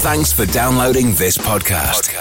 Thanks 0.00 0.32
for 0.32 0.46
downloading 0.46 1.12
this 1.14 1.36
podcast. 1.36 2.14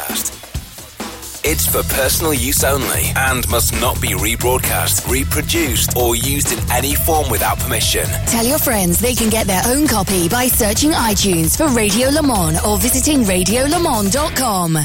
It's 1.45 1.65
for 1.67 1.83
personal 1.93 2.33
use 2.33 2.63
only 2.63 3.11
and 3.15 3.47
must 3.49 3.71
not 3.79 4.01
be 4.01 4.09
rebroadcast, 4.09 5.07
reproduced, 5.09 5.95
or 5.95 6.15
used 6.15 6.51
in 6.51 6.59
any 6.71 6.95
form 6.95 7.29
without 7.29 7.59
permission. 7.59 8.05
Tell 8.25 8.45
your 8.45 8.57
friends 8.57 8.99
they 8.99 9.13
can 9.13 9.29
get 9.29 9.47
their 9.47 9.61
own 9.67 9.87
copy 9.87 10.27
by 10.27 10.47
searching 10.47 10.91
iTunes 10.91 11.55
for 11.55 11.67
Radio 11.67 12.09
Le 12.09 12.23
Mans 12.23 12.59
or 12.65 12.77
visiting 12.79 13.21
radiolemans.com. 13.21 14.77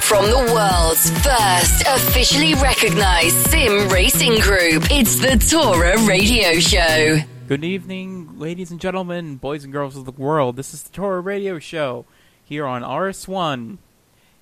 From 0.00 0.24
the 0.24 0.52
world's 0.52 1.10
first 1.22 1.82
officially 1.86 2.54
recognized 2.54 3.36
sim 3.50 3.88
racing 3.90 4.40
group, 4.40 4.84
it's 4.90 5.20
the 5.20 5.36
Tora 5.36 6.02
Radio 6.06 6.58
Show. 6.58 7.18
Good 7.50 7.64
evening, 7.64 8.38
ladies 8.38 8.70
and 8.70 8.80
gentlemen, 8.80 9.34
boys 9.34 9.64
and 9.64 9.72
girls 9.72 9.96
of 9.96 10.04
the 10.04 10.12
world. 10.12 10.54
This 10.54 10.72
is 10.72 10.84
the 10.84 10.92
Tora 10.92 11.20
Radio 11.20 11.58
Show 11.58 12.06
here 12.44 12.64
on 12.64 12.82
RS1. 12.82 13.78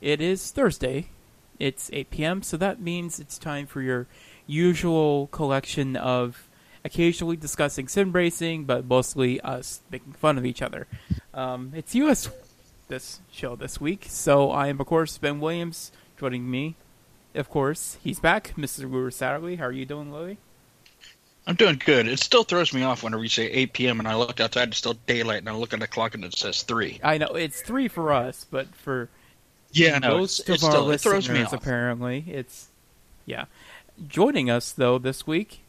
It 0.03 0.21
is 0.21 0.51
Thursday. 0.51 1.09
It's 1.59 1.89
8 1.91 2.11
p.m., 2.11 2.43
so 2.43 2.59
that 2.59 2.83
means 2.83 3.19
it's 3.19 3.39
time 3.39 3.67
for 3.67 3.81
your 3.81 4.09
usual 4.47 5.29
collection 5.29 5.97
of 5.97 6.51
occasionally 6.85 7.39
discussing 7.39 7.89
sim 7.89 8.13
racing, 8.13 8.67
but 8.67 8.85
mostly 8.85 9.41
us 9.41 9.81
making 9.91 10.13
fun 10.13 10.37
of 10.37 10.45
each 10.45 10.61
other. 10.61 10.87
Um, 11.33 11.73
it's 11.75 11.95
US 11.95 12.29
this 12.89 13.21
show 13.33 13.57
this 13.57 13.81
week, 13.81 14.05
so 14.11 14.51
I 14.51 14.67
am, 14.67 14.83
of 14.83 14.87
course, 14.87 15.17
Ben 15.17 15.41
Williams 15.41 15.93
joining 16.21 16.51
me. 16.51 16.77
Of 17.35 17.49
course, 17.49 17.97
he's 18.05 18.21
back, 18.21 18.53
Mr. 18.59 18.83
Guru 18.83 19.09
Satterley. 19.09 19.57
How 19.57 19.65
are 19.65 19.73
you 19.73 19.87
doing, 19.87 20.13
Louis? 20.13 20.37
I'm 21.49 21.55
doing 21.57 21.81
good. 21.85 22.07
It 22.07 22.21
still 22.21 22.45
throws 22.45 22.75
me 22.75 22.83
off 22.83 23.03
whenever 23.03 23.23
you 23.23 23.29
say 23.31 23.47
8 23.47 23.73
p.m. 23.73 23.99
and 24.01 24.07
I 24.07 24.15
look 24.17 24.39
outside, 24.39 24.69
it's 24.69 24.77
still 24.77 24.99
daylight, 25.07 25.39
and 25.39 25.49
I 25.49 25.55
look 25.55 25.73
at 25.73 25.81
the 25.81 25.87
clock 25.87 26.15
and 26.15 26.23
it 26.25 26.37
says 26.37 26.63
3. 26.63 27.01
I 27.03 27.17
know 27.19 27.29
it's 27.29 27.63
three 27.63 27.89
for 27.89 28.13
us, 28.13 28.45
but 28.51 28.75
for 28.75 29.09
Yeah, 29.73 29.99
no, 29.99 30.19
most 30.19 30.41
it's, 30.41 30.49
of 30.51 30.55
it's 30.57 30.65
our 30.65 30.71
still, 30.73 30.91
it 30.91 31.01
throws 31.01 31.29
me 31.31 31.41
listeners, 31.41 31.55
off. 31.55 31.55
apparently, 31.55 32.25
it's 32.29 32.69
yeah. 33.27 33.47
Joining 34.07 34.51
us 34.51 34.73
though 34.73 34.99
this 34.99 35.27
week, 35.27 35.61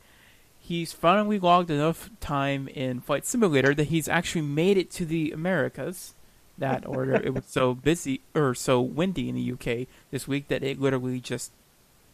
he's 0.60 0.92
finally 0.94 1.40
logged 1.40 1.72
enough 1.72 2.10
time 2.20 2.68
in 2.68 3.00
Flight 3.00 3.26
Simulator 3.26 3.74
that 3.74 3.86
he's 3.88 4.08
actually 4.10 4.42
made 4.42 4.78
it 4.78 4.92
to 4.92 5.06
the 5.06 5.32
Americas. 5.32 6.14
That 6.58 6.86
order, 6.86 7.16
it 7.16 7.34
was 7.34 7.46
so 7.48 7.74
busy 7.74 8.20
or 8.36 8.54
so 8.54 8.82
windy 8.82 9.30
in 9.30 9.36
the 9.36 9.52
UK 9.54 9.88
this 10.12 10.28
week 10.28 10.50
that 10.50 10.62
it 10.62 10.78
literally 10.80 11.22
just 11.22 11.54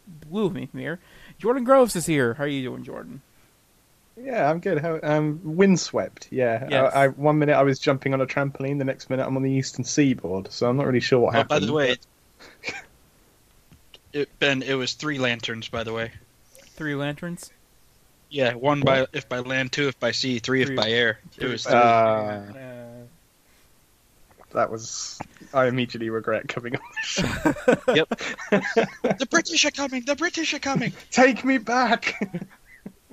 blew 0.06 0.50
me 0.50 0.68
here. 0.72 1.00
Jordan 1.36 1.64
Groves 1.64 1.96
is 1.96 2.06
here. 2.06 2.34
How 2.34 2.44
are 2.44 2.48
you 2.48 2.62
doing, 2.62 2.84
Jordan? 2.84 3.22
Yeah, 4.16 4.48
I'm 4.50 4.60
good. 4.60 4.78
How 4.78 4.98
um, 5.02 5.40
windswept. 5.44 6.28
Yeah, 6.30 6.66
Yes. 6.70 6.94
I, 6.94 7.04
I, 7.04 7.08
one 7.08 7.38
minute 7.38 7.54
I 7.54 7.62
was 7.62 7.78
jumping 7.78 8.14
on 8.14 8.20
a 8.20 8.26
trampoline, 8.26 8.78
the 8.78 8.84
next 8.84 9.10
minute 9.10 9.26
I'm 9.26 9.36
on 9.36 9.42
the 9.42 9.50
eastern 9.50 9.84
seaboard. 9.84 10.50
So 10.52 10.68
I'm 10.68 10.76
not 10.76 10.86
really 10.86 11.00
sure 11.00 11.20
what 11.20 11.34
Oh, 11.34 11.38
happened. 11.38 11.60
by 11.60 11.66
the 11.66 11.72
way, 11.72 11.96
it, 14.12 14.30
Ben, 14.38 14.62
it 14.62 14.74
was 14.74 14.94
three 14.94 15.18
lanterns, 15.18 15.68
by 15.68 15.84
the 15.84 15.92
way. 15.92 16.12
Three 16.76 16.94
lanterns. 16.94 17.50
Yeah, 18.28 18.54
one 18.54 18.80
by 18.80 19.06
if 19.12 19.28
by 19.28 19.38
land, 19.38 19.70
two 19.72 19.88
if 19.88 20.00
by 20.00 20.10
sea, 20.10 20.40
three 20.40 20.62
if 20.62 20.74
by 20.74 20.90
air. 20.90 21.20
It 21.38 21.46
was 21.46 21.64
three. 21.64 21.74
Uh, 21.74 21.80
Uh, 21.80 22.82
that 24.52 24.70
was. 24.70 25.18
I 25.54 25.66
immediately 25.66 26.10
regret 26.10 26.48
coming 26.48 26.74
on. 26.74 26.80
yep. 27.94 28.08
the 28.50 29.26
British 29.30 29.64
are 29.64 29.70
coming. 29.70 30.04
The 30.04 30.16
British 30.16 30.54
are 30.54 30.58
coming. 30.58 30.92
Take 31.10 31.44
me 31.44 31.58
back. 31.58 32.18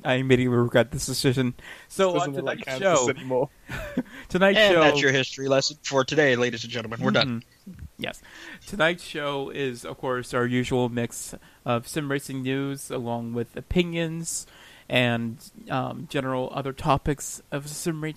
I 0.04 0.16
immediately 0.16 0.56
regret 0.56 0.92
this 0.92 1.06
decision. 1.06 1.54
So 1.88 2.10
on 2.12 2.16
Doesn't 2.18 2.34
look 2.36 2.44
like 2.46 2.60
tonight's 2.64 2.80
Kansas 2.82 3.00
show, 3.06 3.10
anymore. 3.10 3.50
tonight's 4.30 4.60
and 4.60 4.74
show, 4.74 4.80
that's 4.82 5.02
your 5.02 5.12
history 5.12 5.48
lesson 5.48 5.78
for 5.84 6.04
today, 6.04 6.36
ladies 6.36 6.64
and 6.64 6.72
gentlemen. 6.72 7.00
We're 7.02 7.12
done. 7.12 7.44
Mhm. 7.70 7.76
Yes. 7.98 8.22
Tonight's 8.68 9.04
show 9.04 9.50
is, 9.50 9.86
of 9.86 9.98
course, 9.98 10.34
our 10.34 10.46
usual 10.46 10.90
mix 10.90 11.34
of 11.66 11.88
sim 11.88 12.12
racing 12.12 12.42
news 12.42 12.92
along 12.92 13.34
with 13.34 13.56
opinions 13.56 14.46
and 14.90 15.38
um, 15.70 16.08
general 16.10 16.52
other 16.54 16.74
topics 16.74 17.42
of 17.52 17.70
sim, 17.70 18.04
ra- 18.04 18.12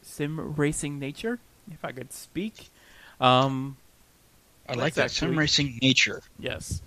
sim 0.00 0.54
racing 0.56 0.98
nature, 0.98 1.38
if 1.70 1.84
I 1.84 1.92
could 1.92 2.12
speak. 2.12 2.70
Um, 3.20 3.76
I 4.68 4.72
like 4.72 4.78
Let's 4.78 4.96
that 4.96 5.10
sim 5.10 5.38
racing 5.38 5.78
nature. 5.82 6.22
yes. 6.38 6.80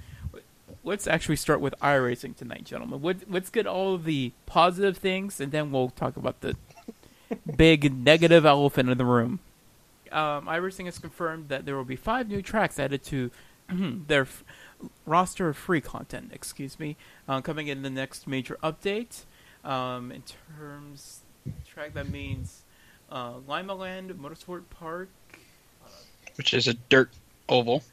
Let's 0.83 1.07
actually 1.07 1.35
start 1.35 1.59
with 1.61 1.75
iRacing 1.81 2.35
tonight, 2.35 2.63
gentlemen. 2.63 3.01
Let- 3.01 3.29
Let's 3.29 3.49
get 3.49 3.67
all 3.67 3.93
of 3.95 4.05
the 4.05 4.31
positive 4.45 4.97
things, 4.97 5.39
and 5.41 5.51
then 5.51 5.71
we'll 5.71 5.89
talk 5.89 6.15
about 6.17 6.41
the 6.41 6.55
big 7.57 7.93
negative 7.93 8.45
elephant 8.45 8.89
in 8.89 8.97
the 8.97 9.05
room. 9.05 9.39
Um, 10.11 10.45
iRacing 10.47 10.85
has 10.85 10.97
confirmed 10.97 11.49
that 11.49 11.65
there 11.65 11.75
will 11.75 11.83
be 11.83 11.95
five 11.95 12.27
new 12.29 12.41
tracks 12.41 12.79
added 12.79 13.03
to 13.05 13.29
their 13.69 14.21
f- 14.23 14.43
roster 15.05 15.49
of 15.49 15.57
free 15.57 15.81
content. 15.81 16.31
Excuse 16.33 16.79
me, 16.79 16.95
uh, 17.27 17.41
coming 17.41 17.67
in 17.67 17.81
the 17.83 17.89
next 17.89 18.25
major 18.27 18.57
update. 18.63 19.25
Um, 19.63 20.11
in 20.13 20.23
terms 20.57 21.19
track 21.67 21.93
that 21.95 22.09
means 22.09 22.61
uh, 23.11 23.33
Limaland 23.47 24.13
Motorsport 24.13 24.63
Park. 24.69 25.09
which 26.37 26.53
is 26.53 26.67
a 26.69 26.73
dirt 26.73 27.11
oval. 27.49 27.83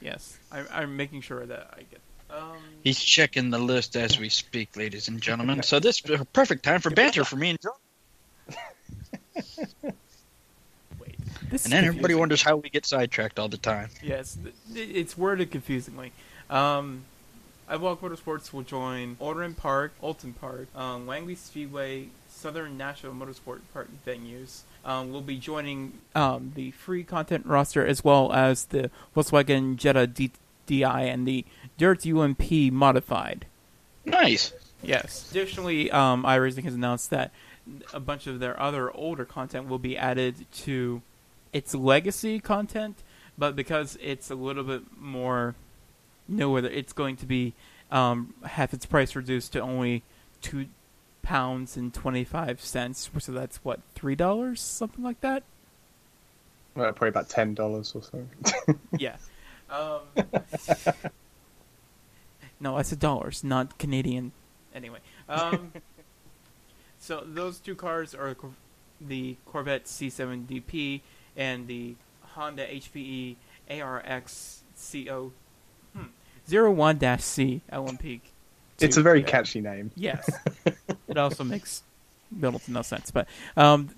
Yes, 0.00 0.38
I, 0.50 0.64
I'm 0.72 0.96
making 0.96 1.20
sure 1.20 1.46
that 1.46 1.72
I 1.74 1.82
get. 1.88 2.00
Um, 2.32 2.56
He's 2.82 2.98
checking 3.00 3.50
the 3.50 3.58
list 3.58 3.94
as 3.96 4.18
we 4.18 4.28
speak, 4.28 4.76
ladies 4.76 5.08
and 5.08 5.20
gentlemen. 5.20 5.62
So 5.62 5.78
this 5.78 6.00
is 6.04 6.20
a 6.20 6.24
perfect 6.24 6.64
time 6.64 6.80
for 6.80 6.90
banter 6.90 7.24
for 7.24 7.36
me 7.36 7.50
and 7.50 7.58
John. 7.60 7.72
wait, 10.98 11.16
this 11.50 11.64
And 11.64 11.72
then 11.72 11.84
everybody 11.84 12.14
confusing. 12.14 12.18
wonders 12.18 12.42
how 12.42 12.56
we 12.56 12.68
get 12.70 12.86
sidetracked 12.86 13.38
all 13.38 13.48
the 13.48 13.56
time. 13.58 13.88
Yes, 14.02 14.36
th- 14.42 14.54
th- 14.74 14.90
it's 14.96 15.16
worded 15.16 15.50
confusingly. 15.50 16.12
Um, 16.50 17.04
Walk 17.70 18.00
Motorsports 18.02 18.52
will 18.52 18.62
join 18.62 19.16
Alderman 19.20 19.54
Park, 19.54 19.92
Oulton 20.02 20.34
Park, 20.38 20.66
um, 20.76 21.06
Langley 21.06 21.34
Speedway, 21.34 22.08
Southern 22.28 22.76
National 22.76 23.12
Motorsport 23.14 23.60
Park 23.72 23.88
venues. 24.06 24.60
Um, 24.84 25.12
will 25.12 25.20
be 25.22 25.38
joining 25.38 25.92
um, 26.16 26.52
the 26.56 26.72
free 26.72 27.04
content 27.04 27.46
roster 27.46 27.86
as 27.86 28.02
well 28.02 28.32
as 28.32 28.64
the 28.66 28.90
Volkswagen 29.16 29.76
Jetta 29.76 30.08
D- 30.08 30.32
DI 30.66 31.02
and 31.02 31.26
the 31.26 31.44
Dirt 31.78 32.06
UMP 32.06 32.50
modified. 32.72 33.46
Nice. 34.04 34.52
Yes. 34.82 35.30
Additionally, 35.30 35.90
um, 35.90 36.24
iRacing 36.24 36.64
has 36.64 36.74
announced 36.74 37.10
that 37.10 37.30
a 37.92 38.00
bunch 38.00 38.26
of 38.26 38.40
their 38.40 38.60
other 38.60 38.90
older 38.90 39.24
content 39.24 39.68
will 39.68 39.78
be 39.78 39.96
added 39.96 40.46
to 40.52 41.02
its 41.52 41.74
legacy 41.74 42.40
content, 42.40 43.02
but 43.38 43.54
because 43.54 43.96
it's 44.00 44.30
a 44.30 44.34
little 44.34 44.64
bit 44.64 44.82
more 44.98 45.54
newer, 46.28 46.58
it's 46.58 46.92
going 46.92 47.16
to 47.16 47.26
be 47.26 47.54
um, 47.90 48.34
have 48.44 48.72
its 48.72 48.86
price 48.86 49.14
reduced 49.14 49.52
to 49.52 49.60
only 49.60 50.02
two 50.40 50.66
pounds 51.22 51.76
and 51.76 51.94
twenty 51.94 52.24
five 52.24 52.60
cents. 52.60 53.10
So 53.18 53.32
that's 53.32 53.58
what 53.58 53.80
three 53.94 54.16
dollars, 54.16 54.60
something 54.60 55.04
like 55.04 55.20
that. 55.20 55.44
Well, 56.74 56.90
probably 56.92 57.10
about 57.10 57.28
ten 57.28 57.54
dollars 57.54 57.94
or 57.94 58.02
something. 58.02 58.80
yeah. 58.98 59.16
Um, 59.72 60.00
no, 62.60 62.76
I 62.76 62.82
said 62.82 62.98
dollars, 62.98 63.42
not 63.42 63.78
Canadian. 63.78 64.32
Anyway, 64.74 64.98
um, 65.28 65.72
so 66.98 67.24
those 67.26 67.58
two 67.58 67.74
cars 67.74 68.14
are 68.14 68.36
the 69.00 69.36
Corvette 69.46 69.86
C7DP 69.86 71.00
and 71.36 71.66
the 71.66 71.94
Honda 72.20 72.66
HPD 72.66 73.36
ARX 73.70 74.60
CO 74.92 75.32
hmm, 75.94 76.04
01-C 76.48 77.62
LMP. 77.72 78.20
it's 78.80 78.96
a 78.96 79.02
very 79.02 79.22
catchy 79.22 79.60
name. 79.60 79.90
Yes. 79.94 80.30
it 81.08 81.16
also 81.16 81.44
makes 81.44 81.82
little 82.38 82.58
to 82.60 82.72
no 82.72 82.82
sense. 82.82 83.10
But 83.10 83.26
um, 83.56 83.90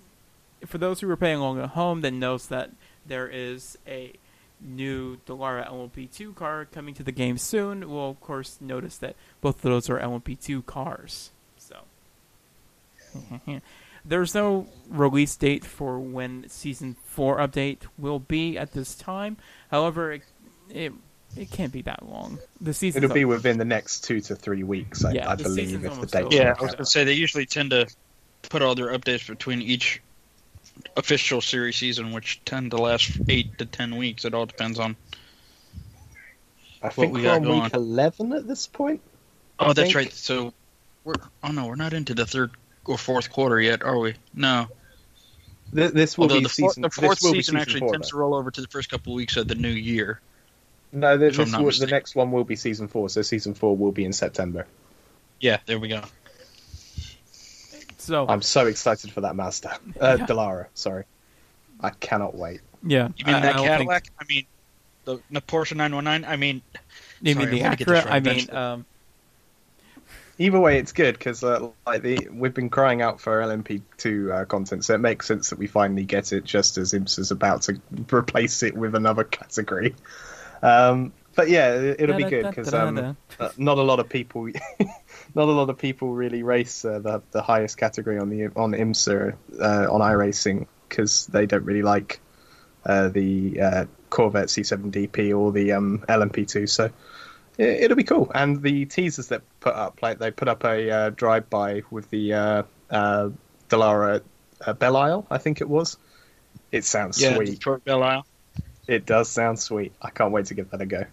for 0.66 0.78
those 0.78 1.00
who 1.00 1.10
are 1.10 1.16
playing 1.16 1.38
along 1.38 1.60
at 1.60 1.70
home, 1.70 2.00
then 2.00 2.18
knows 2.18 2.48
that 2.48 2.70
there 3.06 3.28
is 3.28 3.76
a 3.86 4.12
new 4.64 5.18
Dallara 5.26 5.68
LMP2 5.68 6.34
car 6.34 6.64
coming 6.64 6.94
to 6.94 7.02
the 7.02 7.12
game 7.12 7.38
soon. 7.38 7.88
Will 7.88 8.10
of 8.10 8.20
course 8.20 8.58
notice 8.60 8.96
that 8.98 9.16
both 9.40 9.56
of 9.56 9.62
those 9.62 9.90
are 9.90 9.98
LMP2 9.98 10.64
cars. 10.66 11.30
So 11.56 11.76
there's 14.04 14.34
no 14.34 14.66
release 14.88 15.36
date 15.36 15.64
for 15.64 15.98
when 15.98 16.48
season 16.48 16.96
four 17.04 17.38
update 17.38 17.80
will 17.98 18.18
be 18.18 18.58
at 18.58 18.72
this 18.72 18.94
time. 18.94 19.36
However, 19.70 20.12
it 20.12 20.22
it, 20.70 20.92
it 21.36 21.50
can't 21.50 21.72
be 21.72 21.82
that 21.82 22.08
long. 22.08 22.38
The 22.60 22.74
season 22.74 23.04
It'll 23.04 23.14
be 23.14 23.24
within 23.24 23.58
the 23.58 23.64
next 23.64 24.04
two 24.04 24.20
to 24.22 24.36
three 24.36 24.62
weeks, 24.62 25.04
I, 25.04 25.12
Yeah, 25.12 25.30
I 25.30 25.34
believe, 25.34 25.84
if 25.84 26.00
the 26.00 26.06
date. 26.06 26.32
Yeah, 26.32 26.54
comes 26.54 26.58
I 26.58 26.62
was 26.62 26.74
gonna 26.74 26.86
say 26.86 27.04
they 27.04 27.12
usually 27.12 27.46
tend 27.46 27.70
to 27.70 27.86
put 28.42 28.62
all 28.62 28.74
their 28.74 28.88
updates 28.88 29.28
between 29.28 29.62
each 29.62 30.00
official 30.96 31.40
series 31.40 31.76
season, 31.76 32.12
which 32.12 32.40
tend 32.44 32.70
to 32.72 32.76
last 32.76 33.10
eight 33.28 33.58
to 33.58 33.66
ten 33.66 33.96
weeks. 33.96 34.24
It 34.24 34.34
all 34.34 34.46
depends 34.46 34.78
on. 34.78 34.96
I 36.82 36.88
think 36.90 37.14
we 37.14 37.22
we're 37.22 37.38
got 37.40 37.46
on 37.46 37.62
week 37.62 37.74
eleven 37.74 38.32
at 38.32 38.46
this 38.46 38.66
point. 38.66 39.00
Oh, 39.58 39.66
I 39.66 39.72
that's 39.72 39.80
think- 39.92 39.94
right. 39.96 40.12
So 40.12 40.52
we're 41.04 41.14
oh 41.42 41.50
no, 41.52 41.66
we're 41.66 41.76
not 41.76 41.92
into 41.92 42.14
the 42.14 42.26
third 42.26 42.50
or 42.84 42.98
fourth 42.98 43.30
quarter 43.30 43.60
yet, 43.60 43.82
are 43.82 43.98
we? 43.98 44.14
No, 44.34 44.66
Th- 45.74 45.90
this 45.92 46.18
will 46.18 46.24
Although 46.24 46.36
be 46.38 46.42
the, 46.44 46.48
season. 46.50 46.82
the 46.82 46.90
fourth 46.90 47.18
this 47.20 47.22
will 47.22 47.32
be 47.32 47.38
season 47.42 47.56
actually 47.56 47.80
four, 47.80 47.92
tends 47.92 48.08
though. 48.08 48.16
to 48.16 48.20
roll 48.20 48.34
over 48.34 48.50
to 48.50 48.60
the 48.60 48.68
first 48.68 48.90
couple 48.90 49.12
of 49.12 49.16
weeks 49.16 49.36
of 49.36 49.48
the 49.48 49.54
new 49.54 49.70
year. 49.70 50.20
No, 50.92 51.16
th- 51.18 51.34
this 51.34 51.38
will, 51.38 51.70
the 51.70 51.86
next 51.90 52.14
one 52.14 52.30
will 52.30 52.44
be 52.44 52.56
season 52.56 52.86
four. 52.88 53.08
So 53.08 53.22
season 53.22 53.54
four 53.54 53.76
will 53.76 53.90
be 53.90 54.04
in 54.04 54.12
September. 54.12 54.66
Yeah, 55.40 55.58
there 55.66 55.78
we 55.78 55.88
go. 55.88 56.02
So 58.04 58.26
I'm 58.28 58.42
so 58.42 58.66
excited 58.66 59.10
for 59.12 59.22
that 59.22 59.34
Mazda. 59.36 59.70
Uh, 60.00 60.16
Yeah. 60.20 60.26
Dallara, 60.26 60.66
sorry. 60.74 61.04
I 61.80 61.90
cannot 61.90 62.34
wait. 62.36 62.60
yeah, 62.86 63.08
You 63.16 63.24
mean 63.26 63.34
I- 63.34 63.38
I 63.38 63.40
that 63.42 63.52
don't 63.54 63.66
think- 63.66 63.68
Cadillac? 63.78 64.04
I 64.20 64.24
mean, 64.28 64.46
the, 65.04 65.18
the 65.30 65.40
Porsche 65.40 65.74
919? 65.76 66.30
I 66.30 66.36
mean, 66.36 66.62
You 67.22 67.32
Sorry, 67.34 67.46
mean 67.46 67.54
the 67.54 67.60
I 67.60 67.64
wanna 67.64 67.76
get 67.76 67.88
this 67.88 67.98
Acura? 68.00 68.04
right 68.10 68.14
I 68.14 68.20
mean, 68.34 68.50
um, 68.54 68.86
Either 70.36 70.58
way, 70.58 70.78
it's 70.78 70.90
good 70.90 71.16
because 71.16 71.44
uh, 71.44 71.68
like 71.86 72.02
the 72.02 72.28
we've 72.32 72.52
been 72.54 72.68
crying 72.68 73.00
out 73.00 73.20
for 73.20 73.40
LMP2 73.40 74.32
uh, 74.32 74.44
content, 74.46 74.84
so 74.84 74.92
it 74.94 74.98
makes 74.98 75.28
sense 75.28 75.50
that 75.50 75.60
we 75.60 75.68
finally 75.68 76.04
get 76.04 76.32
it 76.32 76.42
just 76.44 76.76
as 76.76 76.92
IMSA's 76.92 77.30
about 77.30 77.62
to 77.62 77.80
replace 78.12 78.64
it 78.64 78.76
with 78.76 78.96
another 78.96 79.22
category. 79.22 79.94
Um, 80.60 81.12
but 81.36 81.48
yeah, 81.48 81.74
it- 81.74 82.00
it'll 82.00 82.16
be 82.16 82.24
good 82.24 82.46
because 82.48 82.74
um, 82.74 83.16
uh, 83.38 83.50
not 83.56 83.78
a 83.78 83.82
lot 83.82 84.00
of 84.00 84.08
people, 84.08 84.48
not 85.34 85.48
a 85.48 85.52
lot 85.52 85.70
of 85.70 85.78
people 85.78 86.14
really 86.14 86.42
race 86.42 86.84
uh, 86.84 86.98
the 86.98 87.22
the 87.32 87.42
highest 87.42 87.76
category 87.76 88.18
on 88.18 88.28
the 88.28 88.46
on 88.56 88.72
IMSA 88.72 89.34
uh, 89.60 89.92
on 89.92 90.00
iRacing 90.00 90.66
because 90.88 91.26
they 91.26 91.46
don't 91.46 91.64
really 91.64 91.82
like 91.82 92.20
uh, 92.86 93.08
the 93.08 93.60
uh, 93.60 93.84
Corvette 94.10 94.48
C7DP 94.48 95.36
or 95.36 95.52
the 95.52 95.72
um, 95.72 96.04
LMP2. 96.08 96.68
So 96.68 96.84
it, 97.58 97.82
it'll 97.82 97.96
be 97.96 98.04
cool. 98.04 98.30
And 98.34 98.62
the 98.62 98.86
teasers 98.86 99.28
that 99.28 99.42
put 99.60 99.74
up, 99.74 100.00
like 100.02 100.18
they 100.18 100.30
put 100.30 100.48
up 100.48 100.64
a 100.64 100.90
uh, 100.90 101.10
drive 101.10 101.50
by 101.50 101.82
with 101.90 102.10
the 102.10 102.32
uh, 102.32 102.62
uh, 102.90 103.30
Dallara 103.68 104.22
uh, 104.64 104.72
Belle 104.74 104.96
Isle, 104.96 105.26
I 105.30 105.38
think 105.38 105.60
it 105.60 105.68
was. 105.68 105.96
It 106.70 106.84
sounds 106.84 107.20
yeah, 107.20 107.34
sweet. 107.34 107.50
Detroit 107.50 107.84
Belle 107.84 108.02
Isle. 108.02 108.26
It 108.86 109.06
does 109.06 109.28
sound 109.28 109.58
sweet. 109.58 109.92
I 110.00 110.10
can't 110.10 110.32
wait 110.32 110.46
to 110.46 110.54
give 110.54 110.70
that 110.70 110.80
a 110.80 110.86
go. 110.86 111.04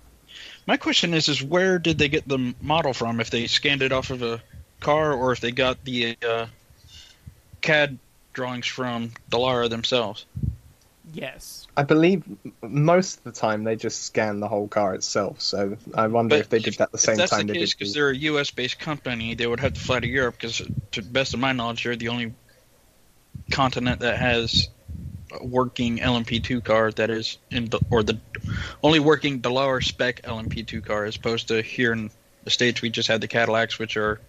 My 0.68 0.78
question 0.78 1.13
is, 1.13 1.28
is 1.30 1.42
where 1.44 1.80
did 1.80 1.98
they 1.98 2.07
get 2.10 2.28
the 2.28 2.54
model 2.62 2.94
from? 2.94 3.19
If 3.19 3.30
they 3.30 3.48
scanned 3.48 3.81
it 3.81 3.92
off 3.92 4.10
of 4.10 4.22
a 4.22 4.42
car, 4.80 5.13
or 5.13 5.31
if 5.31 5.39
they 5.39 5.51
got 5.51 5.83
the 5.86 6.18
uh, 6.28 6.48
CAD 7.62 7.98
drawings 8.33 8.68
from 8.68 9.12
Dallara 9.30 9.69
themselves? 9.69 10.25
yes. 11.13 11.68
I 11.75 11.83
believe 11.83 12.24
most 12.62 13.18
of 13.18 13.24
the 13.24 13.31
time 13.31 13.63
they 13.63 13.75
just 13.75 14.04
scan 14.04 14.39
the 14.39 14.48
whole 14.48 14.68
car 14.68 14.94
itself. 14.95 15.42
So 15.42 15.78
I 15.94 16.07
wonder 16.07 16.36
But 16.36 16.39
if 16.42 16.50
they 16.50 16.60
did 16.60 16.75
that 16.75 16.92
the 16.92 16.98
same 16.98 17.13
if 17.13 17.18
that's 17.18 17.31
time 17.31 17.48
the 17.48 17.54
they 17.54 17.60
case, 17.60 17.72
did. 17.72 17.80
because 17.80 17.94
they're 17.94 18.10
a 18.10 18.16
U.S.-based 18.16 18.80
company, 18.80 19.36
they 19.36 19.48
would 19.48 19.60
have 19.60 19.74
to 19.74 19.80
fly 19.80 20.00
to 20.00 20.07
Europe. 20.07 20.36
Because, 20.39 20.62
to 20.92 21.01
the 21.01 21.10
best 21.10 21.33
of 21.33 21.39
my 21.39 21.51
knowledge, 21.51 21.83
they're 21.83 21.95
the 21.95 22.10
only 22.10 22.33
continent 23.51 24.00
that 24.01 24.18
has 24.18 24.69
a 24.81 24.81
working 25.42 25.98
LMP2 26.00 26.63
car 26.63 26.92
that 26.94 27.10
is 27.10 27.38
in 27.51 27.66
the 27.69 27.80
or 27.89 28.04
the 28.04 28.18
only 28.83 29.00
working 29.00 29.42
Dallara 29.42 29.83
spec 29.83 30.22
LMP2 30.24 30.86
car, 30.86 31.06
as 31.06 31.16
opposed 31.16 31.48
to 31.50 31.62
here 31.62 31.94
in 31.94 32.10
the 32.44 32.50
states 32.50 32.81
we 32.81 32.89
just 32.89 33.07
had 33.07 33.22
the 33.22 33.28
Cadillacs, 33.28 33.80
which 33.80 33.95
are 33.98 34.19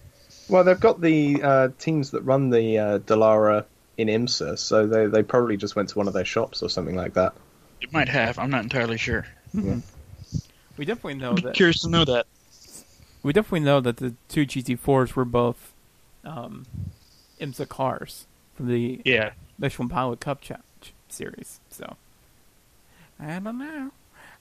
Well, 0.49 0.63
they've 0.63 0.79
got 0.79 1.01
the 1.01 1.41
uh, 1.43 1.69
teams 1.79 2.11
that 2.11 2.21
run 2.21 2.49
the 2.49 2.77
uh, 2.77 2.99
Dallara 2.99 3.65
in 3.97 4.07
IMSA, 4.07 4.57
so 4.57 4.87
they 4.87 5.07
they 5.07 5.23
probably 5.23 5.57
just 5.57 5.75
went 5.75 5.89
to 5.89 5.97
one 5.97 6.07
of 6.07 6.13
their 6.13 6.25
shops 6.25 6.61
or 6.63 6.69
something 6.69 6.95
like 6.95 7.13
that. 7.13 7.33
it 7.81 7.91
might 7.93 8.09
have. 8.09 8.39
I'm 8.39 8.49
not 8.49 8.63
entirely 8.63 8.97
sure. 8.97 9.25
We 10.75 10.85
definitely 10.85 11.15
know 11.15 11.31
I'd 11.31 11.35
be 11.37 11.41
that. 11.43 11.53
curious 11.53 11.81
to 11.81 11.89
know 11.89 12.05
that. 12.05 12.25
We 13.21 13.31
definitely 13.33 13.59
know 13.61 13.79
that 13.81 13.97
the 13.97 14.15
two 14.27 14.45
GT4s 14.45 15.13
were 15.15 15.23
both 15.25 15.71
um, 16.25 16.65
IMSA 17.39 17.69
cars 17.69 18.25
from 18.55 18.67
the 18.67 19.01
Yeah. 19.05 19.31
Michelin 19.59 19.87
Pilot 19.89 20.19
Cup 20.19 20.41
Challenge 20.41 20.63
series. 21.13 21.59
So 21.69 21.95
I 23.19 23.39
don't 23.39 23.57
know. 23.57 23.91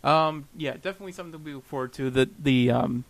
Um, 0.05 0.49
yeah, 0.57 0.73
definitely 0.73 1.13
something 1.13 1.43
we 1.45 1.55
look 1.55 1.67
forward 1.67 1.93
to. 1.95 2.11
The 2.11 2.29
the 2.39 2.71
um, 2.71 3.05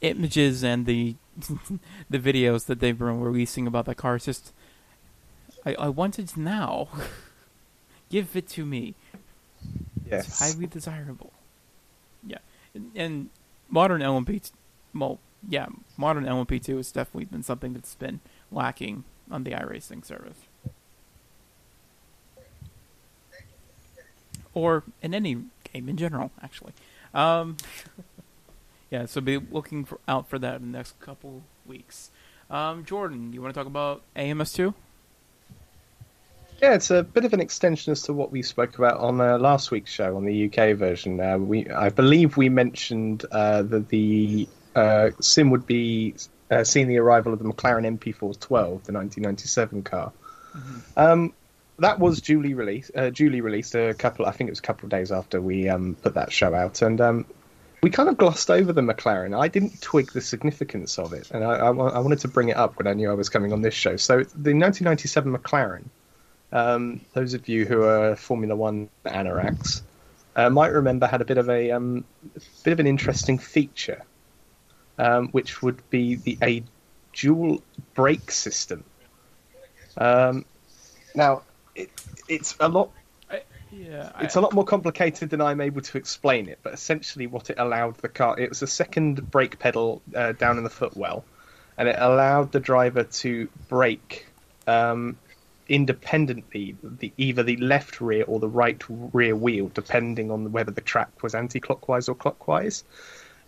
images 0.00 0.62
and 0.62 0.86
the 0.86 1.16
the 2.10 2.18
videos 2.18 2.66
that 2.66 2.80
they've 2.80 2.96
been 2.98 3.20
releasing 3.20 3.66
about 3.66 3.86
the 3.86 3.94
cars. 3.94 4.24
Just 4.26 4.52
I 5.66 5.74
I 5.74 5.88
want 5.88 6.18
it 6.18 6.36
now. 6.36 6.88
Give 8.10 8.36
it 8.36 8.48
to 8.50 8.64
me. 8.64 8.94
It's 10.06 10.28
Yes. 10.28 10.38
highly 10.38 10.66
desirable. 10.66 11.32
Yeah, 12.24 12.38
and, 12.74 12.90
and 12.94 13.30
modern 13.68 14.02
LMP, 14.02 14.42
t- 14.42 14.50
well, 14.94 15.18
yeah, 15.48 15.66
modern 15.96 16.24
LMP2 16.24 16.76
has 16.76 16.92
definitely 16.92 17.24
been 17.24 17.42
something 17.42 17.72
that's 17.72 17.94
been 17.94 18.20
lacking 18.52 19.04
on 19.30 19.44
the 19.44 19.50
iRacing 19.52 20.04
service, 20.04 20.40
or 24.54 24.84
in 25.02 25.14
any 25.14 25.38
game 25.72 25.88
in 25.88 25.96
general, 25.96 26.30
actually. 26.42 26.72
Um, 27.12 27.56
yeah, 28.90 29.06
so 29.06 29.20
be 29.20 29.38
looking 29.38 29.84
for, 29.84 29.98
out 30.06 30.28
for 30.28 30.38
that 30.38 30.56
in 30.56 30.72
the 30.72 30.78
next 30.78 30.98
couple 31.00 31.42
weeks. 31.66 32.10
Um, 32.50 32.84
Jordan, 32.84 33.32
you 33.32 33.42
want 33.42 33.54
to 33.54 33.58
talk 33.58 33.66
about 33.66 34.02
AMS2? 34.16 34.74
Yeah, 36.62 36.74
it's 36.74 36.90
a 36.90 37.02
bit 37.02 37.24
of 37.24 37.32
an 37.32 37.40
extension 37.40 37.92
as 37.92 38.02
to 38.02 38.12
what 38.12 38.30
we 38.30 38.42
spoke 38.42 38.78
about 38.78 38.98
on 38.98 39.20
uh, 39.20 39.38
last 39.38 39.70
week's 39.70 39.90
show 39.90 40.16
on 40.16 40.24
the 40.24 40.46
UK 40.46 40.76
version. 40.76 41.20
Uh, 41.20 41.38
we, 41.38 41.68
I 41.68 41.88
believe, 41.88 42.36
we 42.36 42.48
mentioned 42.48 43.24
uh, 43.32 43.62
that 43.62 43.88
the 43.88 44.48
uh, 44.74 45.10
sim 45.20 45.50
would 45.50 45.66
be 45.66 46.14
uh, 46.50 46.62
seeing 46.62 46.86
the 46.88 46.98
arrival 46.98 47.32
of 47.32 47.40
the 47.40 47.44
McLaren 47.44 47.98
MP412, 47.98 48.84
the 48.84 48.92
1997 48.92 49.82
car. 49.82 50.12
Um, 50.96 51.32
that 51.78 51.98
was 51.98 52.20
duly 52.20 52.54
released. 52.54 52.92
Uh, 52.94 53.10
duly 53.10 53.40
released 53.40 53.74
a 53.74 53.94
couple. 53.94 54.26
I 54.26 54.30
think 54.32 54.48
it 54.48 54.52
was 54.52 54.60
a 54.60 54.62
couple 54.62 54.86
of 54.86 54.90
days 54.90 55.10
after 55.10 55.40
we 55.40 55.68
um, 55.68 55.96
put 56.00 56.14
that 56.14 56.32
show 56.32 56.54
out, 56.54 56.82
and 56.82 57.00
um, 57.00 57.26
we 57.82 57.90
kind 57.90 58.08
of 58.08 58.16
glossed 58.16 58.50
over 58.50 58.72
the 58.72 58.80
McLaren. 58.80 59.38
I 59.38 59.48
didn't 59.48 59.80
twig 59.82 60.12
the 60.12 60.20
significance 60.20 60.98
of 60.98 61.12
it, 61.12 61.30
and 61.30 61.44
I, 61.44 61.56
I, 61.56 61.68
I 61.68 61.98
wanted 61.98 62.20
to 62.20 62.28
bring 62.28 62.48
it 62.48 62.56
up 62.56 62.78
when 62.78 62.86
I 62.86 62.92
knew 62.92 63.10
I 63.10 63.14
was 63.14 63.28
coming 63.28 63.52
on 63.52 63.62
this 63.62 63.74
show. 63.74 63.96
So 63.96 64.18
the 64.18 64.54
1997 64.54 65.36
McLaren. 65.36 65.84
Um, 66.52 67.00
those 67.14 67.34
of 67.34 67.48
you 67.48 67.64
who 67.64 67.82
are 67.82 68.14
Formula 68.14 68.54
One 68.54 68.88
anoraks 69.04 69.82
uh, 70.36 70.50
might 70.50 70.72
remember 70.72 71.08
had 71.08 71.20
a 71.20 71.24
bit 71.24 71.38
of 71.38 71.50
a 71.50 71.72
um, 71.72 72.04
bit 72.62 72.72
of 72.72 72.78
an 72.78 72.86
interesting 72.86 73.38
feature, 73.38 74.02
um, 74.96 75.28
which 75.28 75.62
would 75.62 75.82
be 75.90 76.14
the 76.14 76.38
a 76.42 76.62
dual 77.12 77.62
brake 77.94 78.30
system. 78.30 78.84
Um, 79.96 80.44
now, 81.14 81.42
it, 81.74 81.90
it's 82.28 82.56
a 82.60 82.68
lot 82.68 82.90
Yeah, 83.70 84.12
it's 84.20 84.36
a 84.36 84.40
lot 84.40 84.52
more 84.52 84.64
complicated 84.64 85.30
than 85.30 85.40
I'm 85.40 85.60
able 85.60 85.80
to 85.80 85.98
explain 85.98 86.48
it, 86.48 86.60
but 86.62 86.74
essentially 86.74 87.26
what 87.26 87.50
it 87.50 87.58
allowed 87.58 87.96
the 87.98 88.08
car, 88.08 88.38
it 88.38 88.48
was 88.48 88.62
a 88.62 88.66
second 88.66 89.30
brake 89.30 89.58
pedal 89.58 90.00
uh, 90.14 90.32
down 90.32 90.58
in 90.58 90.64
the 90.64 90.70
footwell, 90.70 91.24
and 91.76 91.88
it 91.88 91.96
allowed 91.98 92.52
the 92.52 92.60
driver 92.60 93.02
to 93.04 93.48
brake 93.68 94.26
um, 94.66 95.16
independently, 95.68 96.76
the, 96.82 97.12
either 97.16 97.42
the 97.42 97.56
left 97.56 98.00
rear 98.00 98.24
or 98.26 98.38
the 98.38 98.48
right 98.48 98.82
rear 98.88 99.34
wheel, 99.34 99.70
depending 99.74 100.30
on 100.30 100.52
whether 100.52 100.70
the 100.70 100.80
track 100.80 101.22
was 101.22 101.34
anti-clockwise 101.34 102.08
or 102.08 102.14
clockwise. 102.14 102.84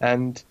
And 0.00 0.42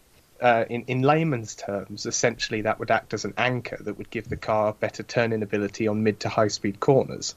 uh, 0.42 0.66
in, 0.70 0.84
in 0.84 1.02
layman's 1.02 1.56
terms, 1.56 2.06
essentially 2.06 2.62
that 2.62 2.80
would 2.80 2.92
act 2.92 3.14
as 3.14 3.26
an 3.26 3.34
anchor 3.38 3.78
that 3.82 3.98
would 3.98 4.10
give 4.10 4.30
the 4.30 4.38
car 4.38 4.74
better 4.74 5.04
turning 5.04 5.44
ability 5.44 5.88
on 5.88 6.04
mid 6.04 6.22
to 6.22 6.30
high 6.30 6.48
speed 6.50 6.80
corners. 6.80 7.36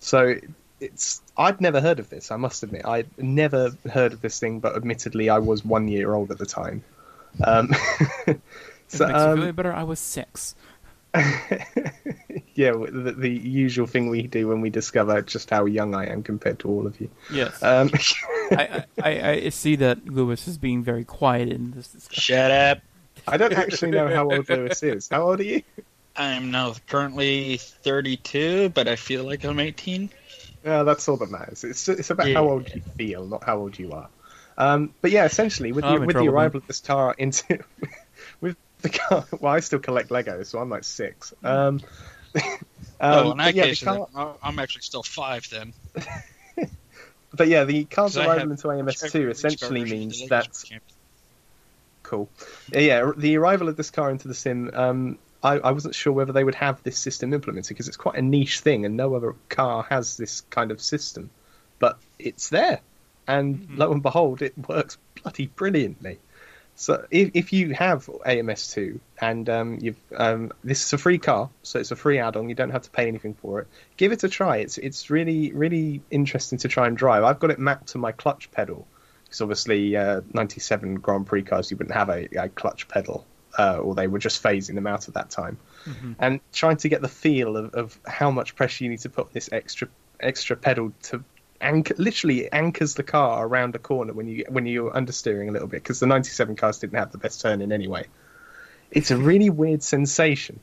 So 0.00 0.36
it's 0.80 1.20
I'd 1.36 1.60
never 1.60 1.80
heard 1.80 1.98
of 1.98 2.10
this. 2.10 2.30
I 2.30 2.36
must 2.36 2.62
admit, 2.62 2.84
I'd 2.84 3.06
never 3.18 3.72
heard 3.90 4.12
of 4.12 4.20
this 4.20 4.38
thing. 4.38 4.60
But 4.60 4.76
admittedly, 4.76 5.30
I 5.30 5.38
was 5.38 5.64
one 5.64 5.88
year 5.88 6.14
old 6.14 6.30
at 6.30 6.38
the 6.38 6.46
time. 6.46 6.82
Um, 7.44 7.70
so 8.26 8.26
it 8.26 8.38
makes 8.88 9.00
you 9.00 9.06
um, 9.06 9.40
feel 9.40 9.52
better, 9.52 9.72
I 9.72 9.84
was 9.84 10.00
six. 10.00 10.54
yeah, 12.54 12.72
the, 12.72 13.14
the 13.16 13.30
usual 13.30 13.86
thing 13.86 14.08
we 14.08 14.22
do 14.22 14.46
when 14.48 14.60
we 14.60 14.70
discover 14.70 15.20
just 15.22 15.50
how 15.50 15.64
young 15.64 15.94
I 15.94 16.06
am 16.06 16.22
compared 16.22 16.60
to 16.60 16.68
all 16.68 16.86
of 16.86 17.00
you. 17.00 17.10
Yes. 17.32 17.60
Um, 17.62 17.90
I, 18.52 18.84
I, 19.02 19.30
I 19.30 19.48
see 19.48 19.76
that 19.76 20.06
Louis 20.06 20.46
is 20.46 20.56
being 20.58 20.84
very 20.84 21.04
quiet 21.04 21.48
in 21.48 21.72
this 21.72 21.88
discussion. 21.88 22.22
Shut 22.22 22.50
up. 22.50 22.78
I 23.26 23.36
don't 23.36 23.52
actually 23.52 23.90
know 23.90 24.08
how 24.08 24.30
old 24.30 24.48
Louis 24.48 24.82
is. 24.82 25.08
How 25.08 25.22
old 25.22 25.40
are 25.40 25.44
you? 25.44 25.62
I 26.14 26.34
am 26.34 26.52
now 26.52 26.74
currently 26.86 27.56
32, 27.56 28.68
but 28.68 28.86
I 28.86 28.94
feel 28.94 29.24
like 29.24 29.44
I'm 29.44 29.58
18. 29.58 30.10
Yeah, 30.64 30.82
that's 30.82 31.08
all 31.08 31.16
that 31.18 31.30
matters. 31.30 31.64
It's 31.64 31.88
it's 31.88 32.10
about 32.10 32.28
Yeah. 32.28 32.34
how 32.34 32.48
old 32.48 32.68
you 32.74 32.82
feel, 32.98 33.26
not 33.26 33.44
how 33.44 33.58
old 33.58 33.78
you 33.78 33.92
are. 33.92 34.10
Um, 34.58 34.94
but 35.00 35.10
yeah, 35.10 35.24
essentially, 35.24 35.72
with 35.72 35.86
the 35.86 35.96
in 35.96 36.06
with 36.06 36.18
the 36.18 36.28
trouble 36.28 36.28
arrival 36.28 36.58
of 36.58 36.66
this 36.66 36.80
car 36.80 37.14
into 37.16 37.58
with 38.40 38.56
the 38.82 38.90
car, 38.90 39.26
well, 39.40 39.54
I 39.54 39.60
still 39.60 39.78
collect 39.78 40.10
Legos, 40.10 40.46
so 40.46 40.58
I'm 40.58 40.68
like 40.68 40.84
six. 40.84 41.32
Um, 41.42 41.80
oh, 43.10 43.30
um, 43.30 43.32
in 43.32 43.38
that 43.38 43.54
yeah, 43.54 43.64
case, 43.66 43.82
car- 43.82 44.08
I'm 44.42 44.58
actually 44.58 44.82
still 44.82 45.02
five 45.02 45.46
then. 45.50 45.72
but 47.32 47.48
yeah, 47.48 47.64
the 47.64 47.84
car's 47.84 48.16
arrival 48.16 48.50
into 48.50 48.68
every 48.68 48.92
AMS2 48.92 49.30
essentially 49.30 49.84
means 49.84 50.18
the 50.18 50.28
that 50.28 50.48
cool. 52.02 52.28
Yeah, 52.72 53.12
the 53.16 53.36
arrival 53.36 53.68
of 53.68 53.76
this 53.76 53.90
car 53.90 54.10
into 54.10 54.28
the 54.28 54.34
sim 54.34 54.70
um, 54.74 55.18
I, 55.42 55.58
I 55.58 55.72
wasn't 55.72 55.94
sure 55.94 56.12
whether 56.12 56.32
they 56.32 56.44
would 56.44 56.54
have 56.56 56.82
this 56.82 56.98
system 56.98 57.32
implemented 57.32 57.68
because 57.68 57.88
it's 57.88 57.96
quite 57.96 58.16
a 58.16 58.22
niche 58.22 58.60
thing, 58.60 58.84
and 58.84 58.96
no 58.96 59.14
other 59.14 59.34
car 59.48 59.84
has 59.90 60.16
this 60.16 60.42
kind 60.42 60.70
of 60.70 60.80
system. 60.80 61.30
But 61.78 61.98
it's 62.18 62.50
there, 62.50 62.80
and 63.26 63.60
Mm-hmm. 63.60 63.78
lo 63.78 63.92
and 63.92 64.02
behold, 64.02 64.42
it 64.42 64.54
works 64.68 64.98
bloody 65.22 65.46
brilliantly. 65.46 66.18
So 66.74 67.06
if, 67.10 67.30
if 67.34 67.52
you 67.52 67.74
have 67.74 68.06
AMS2 68.06 69.00
and 69.20 69.48
um, 69.50 69.78
you've 69.82 70.00
um, 70.16 70.50
this 70.64 70.84
is 70.84 70.92
a 70.94 70.98
free 70.98 71.18
car, 71.18 71.50
so 71.62 71.78
it's 71.78 71.90
a 71.90 71.96
free 71.96 72.18
add-on. 72.18 72.48
You 72.48 72.54
don't 72.54 72.70
have 72.70 72.82
to 72.82 72.90
pay 72.90 73.06
anything 73.06 73.34
for 73.34 73.60
it. 73.60 73.68
Give 73.98 74.12
it 74.12 74.24
a 74.24 74.28
try. 74.28 74.58
It's 74.58 74.78
it's 74.78 75.10
really 75.10 75.52
really 75.52 76.02
interesting 76.10 76.58
to 76.58 76.68
try 76.68 76.86
and 76.86 76.96
drive. 76.96 77.24
I've 77.24 77.38
got 77.38 77.50
it 77.50 77.58
mapped 77.58 77.88
to 77.88 77.98
my 77.98 78.12
clutch 78.12 78.50
pedal 78.50 78.86
because 79.24 79.40
obviously 79.42 79.96
uh, 79.96 80.22
97 80.32 80.94
Grand 80.96 81.26
Prix 81.26 81.42
cars 81.42 81.70
you 81.70 81.76
wouldn't 81.76 81.94
have 81.94 82.08
a, 82.08 82.26
a 82.38 82.48
clutch 82.48 82.88
pedal, 82.88 83.26
uh, 83.58 83.78
or 83.78 83.94
they 83.94 84.06
were 84.06 84.18
just 84.18 84.42
phasing 84.42 84.74
them 84.74 84.86
out 84.86 85.08
at 85.08 85.14
that 85.14 85.30
time. 85.30 85.58
And 86.18 86.40
trying 86.52 86.76
to 86.78 86.88
get 86.88 87.02
the 87.02 87.08
feel 87.08 87.56
of, 87.56 87.74
of 87.74 87.98
how 88.06 88.30
much 88.30 88.54
pressure 88.54 88.84
you 88.84 88.90
need 88.90 89.00
to 89.00 89.08
put 89.08 89.26
on 89.26 89.30
this 89.32 89.48
extra 89.52 89.88
extra 90.20 90.56
pedal 90.56 90.92
to 91.02 91.24
anchor, 91.60 91.94
literally 91.96 92.50
anchors 92.52 92.94
the 92.94 93.02
car 93.02 93.46
around 93.46 93.74
a 93.74 93.78
corner 93.78 94.12
when 94.12 94.28
you 94.28 94.44
when 94.48 94.66
you're 94.66 94.90
understeering 94.90 95.48
a 95.48 95.52
little 95.52 95.68
bit 95.68 95.82
because 95.82 96.00
the 96.00 96.06
97 96.06 96.56
cars 96.56 96.78
didn't 96.78 96.98
have 96.98 97.12
the 97.12 97.18
best 97.18 97.40
turn 97.40 97.60
in 97.60 97.72
anyway. 97.72 98.06
It's 98.90 99.10
a 99.10 99.16
really 99.16 99.50
weird 99.50 99.82
sensation, 99.82 100.60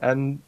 and 0.00 0.40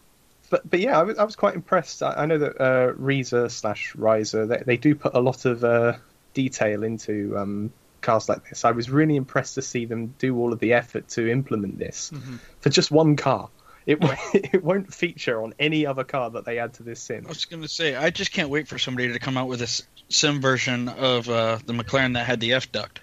but 0.51 0.69
but 0.69 0.81
yeah, 0.81 0.99
I 0.99 1.03
was, 1.03 1.19
I 1.19 1.25
was 1.25 1.37
quite 1.37 1.55
impressed. 1.55 2.03
I, 2.03 2.13
I 2.13 2.27
know 2.27 2.39
that 2.39 2.61
uh, 2.61 2.93
Reiza 2.95 3.51
slash 3.51 3.95
Riser 3.95 4.47
they, 4.47 4.63
they 4.67 4.77
do 4.77 4.95
put 4.95 5.15
a 5.15 5.21
lot 5.21 5.45
of 5.45 5.63
uh, 5.65 5.95
detail 6.35 6.83
into 6.83 7.37
um, 7.39 7.73
cars 8.01 8.29
like 8.29 8.49
this. 8.49 8.65
I 8.65 8.71
was 8.73 8.91
really 8.91 9.17
impressed 9.17 9.55
to 9.57 9.63
see 9.63 9.85
them 9.85 10.15
do 10.19 10.37
all 10.39 10.53
of 10.53 10.59
the 10.59 10.73
effort 10.75 11.09
to 11.11 11.31
implement 11.31 11.79
this 11.79 12.13
for 12.61 12.71
just 12.71 12.91
one 12.91 13.17
car. 13.17 13.49
It 13.87 14.01
won't- 14.01 14.19
it 14.35 14.63
won't 14.63 14.93
feature 14.95 15.43
on 15.43 15.55
any 15.59 15.87
other 15.87 16.05
car 16.05 16.31
that 16.31 16.45
they 16.45 16.59
add 16.59 16.75
to 16.75 16.83
this 16.83 17.01
sim. 17.01 17.25
I 17.27 17.29
was 17.29 17.45
going 17.47 17.63
to 17.63 17.69
say, 17.69 17.97
I 17.97 18.11
just 18.11 18.31
can't 18.33 18.51
wait 18.51 18.69
for 18.69 18.79
somebody 18.79 19.13
to 19.13 19.19
come 19.19 19.37
out 19.39 19.49
with 19.49 19.63
a 19.63 19.83
sim 20.09 20.41
version 20.41 20.89
of 20.89 21.29
uh, 21.29 21.59
the 21.65 21.73
McLaren 21.73 22.15
that 22.15 22.27
had 22.27 22.41
the 22.41 22.53
F 22.55 22.71
duct. 22.71 23.01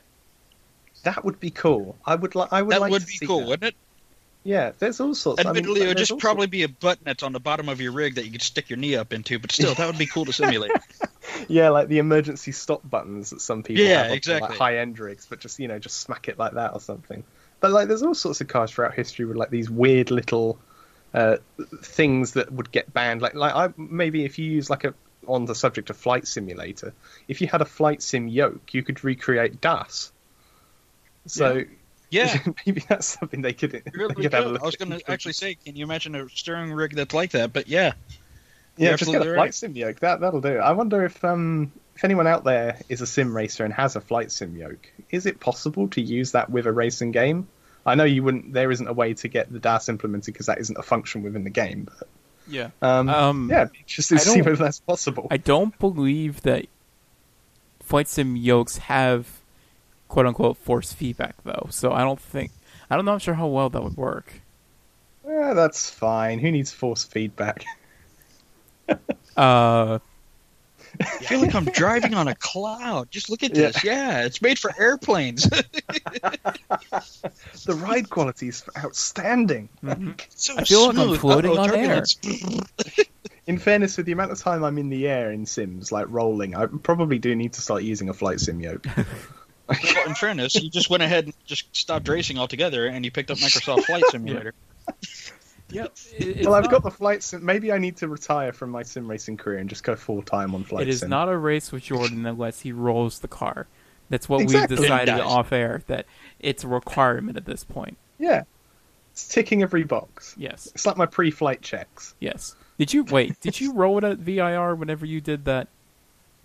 That 1.04 1.24
would 1.26 1.40
be 1.40 1.50
cool. 1.52 1.96
I 2.06 2.16
would 2.16 2.36
like. 2.36 2.52
I 2.52 2.62
would 2.62 2.72
That 2.74 2.82
like 2.82 2.92
would 2.92 3.06
be 3.06 3.26
cool, 3.26 3.40
that. 3.40 3.48
wouldn't 3.48 3.70
it? 3.70 3.76
Yeah, 4.44 4.72
there's 4.80 5.00
all 5.02 5.14
sorts. 5.14 5.40
I 5.42 5.44
mean, 5.44 5.58
Admittedly, 5.58 5.82
it 5.82 5.88
would 5.88 5.98
just 5.98 6.18
probably 6.20 6.44
sorts- 6.44 6.52
be 6.52 6.64
a 6.64 6.70
button 6.70 7.04
that's 7.06 7.24
on 7.24 7.34
the 7.34 7.40
bottom 7.40 7.70
of 7.70 7.82
your 7.82 7.92
rig 7.92 8.16
that 8.16 8.26
you 8.26 8.32
could 8.32 8.42
stick 8.42 8.70
your 8.70 8.78
knee 8.78 8.96
up 8.96 9.12
into, 9.14 9.40
but 9.40 9.52
still, 9.52 9.74
that 9.74 9.88
would 9.88 9.98
be 9.98 10.06
cool 10.06 10.26
to 10.26 10.34
simulate. 10.34 10.72
yeah, 11.48 11.70
like 11.70 11.88
the 11.88 12.00
emergency 12.00 12.52
stop 12.52 12.88
buttons 12.90 13.30
that 13.32 13.42
some 13.42 13.64
people 13.64 13.84
Yeah, 13.84 14.04
have 14.04 14.12
on 14.12 14.18
exactly. 14.18 14.50
like 14.50 14.58
high 14.58 14.78
end 14.78 15.00
rigs, 15.00 15.26
but 15.30 15.40
just 15.40 15.60
you 15.60 15.68
know, 15.68 15.80
just 15.80 15.98
smack 16.02 16.28
it 16.28 16.38
like 16.38 16.54
that 16.54 16.74
or 16.74 16.80
something. 16.80 17.24
But 17.60 17.72
like, 17.72 17.88
there's 17.88 18.04
all 18.04 18.14
sorts 18.16 18.42
of 18.42 18.48
cars 18.48 18.72
throughout 18.72 18.94
history 18.94 19.26
with 19.26 19.38
like 19.38 19.50
these 19.50 19.70
weird 19.70 20.12
little 20.12 20.60
uh, 21.14 21.38
things 21.84 22.34
that 22.34 22.52
would 22.52 22.72
get 22.72 22.94
banned. 22.94 23.22
Like, 23.22 23.36
like 23.36 23.56
I 23.56 23.74
maybe 23.78 24.26
if 24.26 24.40
you 24.40 24.50
use 24.50 24.70
like 24.70 24.84
a 24.84 24.94
on 25.28 25.46
the 25.46 25.56
subject 25.56 25.90
of 25.90 25.98
flight 25.98 26.28
simulator, 26.28 26.94
if 27.28 27.42
you 27.42 27.48
had 27.48 27.62
a 27.62 27.66
flight 27.66 28.02
sim 28.02 28.28
yoke, 28.28 28.74
you 28.74 28.84
could 28.84 29.04
recreate 29.04 29.60
DAS. 29.62 30.12
So 31.26 31.64
Yeah, 32.10 32.40
maybe 32.66 32.82
that's 32.88 33.08
something 33.08 33.42
they 33.42 33.54
could. 33.54 33.72
you 33.94 34.00
they 34.08 34.16
really 34.16 34.16
could 34.16 34.34
have 34.34 34.46
a 34.46 34.50
look 34.50 34.62
I 34.62 34.66
was 34.66 34.76
going 34.76 34.92
to 34.92 35.02
actually 35.10 35.34
say, 35.34 35.56
can 35.56 35.76
you 35.76 35.84
imagine 35.84 36.16
a 36.16 36.28
steering 36.30 36.74
rig 36.74 36.96
that's 36.96 37.14
like 37.14 37.32
that? 37.32 37.54
But 37.54 37.68
yeah, 37.68 37.94
Yeah, 38.78 38.96
just 38.96 39.12
get 39.12 39.26
a 39.26 39.34
flight 39.34 39.54
sim 39.54 39.76
yoke. 39.76 40.00
That 40.00 40.20
that'll 40.22 40.42
do. 40.42 40.58
I 40.58 40.72
wonder 40.72 41.04
if 41.04 41.24
um 41.24 41.72
if 41.96 42.04
anyone 42.04 42.28
out 42.28 42.44
there 42.44 42.80
is 42.90 43.02
a 43.02 43.08
sim 43.08 43.36
racer 43.36 43.66
and 43.66 43.74
has 43.74 43.96
a 43.96 44.02
flight 44.02 44.32
sim 44.32 44.56
yoke, 44.56 44.92
is 45.10 45.26
it 45.26 45.40
possible 45.40 45.88
to 45.90 46.02
use 46.02 46.32
that 46.34 46.50
with 46.50 46.68
a 46.68 46.72
racing 46.72 47.12
game? 47.12 47.48
I 47.86 47.96
know 47.96 48.04
you 48.04 48.22
wouldn't. 48.24 48.54
There 48.54 48.72
isn't 48.72 48.88
a 48.88 48.94
way 48.94 49.14
to 49.16 49.28
get 49.28 49.52
the 49.52 49.60
DAS 49.60 49.90
implemented 49.90 50.34
because 50.34 50.46
that 50.48 50.60
isn't 50.60 50.78
a 50.78 50.84
function 50.84 51.24
within 51.24 51.44
the 51.44 51.50
game. 51.50 51.88
But 51.98 52.08
Yeah. 52.48 52.70
um, 52.82 53.10
Um, 53.10 53.50
yeah, 53.50 53.62
it'd 53.62 53.72
be 53.72 53.80
interesting 53.80 54.18
I 54.18 54.22
to 54.22 54.30
see 54.30 54.42
whether 54.42 54.58
that's 54.58 54.80
possible. 54.82 55.28
I 55.32 55.38
don't 55.38 55.78
believe 55.80 56.42
that 56.42 56.66
flight 57.82 58.08
sim 58.08 58.36
yokes 58.36 58.78
have 58.78 59.40
quote 60.10 60.26
unquote 60.26 60.58
force 60.58 60.94
feedback 60.94 61.36
though. 61.44 61.68
So 61.70 61.94
I 61.94 62.04
don't 62.04 62.20
think 62.20 62.52
I 62.90 62.96
don't 62.96 63.06
know 63.06 63.14
I'm 63.14 63.20
sure 63.20 63.34
how 63.36 63.48
well 63.48 63.70
that 63.70 63.84
would 63.84 63.98
work. 63.98 64.42
Yeah, 65.26 65.54
that's 65.54 65.90
fine. 65.90 66.40
Who 66.40 66.52
needs 66.52 66.72
force 66.72 67.04
feedback? 67.06 67.66
Uh 69.38 70.00
I 71.00 71.04
feel 71.04 71.42
like 71.42 71.54
I'm 71.54 71.66
driving 71.66 72.16
on 72.16 72.28
a 72.28 72.36
cloud. 72.36 73.12
Just 73.12 73.30
look 73.30 73.44
at 73.44 73.54
this. 73.54 73.84
Yeah, 73.84 74.26
it's 74.26 74.42
made 74.42 74.58
for 74.58 74.74
airplanes. 74.80 75.44
the 75.50 76.40
ride 77.76 78.10
quality 78.10 78.48
is 78.48 78.64
outstanding. 78.78 79.70
so 80.30 80.56
I 80.58 80.64
feel 80.64 80.88
like 80.88 80.98
I'm 80.98 81.16
floating 81.18 81.52
Uh-oh, 81.52 81.62
on 81.62 81.76
air. 81.76 82.04
In 83.46 83.60
fairness, 83.60 83.98
with 83.98 84.06
the 84.06 84.12
amount 84.12 84.32
of 84.32 84.40
time 84.40 84.64
I'm 84.64 84.78
in 84.78 84.90
the 84.90 85.08
air 85.08 85.32
in 85.32 85.46
Sims, 85.46 85.92
like 85.92 86.08
rolling, 86.10 86.56
I 86.56 86.66
probably 86.66 87.20
do 87.20 87.36
need 87.36 87.54
to 87.54 87.62
start 87.62 87.84
using 87.84 88.10
a 88.10 88.14
flight 88.14 88.40
sim 88.40 88.60
yoke. 88.60 88.86
Well, 89.70 90.08
in 90.08 90.16
fairness, 90.16 90.56
you 90.56 90.70
just 90.70 90.90
went 90.90 91.04
ahead 91.04 91.26
and 91.26 91.34
just 91.46 91.76
stopped 91.76 92.08
racing 92.08 92.38
altogether, 92.38 92.88
and 92.88 93.04
you 93.04 93.12
picked 93.12 93.30
up 93.32 93.38
Microsoft 93.38 93.84
Flight 93.84 94.06
Simulator. 94.12 94.54
Yep. 95.70 95.96
it- 96.18 96.38
it's 96.40 96.46
well, 96.48 96.56
I've 96.56 96.64
not- 96.64 96.72
got 96.72 96.84
the 96.84 96.92
flight 96.92 97.24
sim. 97.24 97.44
Maybe 97.46 97.72
I 97.72 97.78
need 97.78 97.98
to 97.98 98.08
retire 98.08 98.54
from 98.54 98.70
my 98.72 98.84
sim 98.84 99.10
racing 99.10 99.38
career 99.38 99.60
and 99.60 99.70
just 99.70 99.84
go 99.84 99.96
full 99.96 100.22
time 100.22 100.54
on 100.56 100.64
flight 100.64 100.84
It 100.88 100.90
is 100.90 101.00
sim. 101.02 101.10
not 101.10 101.30
a 101.30 101.38
race 101.38 101.72
with 101.72 101.84
Jordan 101.84 102.26
unless 102.26 102.62
he 102.62 102.72
rolls 102.72 103.20
the 103.20 103.28
car. 103.28 103.68
That's 104.10 104.30
what 104.30 104.42
Exactly. 104.42 104.76
we've 104.78 104.84
decided 104.86 105.20
off 105.20 105.52
air 105.52 105.82
that 105.88 106.06
it's 106.40 106.64
a 106.64 106.68
requirement 106.68 107.36
at 107.38 107.46
this 107.46 107.64
point. 107.66 107.98
Yeah, 108.18 108.44
it's 109.12 109.28
ticking 109.28 109.62
every 109.64 109.84
box. 109.84 110.34
Yes. 110.38 110.70
It's 110.74 110.86
like 110.86 110.96
my 110.96 111.06
pre-flight 111.06 111.62
checks. 111.62 112.16
Yes. 112.20 112.56
Did 112.78 112.94
you 112.94 113.04
wait? 113.04 113.40
Did 113.42 113.60
you 113.60 113.74
roll 113.74 113.98
it 113.98 114.04
at 114.06 114.20
VIR 114.20 114.76
whenever 114.76 115.06
you 115.06 115.20
did 115.20 115.44
that? 115.46 115.68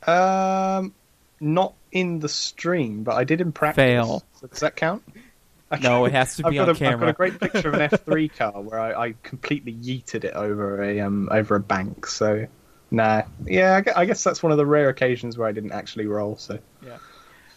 Um, 0.07 0.93
not 1.41 1.75
in 1.93 2.19
the 2.21 2.29
stream, 2.29 3.05
but 3.05 3.15
I 3.15 3.25
did 3.25 3.41
in 3.41 3.53
practice. 3.53 3.77
Fail. 3.77 4.23
So 4.41 4.47
does 4.49 4.61
that 4.61 4.75
count? 4.77 5.03
No, 5.81 6.05
it 6.05 6.13
has 6.13 6.37
to 6.37 6.47
I've 6.47 6.51
be 6.51 6.57
got, 6.57 6.69
on 6.69 6.77
a, 6.83 6.89
I've 6.91 7.01
got 7.01 7.09
a 7.09 7.13
great 7.13 7.41
picture 7.41 7.69
of 7.69 7.75
an 7.75 7.89
F3 7.89 8.35
car 8.37 8.61
where 8.61 8.79
I, 8.79 9.07
I 9.09 9.15
completely 9.23 9.73
yeeted 9.75 10.25
it 10.25 10.35
over 10.35 10.83
a 10.83 11.01
um 11.01 11.29
over 11.31 11.55
a 11.57 11.61
bank. 11.61 12.07
So, 12.07 12.47
nah, 12.91 13.23
yeah, 13.47 13.77
I 13.77 13.81
gue- 13.81 13.93
I 13.97 14.05
guess 14.05 14.23
that's 14.25 14.43
one 14.43 14.53
of 14.53 14.59
the 14.59 14.67
rare 14.67 14.89
occasions 14.89 15.39
where 15.39 15.49
I 15.49 15.53
didn't 15.53 15.73
actually 15.73 16.07
roll. 16.07 16.37
So, 16.37 16.59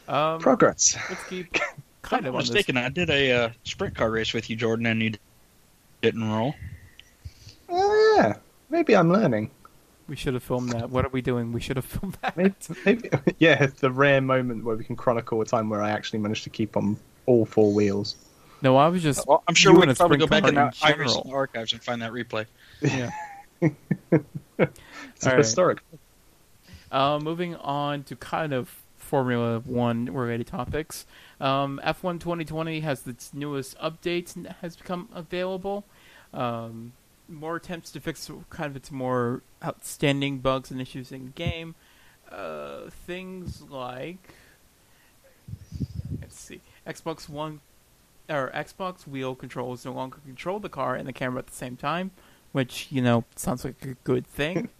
Um, 0.07 0.39
progress. 0.39 0.95
let's 1.09 1.23
keep 1.25 1.51
kind 2.03 2.25
I'm 2.25 2.27
of 2.27 2.33
not 2.35 2.39
this. 2.41 2.51
mistaken, 2.51 2.77
I 2.77 2.89
did 2.89 3.09
a 3.09 3.31
uh, 3.31 3.49
sprint 3.63 3.95
car 3.95 4.11
race 4.11 4.33
with 4.33 4.49
you, 4.49 4.55
Jordan, 4.55 4.85
and 4.85 5.01
you 5.01 5.13
didn't 6.01 6.23
roll. 6.29 6.53
Oh, 7.69 8.15
yeah, 8.17 8.35
maybe 8.69 8.95
I'm 8.95 9.11
learning. 9.11 9.49
We 10.07 10.15
should 10.15 10.35
have 10.35 10.43
filmed 10.43 10.69
that. 10.69 10.91
What 10.91 11.03
are 11.03 11.09
we 11.09 11.21
doing? 11.23 11.51
We 11.51 11.59
should 11.59 11.77
have 11.77 11.85
filmed 11.85 12.15
that. 12.21 12.37
Maybe, 12.37 12.53
maybe, 12.85 13.09
yeah, 13.39 13.65
the 13.79 13.89
rare 13.91 14.21
moment 14.21 14.63
where 14.63 14.75
we 14.75 14.83
can 14.83 14.95
chronicle 14.95 15.41
a 15.41 15.45
time 15.45 15.67
where 15.69 15.81
I 15.81 15.89
actually 15.89 16.19
managed 16.19 16.43
to 16.43 16.51
keep 16.51 16.77
on 16.77 16.97
all 17.25 17.45
four 17.45 17.73
wheels. 17.73 18.15
No, 18.61 18.77
I 18.77 18.87
was 18.87 19.03
just. 19.03 19.27
Well, 19.27 19.43
I'm 19.47 19.55
sure 19.55 19.73
you 19.73 19.79
we 19.79 19.83
in 19.83 19.89
a 19.89 19.93
could 19.93 19.97
probably 19.97 20.17
go 20.17 20.27
back 20.27 20.47
in 20.47 20.55
car 20.55 20.71
the 20.71 20.87
in 20.91 20.97
general. 20.97 21.31
archives 21.33 21.73
and 21.73 21.83
find 21.83 22.01
that 22.01 22.11
replay. 22.11 22.45
Yeah. 22.81 23.11
It's 24.57 25.25
All 25.25 25.31
right. 25.33 25.37
historic. 25.37 25.79
Uh, 26.91 27.19
moving 27.21 27.55
on 27.55 28.03
to 28.03 28.15
kind 28.15 28.53
of 28.53 28.69
Formula 28.95 29.59
One 29.59 30.05
related 30.05 30.47
topics. 30.47 31.05
Um, 31.39 31.79
F1 31.83 32.19
2020 32.19 32.79
has 32.81 33.05
its 33.07 33.33
newest 33.33 33.77
update 33.79 34.35
and 34.35 34.47
has 34.61 34.75
become 34.75 35.09
available. 35.13 35.83
Um, 36.33 36.93
more 37.27 37.55
attempts 37.57 37.91
to 37.91 37.99
fix 37.99 38.29
kind 38.49 38.69
of 38.69 38.75
its 38.75 38.91
more 38.91 39.41
outstanding 39.63 40.39
bugs 40.39 40.71
and 40.71 40.79
issues 40.81 41.11
in 41.11 41.31
game. 41.35 41.75
Uh, 42.31 42.89
things 42.89 43.61
like 43.63 44.17
let's 44.19 44.29
see, 44.29 44.44
Xbox 46.87 47.27
One 47.29 47.61
or 48.29 48.51
Xbox 48.55 49.07
wheel 49.07 49.35
controls 49.35 49.85
no 49.85 49.93
longer 49.93 50.17
control 50.25 50.59
the 50.59 50.69
car 50.69 50.95
and 50.95 51.07
the 51.07 51.13
camera 51.13 51.39
at 51.39 51.47
the 51.47 51.55
same 51.55 51.75
time, 51.77 52.11
which 52.51 52.87
you 52.91 53.01
know 53.01 53.23
sounds 53.35 53.63
like 53.65 53.83
a 53.83 53.95
good 54.03 54.27
thing. 54.27 54.69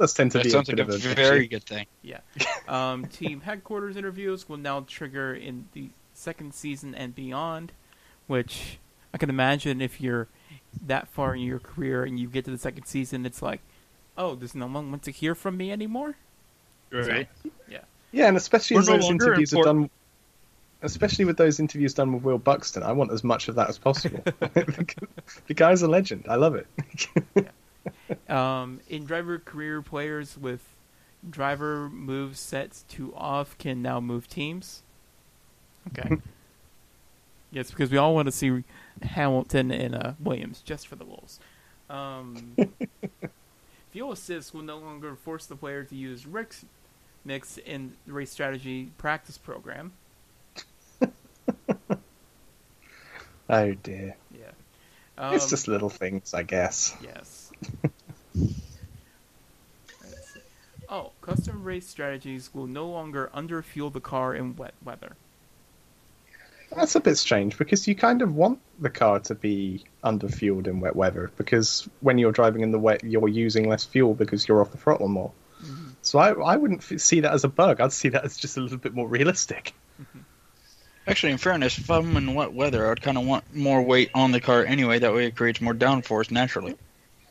That 0.00 0.06
does 0.06 0.14
tend 0.14 0.32
to 0.32 0.38
That 0.38 0.44
be 0.44 0.50
sounds 0.50 0.68
a 0.70 0.72
like 0.76 0.88
a 0.88 0.94
of 0.94 1.00
very 1.14 1.46
good 1.46 1.64
thing. 1.64 1.84
Yeah. 2.00 2.20
Um, 2.66 3.04
team 3.12 3.42
headquarters 3.42 3.96
interviews 3.96 4.48
will 4.48 4.56
now 4.56 4.80
trigger 4.80 5.34
in 5.34 5.68
the 5.74 5.90
second 6.14 6.54
season 6.54 6.94
and 6.94 7.14
beyond, 7.14 7.72
which 8.26 8.78
I 9.12 9.18
can 9.18 9.28
imagine 9.28 9.82
if 9.82 10.00
you're 10.00 10.28
that 10.86 11.08
far 11.08 11.34
in 11.34 11.42
your 11.42 11.58
career 11.58 12.04
and 12.04 12.18
you 12.18 12.28
get 12.28 12.46
to 12.46 12.50
the 12.50 12.56
second 12.58 12.86
season, 12.86 13.26
it's 13.26 13.42
like, 13.42 13.60
oh, 14.16 14.34
there's 14.34 14.54
no 14.54 14.66
one 14.66 14.90
want 14.90 15.02
to 15.02 15.10
hear 15.10 15.34
from 15.34 15.58
me 15.58 15.70
anymore. 15.70 16.16
Right. 16.90 17.28
Yeah, 17.68 17.80
Yeah, 18.12 18.28
and 18.28 18.36
especially 18.36 18.76
We're 18.76 18.80
as 18.80 18.88
no 18.88 18.94
those 18.96 19.04
longer 19.04 19.26
interviews 19.26 19.52
are 19.52 19.56
important. 19.58 19.82
done, 19.82 19.90
especially 20.82 21.24
with 21.24 21.36
those 21.36 21.60
interviews 21.60 21.94
done 21.94 22.12
with 22.12 22.22
Will 22.22 22.38
Buxton, 22.38 22.82
I 22.82 22.92
want 22.92 23.12
as 23.12 23.22
much 23.24 23.48
of 23.48 23.54
that 23.56 23.68
as 23.68 23.78
possible. 23.78 24.22
the 24.24 25.54
guy's 25.54 25.82
a 25.82 25.88
legend. 25.88 26.26
I 26.28 26.36
love 26.36 26.54
it. 26.54 26.66
Um, 28.28 28.80
in 28.90 29.04
driver 29.06 29.38
career, 29.38 29.80
players 29.80 30.36
with 30.36 30.60
driver 31.28 31.88
move 31.88 32.36
sets 32.36 32.84
to 32.90 33.14
off 33.14 33.56
can 33.56 33.80
now 33.80 34.00
move 34.00 34.28
teams. 34.28 34.82
Okay. 35.88 36.18
Yes, 37.50 37.70
because 37.70 37.90
we 37.90 37.96
all 37.96 38.14
want 38.14 38.26
to 38.26 38.32
see 38.32 38.64
Hamilton 39.02 39.70
and 39.72 39.94
uh, 39.94 40.12
Williams 40.20 40.60
just 40.60 40.86
for 40.86 40.96
the 40.96 41.04
lulls. 41.04 41.40
Um, 41.88 42.54
fuel 43.90 44.12
assist 44.12 44.54
will 44.54 44.62
no 44.62 44.78
longer 44.78 45.16
force 45.16 45.46
the 45.46 45.56
player 45.56 45.82
to 45.84 45.94
use 45.96 46.26
Rick's 46.26 46.64
mix 47.24 47.58
in 47.58 47.94
the 48.06 48.12
race 48.12 48.30
strategy 48.30 48.90
practice 48.98 49.38
program. 49.38 49.92
Oh 53.50 53.74
dear. 53.74 54.16
Yeah. 54.30 54.52
Um, 55.18 55.34
it's 55.34 55.50
just 55.50 55.68
little 55.68 55.90
things, 55.90 56.32
I 56.32 56.44
guess. 56.44 56.96
Yes. 57.02 57.52
Oh, 60.92 61.12
custom 61.20 61.62
race 61.62 61.86
strategies 61.86 62.52
will 62.52 62.66
no 62.66 62.88
longer 62.88 63.30
underfuel 63.32 63.92
the 63.92 64.00
car 64.00 64.34
in 64.34 64.56
wet 64.56 64.74
weather. 64.84 65.12
That's 66.74 66.96
a 66.96 67.00
bit 67.00 67.16
strange 67.16 67.56
because 67.56 67.86
you 67.86 67.94
kind 67.94 68.22
of 68.22 68.34
want 68.34 68.58
the 68.80 68.90
car 68.90 69.20
to 69.20 69.36
be 69.36 69.84
underfueled 70.02 70.66
in 70.66 70.80
wet 70.80 70.96
weather 70.96 71.30
because 71.36 71.88
when 72.00 72.18
you're 72.18 72.32
driving 72.32 72.62
in 72.62 72.72
the 72.72 72.78
wet, 72.78 73.04
you're 73.04 73.28
using 73.28 73.68
less 73.68 73.84
fuel 73.84 74.14
because 74.14 74.48
you're 74.48 74.60
off 74.60 74.72
the 74.72 74.78
throttle 74.78 75.08
more. 75.08 75.30
So 76.02 76.18
I, 76.18 76.32
I 76.32 76.56
wouldn't 76.56 76.80
f- 76.80 77.00
see 77.00 77.20
that 77.20 77.32
as 77.34 77.44
a 77.44 77.48
bug. 77.48 77.80
I'd 77.80 77.92
see 77.92 78.08
that 78.08 78.24
as 78.24 78.36
just 78.36 78.56
a 78.56 78.60
little 78.60 78.78
bit 78.78 78.94
more 78.94 79.06
realistic. 79.06 79.74
Actually, 81.10 81.32
in 81.32 81.38
fairness, 81.38 81.76
if 81.76 81.90
I'm 81.90 82.16
in 82.16 82.34
wet 82.34 82.52
weather, 82.52 82.88
I'd 82.88 83.02
kind 83.02 83.18
of 83.18 83.26
want 83.26 83.52
more 83.52 83.82
weight 83.82 84.10
on 84.14 84.30
the 84.30 84.40
car 84.40 84.64
anyway. 84.64 85.00
That 85.00 85.12
way, 85.12 85.26
it 85.26 85.34
creates 85.34 85.60
more 85.60 85.74
downforce 85.74 86.30
naturally. 86.30 86.76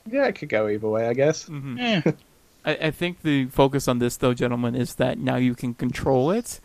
Yeah, 0.06 0.26
it 0.26 0.34
could 0.34 0.50
go 0.50 0.68
either 0.68 0.90
way, 0.90 1.08
I 1.08 1.14
guess. 1.14 1.46
Mm-hmm. 1.46 1.80
Eh, 1.80 2.02
I, 2.66 2.88
I 2.88 2.92
think 2.92 3.22
the 3.22 3.46
focus 3.46 3.88
on 3.88 4.00
this, 4.00 4.18
though, 4.18 4.34
gentlemen, 4.34 4.76
is 4.76 4.96
that 4.96 5.18
now 5.18 5.38
you 5.38 5.56
can 5.56 5.74
control 5.74 6.32
it 6.32 6.60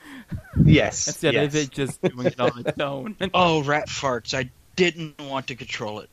Yes. 0.61 1.07
instead 1.07 1.35
yes. 1.35 1.47
of 1.47 1.55
it 1.55 1.71
just 1.71 2.03
doing 2.03 2.27
it 2.27 2.41
on 2.41 2.67
its 2.67 2.81
own. 2.81 3.17
oh, 3.35 3.63
rat 3.63 3.87
farts! 3.89 4.35
I 4.37 4.51
didn't 4.75 5.21
want 5.21 5.47
to 5.47 5.55
control 5.55 6.01
it. 6.01 6.11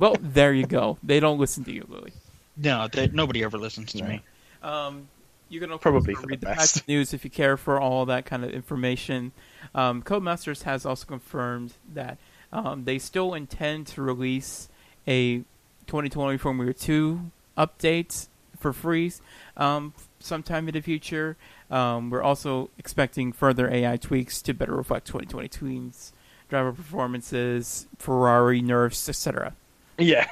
well, 0.00 0.16
there 0.20 0.52
you 0.52 0.66
go. 0.66 0.98
They 1.04 1.20
don't 1.20 1.38
listen 1.38 1.62
to 1.64 1.72
you, 1.72 1.86
Louis. 1.88 2.12
No, 2.56 2.88
they, 2.88 3.06
nobody 3.06 3.44
ever 3.44 3.58
listens 3.58 3.92
to 3.92 4.02
me. 4.02 4.22
Um, 4.60 5.06
you 5.50 5.60
can 5.60 5.76
Probably 5.78 6.14
read 6.14 6.40
the 6.40 6.46
the 6.46 6.54
patch 6.54 6.86
news 6.88 7.12
if 7.12 7.24
you 7.24 7.30
care 7.30 7.56
for 7.56 7.78
all 7.80 8.06
that 8.06 8.24
kind 8.24 8.44
of 8.44 8.50
information. 8.50 9.32
Um, 9.74 10.02
Codemasters 10.02 10.62
has 10.62 10.86
also 10.86 11.04
confirmed 11.06 11.74
that 11.92 12.18
um, 12.52 12.84
they 12.84 12.98
still 12.98 13.34
intend 13.34 13.88
to 13.88 14.02
release 14.02 14.68
a 15.06 15.38
2020 15.86 16.38
Formula 16.38 16.72
2 16.72 17.30
update 17.58 18.28
for 18.58 18.72
free 18.72 19.12
um, 19.56 19.92
sometime 20.20 20.68
in 20.68 20.74
the 20.74 20.80
future. 20.80 21.36
Um, 21.70 22.10
we're 22.10 22.22
also 22.22 22.70
expecting 22.78 23.32
further 23.32 23.68
AI 23.72 23.96
tweaks 23.96 24.40
to 24.42 24.54
better 24.54 24.74
reflect 24.74 25.06
2020 25.08 25.48
teams, 25.48 26.12
driver 26.48 26.72
performances, 26.72 27.88
Ferrari 27.98 28.62
nerfs, 28.62 29.08
etc. 29.08 29.54
Yeah. 29.98 30.30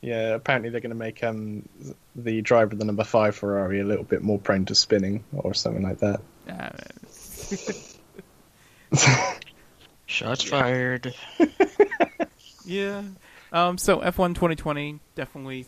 Yeah, 0.00 0.34
apparently 0.34 0.70
they're 0.70 0.80
going 0.80 0.90
to 0.90 0.96
make 0.96 1.22
um, 1.24 1.68
the 2.14 2.40
driver 2.42 2.72
of 2.72 2.78
the 2.78 2.84
number 2.84 3.04
five 3.04 3.36
Ferrari 3.36 3.80
a 3.80 3.84
little 3.84 4.04
bit 4.04 4.22
more 4.22 4.38
prone 4.38 4.64
to 4.66 4.74
spinning 4.74 5.24
or 5.32 5.54
something 5.54 5.82
like 5.82 5.98
that. 5.98 6.20
Uh, 6.48 6.70
Shots 10.06 10.42
fired. 10.44 11.14
Yeah. 12.68 13.02
Um, 13.50 13.78
so 13.78 14.00
F1 14.00 14.34
2020 14.34 15.00
definitely, 15.14 15.66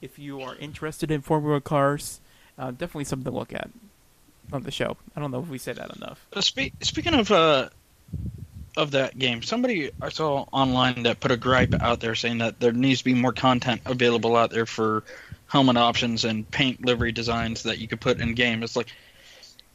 if 0.00 0.20
you 0.20 0.40
are 0.40 0.54
interested 0.54 1.10
in 1.10 1.20
Formula 1.20 1.60
cars, 1.60 2.20
uh, 2.56 2.70
definitely 2.70 3.04
something 3.04 3.30
to 3.30 3.36
look 3.36 3.52
at 3.52 3.68
on 4.52 4.62
the 4.62 4.70
show. 4.70 4.96
I 5.16 5.20
don't 5.20 5.32
know 5.32 5.40
if 5.40 5.48
we 5.48 5.58
say 5.58 5.72
that 5.72 5.96
enough. 5.96 6.24
Uh, 6.32 6.40
spe- 6.40 6.80
speaking 6.82 7.14
of 7.14 7.32
uh, 7.32 7.70
of 8.76 8.92
that 8.92 9.18
game, 9.18 9.42
somebody 9.42 9.90
I 10.00 10.10
saw 10.10 10.46
online 10.52 11.04
that 11.04 11.20
put 11.20 11.30
a 11.30 11.36
gripe 11.36 11.74
out 11.80 12.00
there 12.00 12.14
saying 12.14 12.38
that 12.38 12.60
there 12.60 12.72
needs 12.72 13.00
to 13.00 13.04
be 13.04 13.14
more 13.14 13.32
content 13.32 13.82
available 13.86 14.36
out 14.36 14.50
there 14.50 14.66
for 14.66 15.04
helmet 15.48 15.76
options 15.76 16.24
and 16.24 16.48
paint 16.50 16.84
livery 16.84 17.12
designs 17.12 17.64
that 17.64 17.78
you 17.78 17.88
could 17.88 18.00
put 18.00 18.20
in 18.20 18.34
game. 18.34 18.62
It's 18.62 18.76
like, 18.76 18.88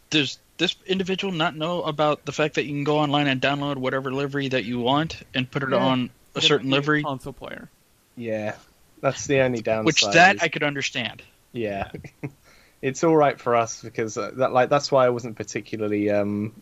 does 0.10 0.38
this 0.58 0.76
individual 0.86 1.34
not 1.34 1.56
know 1.56 1.82
about 1.84 2.26
the 2.26 2.32
fact 2.32 2.56
that 2.56 2.66
you 2.66 2.72
can 2.72 2.84
go 2.84 3.00
online 3.00 3.28
and 3.28 3.42
download 3.42 3.78
whatever 3.78 4.12
livery 4.14 4.50
that 4.50 4.66
you 4.66 4.80
want 4.80 5.22
and 5.34 5.50
put 5.50 5.64
it 5.64 5.70
Yeah. 5.72 5.78
on 5.78 6.10
a 6.36 6.42
certain 6.42 6.70
might 6.70 6.76
be 6.76 6.80
livery? 6.82 7.04
console 7.04 7.34
player. 7.34 7.70
Yeah, 8.16 8.56
that's 9.02 9.26
the 9.26 9.40
only 9.40 9.62
downside. 9.62 9.86
Which 9.86 10.04
that 10.06 10.36
is- 10.36 10.42
I 10.44 10.50
could 10.50 10.64
understand. 10.64 11.24
Yeah, 11.54 11.92
it's 12.82 13.04
all 13.04 13.16
right 13.16 13.40
for 13.40 13.56
us 13.56 13.82
because 13.82 14.18
uh, 14.18 14.32
that 14.36 14.52
like 14.54 14.70
that's 14.70 14.92
why 14.92 15.06
I 15.06 15.10
wasn't 15.10 15.36
particularly 15.38 16.10
um, 16.12 16.54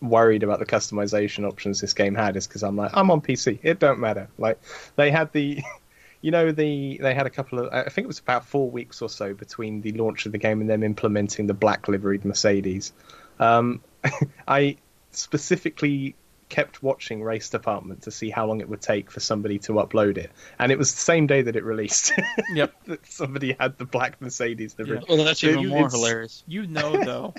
worried 0.00 0.42
about 0.42 0.58
the 0.58 0.66
customization 0.66 1.46
options 1.46 1.80
this 1.80 1.92
game 1.94 2.14
had. 2.14 2.36
Is 2.36 2.46
because 2.46 2.62
I'm 2.62 2.76
like 2.76 2.90
I'm 2.94 3.10
on 3.10 3.20
PC. 3.20 3.58
It 3.62 3.78
don't 3.78 3.98
matter. 4.00 4.28
Like 4.38 4.60
they 4.96 5.10
had 5.10 5.32
the, 5.32 5.62
you 6.20 6.30
know, 6.30 6.52
the 6.52 6.98
they 7.02 7.14
had 7.14 7.26
a 7.26 7.30
couple 7.30 7.58
of 7.60 7.72
I 7.72 7.88
think 7.88 8.04
it 8.04 8.08
was 8.08 8.18
about 8.18 8.44
four 8.46 8.70
weeks 8.70 9.02
or 9.02 9.08
so 9.08 9.34
between 9.34 9.80
the 9.80 9.92
launch 9.92 10.26
of 10.26 10.32
the 10.32 10.38
game 10.38 10.60
and 10.60 10.68
them 10.70 10.82
implementing 10.82 11.46
the 11.46 11.54
black 11.54 11.88
liveried 11.88 12.24
Mercedes. 12.24 12.92
Um, 13.38 13.80
I 14.48 14.76
specifically 15.10 16.14
kept 16.48 16.82
watching 16.82 17.22
Race 17.22 17.50
Department 17.50 18.02
to 18.04 18.10
see 18.10 18.30
how 18.30 18.46
long 18.46 18.60
it 18.60 18.68
would 18.70 18.80
take 18.80 19.10
for 19.10 19.20
somebody 19.20 19.58
to 19.58 19.72
upload 19.72 20.16
it, 20.16 20.30
and 20.58 20.72
it 20.72 20.78
was 20.78 20.92
the 20.94 21.00
same 21.00 21.26
day 21.26 21.42
that 21.42 21.56
it 21.56 21.64
released. 21.64 22.12
Yep. 22.54 22.72
that 22.86 23.06
somebody 23.06 23.54
had 23.60 23.76
the 23.76 23.84
black 23.84 24.18
Mercedes 24.22 24.74
livery. 24.78 25.00
Yeah. 25.06 25.14
Well, 25.16 25.24
that's 25.26 25.44
It- 25.44 25.50
even 25.50 25.68
more 25.68 25.86
it's- 25.86 25.92
hilarious. 25.92 26.42
You 26.46 26.66
know, 26.66 27.04
though, 27.04 27.34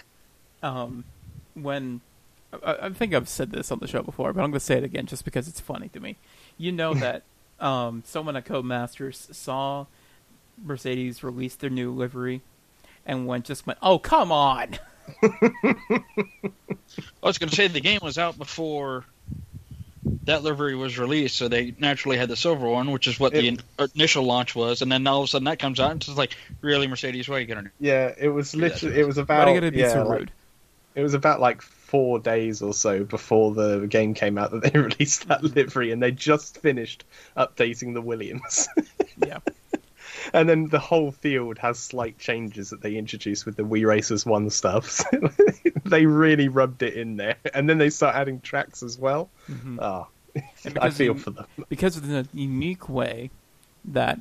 um, 0.62 1.04
when 1.56 2.02
I, 2.66 2.78
I 2.84 2.90
think 2.90 3.14
I've 3.14 3.30
said 3.30 3.52
this 3.52 3.72
on 3.72 3.80
the 3.80 3.88
show 3.88 4.02
before, 4.02 4.34
but 4.34 4.42
I'm 4.42 4.52
going 4.52 4.60
to 4.60 4.66
say 4.66 4.78
it 4.78 4.84
again 4.84 5.06
just 5.06 5.26
because 5.26 5.48
it's 5.48 5.60
funny 5.60 5.90
to 5.90 6.00
me. 6.00 6.16
You 6.58 6.72
know 6.72 6.94
that 6.96 7.24
um, 7.60 8.04
someone 8.06 8.36
at 8.36 8.46
Codemasters 8.46 9.34
saw 9.34 9.86
Mercedes 10.64 11.24
release 11.24 11.56
their 11.56 11.70
new 11.70 11.92
livery 11.92 12.42
and 13.06 13.28
went 13.28 13.46
just 13.46 13.66
went, 13.68 13.80
"Oh, 13.82 14.00
come 14.00 14.32
on!" 14.32 14.78
I 15.24 16.02
was 17.24 17.38
going 17.38 17.50
to 17.50 17.56
say 17.56 17.68
the 17.68 17.80
game 17.82 18.00
was 18.02 18.18
out 18.18 18.38
before 18.38 19.06
that 20.24 20.44
livery 20.44 20.76
was 20.76 20.98
released, 20.98 21.36
so 21.36 21.48
they 21.48 21.74
naturally 21.80 22.18
had 22.18 22.30
the 22.30 22.36
silver 22.36 22.68
one, 22.68 22.92
which 22.92 23.08
is 23.08 23.20
what 23.20 23.34
the 23.34 23.48
in- 23.48 23.60
initial 23.96 24.24
launch 24.24 24.56
was, 24.56 24.82
and 24.82 24.92
then 24.92 25.06
all 25.08 25.20
of 25.22 25.26
a 25.26 25.28
sudden 25.28 25.46
that 25.46 25.60
comes 25.60 25.80
out, 25.80 25.92
and 25.92 26.00
it's 26.00 26.08
just 26.08 26.18
like, 26.18 26.36
really, 26.62 26.88
Mercedes, 26.88 27.28
why 27.28 27.38
are 27.38 27.40
you 27.40 27.46
going 27.48 27.66
to? 27.66 27.72
Yeah, 27.80 28.14
it 28.18 28.30
was 28.30 28.56
literally. 28.56 29.00
It 29.00 29.06
was 29.06 29.18
Why 29.18 29.24
about. 29.24 29.48
are 29.48 29.54
you 29.54 29.60
going 29.62 29.72
to 29.72 29.76
be 29.78 29.82
yeah, 29.84 29.94
so 29.94 30.04
like- 30.08 30.30
it 30.96 31.02
was 31.04 31.14
about 31.14 31.40
like 31.40 31.62
four 31.90 32.20
days 32.20 32.62
or 32.62 32.74
so 32.74 33.04
before 33.04 33.54
the 33.54 33.88
game 33.88 34.14
came 34.14 34.38
out 34.38 34.52
that 34.52 34.62
they 34.62 34.80
released 34.80 35.28
that 35.28 35.44
livery, 35.44 35.92
and 35.92 36.02
they 36.02 36.12
just 36.12 36.58
finished 36.60 37.04
updating 37.36 37.94
the 37.94 38.02
Williams. 38.02 38.68
Yeah. 39.28 39.40
and 40.34 40.48
then 40.48 40.68
the 40.70 40.80
whole 40.80 41.12
field 41.12 41.58
has 41.58 41.78
slight 41.78 42.18
changes 42.18 42.70
that 42.70 42.82
they 42.82 42.96
introduced 42.96 43.46
with 43.46 43.58
the 43.58 43.66
We 43.66 43.84
Race 43.84 44.12
As 44.12 44.26
One 44.26 44.50
stuff. 44.50 44.90
So 44.90 45.06
they 45.86 46.06
really 46.06 46.48
rubbed 46.48 46.84
it 46.84 46.94
in 46.94 47.18
there, 47.18 47.36
and 47.54 47.70
then 47.70 47.80
they 47.80 47.90
start 47.90 48.16
adding 48.16 48.40
tracks 48.40 48.82
as 48.82 48.98
well. 48.98 49.30
Mhm. 49.50 49.78
Ah, 49.82 50.08
I 50.80 50.90
feel 50.90 51.16
for 51.16 51.32
them. 51.32 51.48
because 51.68 51.98
of 51.98 52.08
the 52.08 52.28
unique 52.34 52.88
way 52.88 53.30
that 53.84 54.20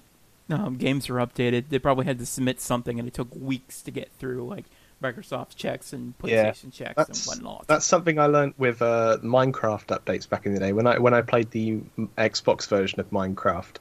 um, 0.50 0.76
games 0.78 1.08
are 1.10 1.14
updated, 1.14 1.66
they 1.68 1.78
probably 1.78 2.06
had 2.06 2.18
to 2.18 2.26
submit 2.26 2.60
something, 2.60 2.98
and 2.98 3.06
it 3.06 3.14
took 3.14 3.28
weeks 3.36 3.82
to 3.82 3.92
get 3.92 4.10
through, 4.18 4.44
like 4.48 4.64
Microsoft 5.02 5.54
checks 5.54 5.92
and 5.92 6.14
Yeah, 6.24 6.50
PlayStation 6.50 6.72
checks 6.72 6.94
That's 6.96 7.26
and 7.26 7.42
whatnot. 7.44 7.66
that's 7.68 7.84
something 7.84 8.18
I 8.18 8.26
learned 8.26 8.54
with 8.58 8.82
uh, 8.82 9.18
Minecraft 9.22 9.86
updates 9.96 10.28
back 10.28 10.44
in 10.46 10.54
the 10.54 10.60
day. 10.60 10.72
When 10.72 10.86
I 10.86 10.98
when 10.98 11.14
I 11.14 11.22
played 11.22 11.50
the 11.52 11.80
Xbox 12.16 12.66
version 12.68 12.98
of 13.00 13.10
Minecraft, 13.10 13.76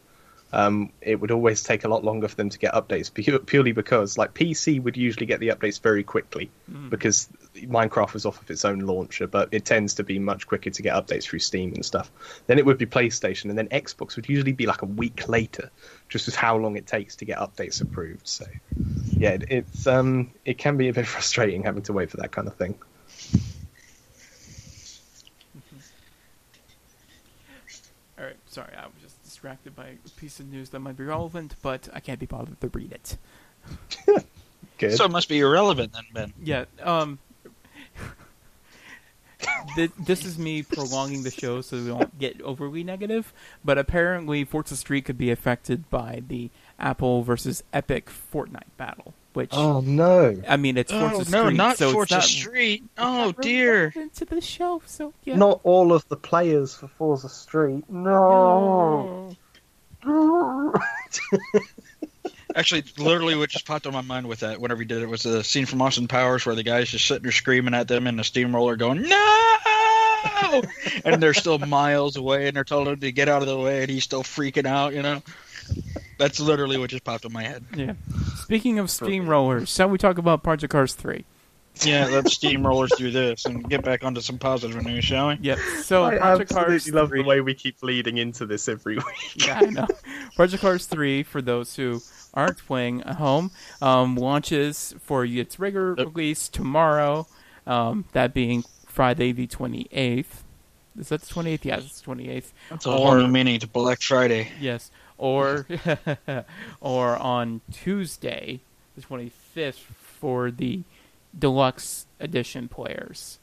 um, 0.54 0.92
it 1.02 1.20
would 1.20 1.32
always 1.32 1.62
take 1.64 1.84
a 1.84 1.88
lot 1.90 2.04
longer 2.04 2.28
for 2.28 2.36
them 2.36 2.50
to 2.50 2.58
get 2.58 2.74
updates 2.74 3.14
purely 3.46 3.72
because 3.74 4.18
like 4.18 4.34
PC 4.34 4.82
would 4.82 4.96
usually 4.96 5.26
get 5.26 5.40
the 5.40 5.50
updates 5.50 5.82
very 5.82 6.04
quickly 6.04 6.50
Mm. 6.72 6.90
because 6.90 7.30
Minecraft 7.56 8.14
was 8.14 8.26
off 8.26 8.42
of 8.42 8.50
its 8.52 8.66
own 8.66 8.80
launcher, 8.80 9.26
but 9.26 9.50
it 9.52 9.64
tends 9.66 9.94
to 9.96 10.04
be 10.04 10.20
much 10.20 10.48
quicker 10.48 10.70
to 10.70 10.82
get 10.82 10.94
updates 10.94 11.24
through 11.24 11.40
Steam 11.40 11.74
and 11.74 11.86
stuff. 11.86 12.12
Then 12.48 12.60
it 12.60 12.66
would 12.66 12.78
be 12.78 12.86
PlayStation, 12.86 13.46
and 13.50 13.58
then 13.58 13.68
Xbox 13.70 14.16
would 14.18 14.28
usually 14.28 14.52
be 14.52 14.66
like 14.66 14.82
a 14.82 14.86
week 14.86 15.28
later, 15.30 15.72
just 16.10 16.28
as 16.28 16.36
how 16.36 16.58
long 16.58 16.76
it 16.76 16.86
takes 16.88 17.16
to 17.18 17.26
get 17.26 17.38
updates 17.38 17.82
approved. 17.82 18.28
So, 18.28 18.46
yeah, 19.18 19.32
it, 19.32 19.46
it's 19.50 19.88
um, 19.88 20.32
it 20.46 20.58
can 20.58 20.76
be 20.78 20.90
a 20.90 20.94
bit 20.94 21.08
frustrating 21.16 21.64
having 21.64 21.84
to 21.84 21.94
wait 21.94 22.12
for 22.12 22.18
that 22.18 22.32
kind 22.32 22.48
of 22.48 22.56
thing. 22.56 22.76
All 28.20 28.26
right, 28.26 28.36
sorry, 28.48 28.74
I 28.76 28.86
distracted 29.38 29.76
by 29.76 29.86
a 30.04 30.10
piece 30.20 30.40
of 30.40 30.52
news 30.52 30.72
that 30.72 30.80
might 30.80 30.98
be 30.98 31.04
relevant, 31.04 31.54
but 31.62 31.88
I 31.94 32.00
can't 32.00 32.20
be 32.20 32.26
bothered 32.26 32.60
to 32.60 32.68
read 32.70 32.92
it. 32.92 33.18
Good. 34.80 34.98
So 34.98 35.06
it 35.06 35.12
must 35.12 35.30
be 35.30 35.38
irrelevant 35.38 35.94
then, 35.94 36.04
Ben. 36.12 36.34
Yeah, 36.42 36.66
um, 36.82 37.20
thi- 39.76 39.92
this 40.00 40.26
is 40.26 40.40
me 40.40 40.64
prolonging 40.64 41.22
the 41.22 41.30
show 41.30 41.62
so 41.62 41.78
we 41.78 41.88
don't 41.88 42.18
get 42.18 42.42
overly 42.42 42.84
negative. 42.84 43.32
But 43.64 43.78
apparently, 43.78 44.44
Forza 44.44 44.76
Street 44.76 45.06
could 45.06 45.20
be 45.20 45.30
affected 45.30 45.88
by 45.92 46.24
the 46.28 46.50
Apple 46.80 47.22
versus 47.22 47.64
Epic 47.72 48.10
Fortnite 48.10 48.74
battle, 48.76 49.14
which 49.38 49.52
Oh 49.54 49.82
no! 49.82 50.36
I 50.48 50.58
mean 50.58 50.78
it's 50.78 50.92
Oh 50.92 51.10
Forza 51.10 51.32
no, 51.32 51.44
Street, 51.44 51.56
not 51.56 51.78
so 51.78 51.92
Forza 51.92 52.16
not, 52.16 52.24
Street. 52.24 52.84
Oh 52.98 53.32
dear. 53.32 53.94
relevant 53.96 54.16
to 54.16 54.26
the 54.26 54.42
show. 54.42 54.82
So 54.88 55.14
yeah, 55.24 55.36
Not 55.36 55.62
all 55.64 55.94
of 55.94 56.08
the 56.10 56.18
players 56.18 56.74
for 56.74 56.88
Forza 56.88 57.30
Street. 57.30 57.88
No. 57.88 59.36
Actually, 62.56 62.84
literally, 62.98 63.36
what 63.36 63.50
just 63.52 63.68
popped 63.68 63.86
on 63.86 63.94
my 63.94 64.02
mind 64.02 64.28
with 64.28 64.40
that 64.40 64.60
whenever 64.60 64.82
he 64.82 64.88
did 64.88 65.04
it 65.04 65.10
was 65.10 65.22
the 65.22 65.44
scene 65.44 65.68
from 65.68 65.84
Austin 65.84 66.08
Powers 66.08 66.44
where 66.44 66.56
the 66.56 66.64
guy's 66.64 66.90
just 66.90 67.06
sitting 67.06 67.24
there 67.24 67.32
screaming 67.32 67.76
at 67.76 67.88
them 67.88 68.08
in 68.08 68.16
the 68.16 68.24
steamroller, 68.24 68.76
going 68.76 69.04
"No!" 69.04 70.64
and 71.06 71.22
they're 71.22 71.36
still 71.36 71.60
miles 71.60 72.16
away, 72.16 72.48
and 72.48 72.56
they're 72.56 72.64
telling 72.64 72.88
him 72.88 73.00
to 73.02 73.12
get 73.12 73.30
out 73.30 73.44
of 73.44 73.48
the 73.48 73.58
way, 73.58 73.82
and 73.82 73.92
he's 73.92 74.04
still 74.04 74.24
freaking 74.24 74.66
out. 74.66 74.96
You 74.96 75.04
know, 75.04 75.22
that's 76.18 76.40
literally 76.40 76.78
what 76.78 76.90
just 76.90 77.04
popped 77.04 77.26
in 77.26 77.34
my 77.34 77.44
head. 77.44 77.64
Yeah. 77.76 77.94
Speaking 78.38 78.80
of 78.80 78.88
steamrollers, 78.88 79.68
shall 79.74 79.90
we 79.90 79.98
talk 79.98 80.18
about 80.18 80.44
Project 80.44 80.72
Cars 80.72 80.94
3? 80.94 81.26
Yeah, 81.84 82.08
let's 82.08 82.36
steamrollers 82.36 82.96
do 82.98 83.12
this 83.12 83.46
and 83.46 83.70
get 83.70 83.84
back 83.84 84.04
onto 84.04 84.20
some 84.22 84.40
positive 84.40 84.84
news, 84.84 85.06
shall 85.06 85.28
we? 85.28 85.38
Yep. 85.42 85.60
So 85.84 86.06
I 86.06 86.18
Project 86.18 86.52
Cars 86.52 86.74
absolutely 86.88 87.00
love 87.00 87.10
3, 87.10 87.22
the 87.22 87.28
way 87.28 87.42
we 87.42 87.54
keep 87.54 87.84
leading 87.84 88.18
into 88.18 88.46
this 88.48 88.68
every 88.68 88.96
week. 88.96 89.46
yeah, 89.48 89.60
I 89.62 89.66
know. 89.66 89.88
Project 90.36 90.62
Cars 90.62 90.86
3, 90.88 91.22
for 91.24 91.42
those 91.42 91.76
who 91.76 92.02
aren't 92.34 92.58
playing 92.66 93.04
at 93.04 93.16
home, 93.18 93.52
um, 93.82 94.16
launches 94.16 94.96
for 95.00 95.24
its 95.24 95.60
regular 95.60 95.94
Yep. 95.98 96.08
release 96.16 96.50
tomorrow, 96.50 97.28
um, 97.68 98.06
that 98.14 98.34
being 98.34 98.64
Friday 98.88 99.32
the 99.32 99.46
28th. 99.46 100.44
Is 101.00 101.10
that 101.10 101.22
the 101.22 101.28
28th? 101.32 101.64
Yes, 101.66 101.84
it's 101.86 102.02
the 102.02 102.06
28th. 102.12 102.54
That's 102.72 102.86
a 102.88 102.92
whole 102.92 103.16
new 103.18 103.28
meaning 103.28 103.60
to 103.60 103.68
Black 103.68 104.02
Friday. 104.02 104.52
Yes. 104.60 104.90
Or, 105.18 105.68
or 106.82 107.18
on 107.18 107.62
Tuesday, 107.72 108.62
the 108.96 109.02
25th, 109.02 109.76
for 110.20 110.52
the 110.52 110.82
deluxe 111.38 112.06
edition 112.20 112.68
players, 112.68 113.40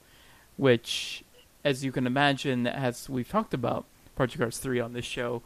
which, 0.56 1.24
as 1.64 1.84
you 1.84 1.92
can 1.92 2.06
imagine, 2.06 2.66
as 2.66 3.08
we've 3.08 3.28
talked 3.28 3.54
about 3.54 3.84
Project 4.16 4.40
Cars 4.40 4.58
3 4.58 4.80
on 4.80 4.92
this 4.92 5.04
show, 5.04 5.42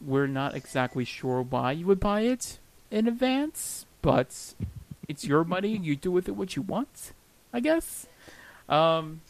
we're 0.00 0.26
not 0.26 0.54
exactly 0.54 1.04
sure 1.04 1.42
why 1.42 1.72
you 1.72 1.86
would 1.86 2.00
buy 2.00 2.22
it 2.22 2.58
in 2.90 3.08
advance, 3.08 3.86
but 4.02 4.54
it's 5.08 5.24
your 5.24 5.44
money. 5.44 5.76
You 5.76 5.96
do 5.96 6.10
with 6.10 6.28
it 6.28 6.32
what 6.32 6.56
you 6.56 6.62
want, 6.62 7.12
I 7.52 7.60
guess. 7.60 8.06
Um, 8.68 9.20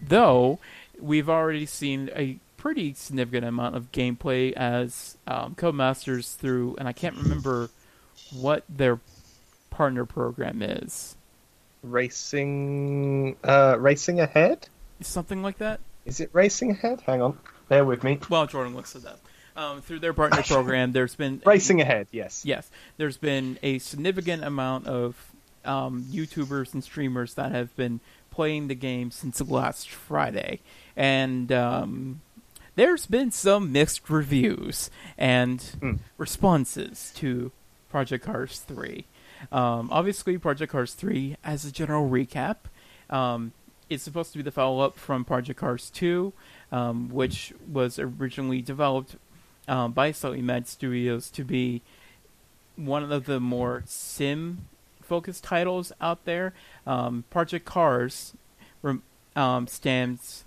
though, 0.00 0.58
we've 1.00 1.28
already 1.28 1.66
seen 1.66 2.10
a 2.14 2.38
pretty 2.56 2.94
significant 2.94 3.44
amount 3.44 3.76
of 3.76 3.92
gameplay 3.92 4.52
as 4.52 5.16
um, 5.26 5.54
Codemasters 5.54 6.36
through, 6.36 6.76
and 6.78 6.88
I 6.88 6.92
can't 6.92 7.16
remember 7.16 7.70
what 8.32 8.64
their 8.68 8.98
partner 9.70 10.04
program 10.04 10.62
is. 10.62 11.16
Racing, 11.82 13.36
uh, 13.44 13.76
racing 13.78 14.20
ahead. 14.20 14.68
Something 15.00 15.42
like 15.42 15.58
that? 15.58 15.80
Is 16.04 16.20
it 16.20 16.30
racing 16.32 16.70
ahead? 16.72 17.02
Hang 17.02 17.22
on, 17.22 17.38
bear 17.68 17.84
with 17.84 18.02
me. 18.02 18.18
Well, 18.28 18.46
Jordan 18.46 18.74
looks 18.74 18.94
it 18.94 19.04
up. 19.06 19.20
Um, 19.56 19.80
through 19.80 20.00
their 20.00 20.12
partner 20.12 20.42
program, 20.46 20.92
there's 20.92 21.14
been 21.14 21.40
Racing 21.44 21.80
ahead. 21.80 22.08
Yes. 22.10 22.44
Yes, 22.44 22.70
there's 22.98 23.16
been 23.16 23.58
a 23.62 23.78
significant 23.78 24.44
amount 24.44 24.86
of 24.86 25.32
um, 25.64 26.04
YouTubers 26.10 26.74
and 26.74 26.84
streamers 26.84 27.34
that 27.34 27.52
have 27.52 27.74
been 27.76 28.00
playing 28.30 28.68
the 28.68 28.74
game 28.74 29.10
since 29.10 29.40
last 29.40 29.88
Friday, 29.88 30.60
and 30.94 31.50
um, 31.52 32.20
there's 32.76 33.06
been 33.06 33.30
some 33.30 33.72
mixed 33.72 34.08
reviews 34.08 34.90
and 35.18 35.60
Hmm. 35.80 35.92
responses 36.18 37.12
to 37.16 37.50
Project 37.90 38.24
Cars 38.24 38.60
3. 38.60 39.04
Um, 39.52 39.88
obviously, 39.90 40.38
Project 40.38 40.72
Cars 40.72 40.94
3, 40.94 41.36
as 41.44 41.64
a 41.64 41.72
general 41.72 42.08
recap, 42.08 42.56
um, 43.10 43.52
is 43.88 44.02
supposed 44.02 44.32
to 44.32 44.38
be 44.38 44.42
the 44.42 44.50
follow 44.50 44.80
up 44.80 44.96
from 44.98 45.24
Project 45.24 45.58
Cars 45.60 45.90
2, 45.90 46.32
um, 46.72 47.08
which 47.08 47.52
was 47.70 47.98
originally 47.98 48.60
developed 48.62 49.16
um, 49.68 49.92
by 49.92 50.12
Slightly 50.12 50.42
Mad 50.42 50.66
Studios 50.68 51.28
to 51.30 51.44
be 51.44 51.82
one 52.76 53.10
of 53.10 53.24
the 53.26 53.40
more 53.40 53.82
sim 53.86 54.66
focused 55.02 55.44
titles 55.44 55.92
out 56.00 56.24
there. 56.24 56.52
Um, 56.86 57.24
Project 57.30 57.64
Cars 57.64 58.34
um, 59.34 59.66
stands 59.66 60.44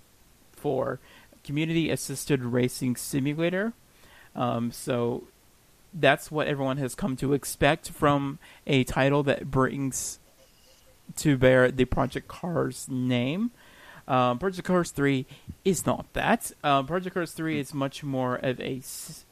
for 0.52 0.98
Community 1.44 1.90
Assisted 1.90 2.42
Racing 2.42 2.96
Simulator. 2.96 3.72
Um, 4.34 4.70
so 4.72 5.24
that's 5.92 6.30
what 6.30 6.46
everyone 6.46 6.76
has 6.76 6.94
come 6.94 7.16
to 7.16 7.32
expect 7.32 7.90
from 7.90 8.38
a 8.66 8.84
title 8.84 9.22
that 9.24 9.50
brings 9.50 10.18
to 11.16 11.36
bear 11.36 11.70
the 11.70 11.84
Project 11.84 12.28
Cars 12.28 12.86
name. 12.88 13.50
Um, 14.06 14.38
Project 14.38 14.66
Cars 14.66 14.90
3 14.90 15.26
is 15.64 15.86
not 15.86 16.06
that. 16.12 16.52
Um, 16.62 16.86
Project 16.86 17.14
Cars 17.14 17.32
3 17.32 17.58
is 17.58 17.74
much 17.74 18.02
more 18.02 18.36
of 18.36 18.60
a 18.60 18.78
s- 18.78 19.24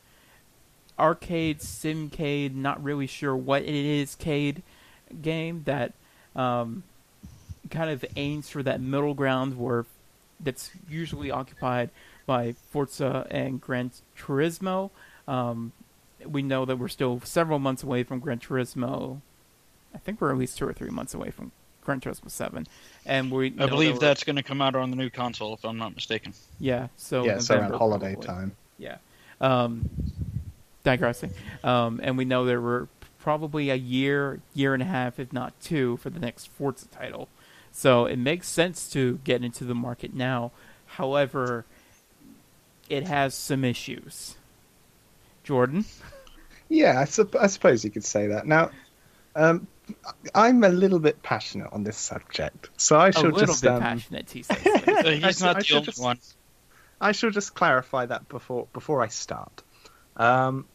arcade, 0.99 1.61
simcade, 1.61 2.55
not 2.55 2.83
really 2.83 3.07
sure 3.07 3.37
what 3.37 3.62
it 3.62 3.68
is, 3.68 4.14
cade 4.14 4.62
game 5.23 5.62
that 5.64 5.94
um, 6.37 6.83
kind 7.71 7.90
of 7.90 8.05
aims 8.16 8.49
for 8.51 8.62
that 8.62 8.81
middle 8.81 9.14
ground 9.14 9.59
where 9.59 9.87
that's 10.40 10.70
usually 10.88 11.31
occupied 11.31 11.90
by 12.27 12.55
Forza 12.70 13.27
and 13.31 13.61
Gran 13.61 13.90
Turismo. 14.16 14.90
Um, 15.27 15.72
we 16.27 16.42
know 16.42 16.64
that 16.64 16.77
we're 16.79 16.88
still 16.88 17.20
several 17.24 17.59
months 17.59 17.83
away 17.83 18.03
from 18.03 18.20
Gran 18.20 18.38
Turismo. 18.38 19.20
I 19.94 19.98
think 19.98 20.20
we're 20.20 20.33
at 20.33 20.38
least 20.38 20.59
two 20.59 20.66
or 20.66 20.72
three 20.72 20.90
months 20.90 21.14
away 21.14 21.31
from 21.31 21.53
Gran 21.83 22.01
Turismo 22.01 22.31
Seven, 22.31 22.66
and 23.07 23.31
we. 23.31 23.55
I 23.59 23.66
believe 23.66 23.94
that 23.94 24.01
that's 24.01 24.24
going 24.24 24.37
to 24.37 24.42
come 24.42 24.61
out 24.61 24.77
on 24.77 24.90
the 24.90 24.96
new 24.96 25.11
console, 25.11 25.55
if 25.55 25.64
I'm 25.64 25.79
not 25.79 25.94
mistaken. 25.94 26.35
yeah. 26.59 26.88
So 26.96 27.24
yeah, 27.24 27.37
it's 27.37 27.51
around 27.51 27.72
holiday 27.72 28.12
probably. 28.12 28.27
time. 28.27 28.57
Yeah. 28.79 28.96
Um, 29.40 29.88
digressing. 30.85 31.33
Um, 31.64 32.01
and 32.03 32.16
we 32.18 32.24
know 32.24 32.44
there 32.44 32.61
were 32.61 32.88
probably 33.20 33.70
a 33.70 33.74
year, 33.74 34.40
year 34.55 34.74
and 34.74 34.83
a 34.83 34.87
half, 34.87 35.18
if 35.18 35.33
not 35.33 35.59
two, 35.61 35.96
for 35.98 36.11
the 36.11 36.20
next 36.20 36.48
Forza 36.48 36.88
title. 36.88 37.29
So 37.79 38.07
it 38.07 38.17
makes 38.17 38.49
sense 38.49 38.91
to 38.91 39.21
get 39.23 39.45
into 39.45 39.62
the 39.62 39.73
market 39.75 40.12
now. 40.12 40.51
However, 40.87 41.64
it 42.88 43.07
has 43.07 43.37
some 43.37 43.64
issues. 43.64 44.37
Jordan? 45.45 45.85
Yeah, 46.69 46.99
I, 46.99 47.05
sup- 47.05 47.37
I 47.37 47.47
suppose 47.47 47.85
you 47.85 47.93
could 47.93 48.05
say 48.05 48.27
that. 48.27 48.49
Now, 48.49 48.71
um, 49.37 49.69
I'm 50.35 50.64
a 50.64 50.71
little 50.71 50.99
bit 50.99 51.23
passionate 51.23 51.73
on 51.73 51.85
this 51.85 51.97
subject, 51.97 52.69
so 52.77 52.99
I 52.99 53.11
A 53.11 53.12
shall 53.12 53.31
just. 53.31 53.33
A 53.33 53.38
little 53.38 53.47
just 53.55 53.62
bit 53.62 53.71
um, 53.71 53.81
passionate, 53.81 54.29
he 54.33 54.43
says. 54.43 54.59
I 54.67 55.21
he's 55.25 55.41
not 55.41 55.55
I 55.55 55.59
the 55.61 55.64
should 55.64 55.77
only 55.77 55.87
just- 55.87 56.03
one. 56.03 56.19
I 57.01 57.12
shall 57.12 57.31
just 57.31 57.55
clarify 57.55 58.07
that 58.07 58.29
before 58.29 58.67
before 58.73 59.03
I 59.05 59.07
start. 59.07 59.62
Um, 60.17 60.67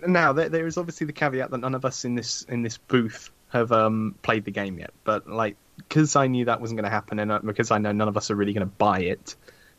now, 0.00 0.32
there, 0.32 0.48
there 0.48 0.66
is 0.66 0.78
obviously 0.78 1.06
the 1.06 1.12
caveat 1.12 1.50
that 1.50 1.58
none 1.58 1.74
of 1.74 1.84
us 1.84 2.06
in 2.06 2.14
this 2.14 2.40
in 2.48 2.62
this 2.62 2.78
booth 2.78 3.28
have 3.48 3.72
um, 3.72 4.14
played 4.22 4.44
the 4.44 4.50
game 4.50 4.78
yet, 4.78 4.92
but 5.04 5.28
like 5.28 5.56
because 5.76 6.16
I 6.16 6.26
knew 6.26 6.46
that 6.46 6.60
wasn't 6.60 6.78
going 6.78 6.84
to 6.84 6.90
happen, 6.90 7.18
and 7.18 7.30
uh, 7.30 7.38
because 7.40 7.70
I 7.70 7.78
know 7.78 7.92
none 7.92 8.08
of 8.08 8.16
us 8.16 8.30
are 8.30 8.34
really 8.34 8.52
going 8.52 8.66
to 8.66 8.74
buy 8.74 9.00
it 9.00 9.34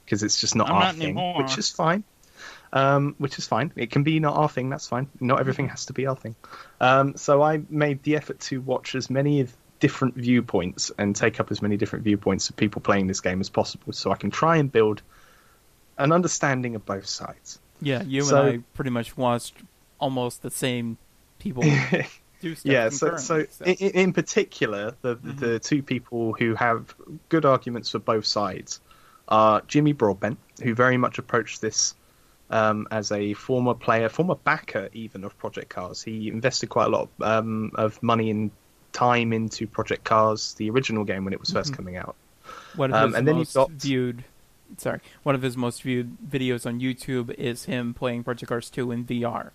because 0.06 0.23
it's 0.23 0.39
just 0.39 0.56
not 0.56 0.69
I'm 0.69 0.75
our 0.75 0.82
not 0.84 0.95
thing, 0.95 1.03
anymore. 1.03 1.38
which 1.41 1.58
is 1.58 1.69
fine. 1.69 2.03
Um, 2.73 3.15
which 3.17 3.39
is 3.39 3.47
fine. 3.47 3.71
It 3.75 3.91
can 3.91 4.03
be 4.03 4.19
not 4.19 4.36
our 4.36 4.49
thing. 4.49 4.69
That's 4.69 4.88
fine. 4.88 5.10
Not 5.19 5.39
everything 5.39 5.69
has 5.69 5.86
to 5.86 5.93
be 5.93 6.06
our 6.06 6.15
thing. 6.15 6.36
Um, 6.82 7.15
so 7.15 7.41
I 7.41 7.62
made 7.69 8.03
the 8.03 8.15
effort 8.17 8.39
to 8.41 8.60
watch 8.62 8.93
as 8.93 9.10
many 9.10 9.47
different 9.80 10.15
viewpoints 10.15 10.91
and 10.97 11.15
take 11.15 11.39
up 11.39 11.49
as 11.49 11.62
many 11.62 11.77
different 11.77 12.03
viewpoints 12.03 12.49
of 12.49 12.58
people 12.58 12.82
playing 12.82 13.08
this 13.08 13.21
game 13.21 13.39
as 13.39 13.49
possible, 13.49 13.93
so 13.93 14.12
I 14.12 14.15
can 14.17 14.32
try 14.32 14.58
and 14.58 14.71
build 14.71 15.01
an 15.97 16.12
understanding 16.12 16.75
of 16.75 16.86
both 16.86 17.08
sides. 17.08 17.60
Yeah, 17.82 18.03
you 18.03 18.23
So- 18.23 18.41
and 18.45 18.60
I 18.60 18.63
pretty 18.73 18.91
much 18.91 19.15
watched 19.17 19.56
almost 19.99 20.41
the 20.41 20.51
same 20.51 20.97
people 21.39 21.63
do 22.41 22.56
stuff. 22.56 22.71
yeah, 22.71 22.89
so, 22.89 23.17
so 23.17 23.45
in, 23.65 23.73
in 23.76 24.13
particular, 24.13 24.95
the 25.02 25.15
Mhm. 25.17 25.39
the 25.39 25.60
two 25.60 25.82
people 25.84 26.34
who 26.34 26.56
have 26.56 26.95
good 27.30 27.45
arguments 27.45 27.89
for 27.91 28.00
both 28.00 28.26
sides 28.26 28.80
are 29.28 29.62
Jimmy 29.67 29.93
Broadbent, 29.93 30.38
who 30.63 30.73
very 30.73 30.97
much 30.97 31.17
approached 31.17 31.62
this 31.62 31.95
um, 32.50 32.88
as 32.91 33.12
a 33.12 33.34
former 33.34 33.73
player, 33.73 34.08
former 34.08 34.36
backer 34.36 34.88
even 34.93 35.26
of 35.26 35.38
Project 35.38 35.67
Cars. 35.69 36.02
He 36.02 36.30
invested 36.30 36.69
quite 36.69 36.86
a 36.86 36.89
lot 36.89 37.10
um, 37.21 37.71
of 37.76 38.02
money 38.02 38.30
and 38.32 38.52
time 38.93 39.34
into 39.34 39.67
Project 39.67 40.06
Cars, 40.06 40.54
the 40.54 40.69
original 40.69 41.04
game 41.04 41.26
when 41.26 41.34
it 41.34 41.39
was 41.41 41.52
1st 41.52 41.73
Mhm. 41.73 41.76
coming 41.76 41.97
out. 41.97 42.15
One 42.78 42.93
of 42.93 43.04
Um, 43.04 43.15
and 43.15 43.28
then 43.28 43.36
most 43.36 43.54
you've 43.54 43.67
got- 43.67 43.71
viewed, 43.71 44.23
sorry, 44.78 45.02
one 45.23 45.36
of 45.36 45.41
his 45.41 45.58
most 45.58 45.84
viewed 45.84 46.15
videos 46.26 46.65
on 46.65 46.80
YouTube 46.80 47.32
is 47.34 47.65
him 47.65 47.93
playing 47.93 48.23
Project 48.23 48.47
Cars 48.50 48.69
2 48.69 48.91
in 48.93 49.04
VR. 49.06 49.52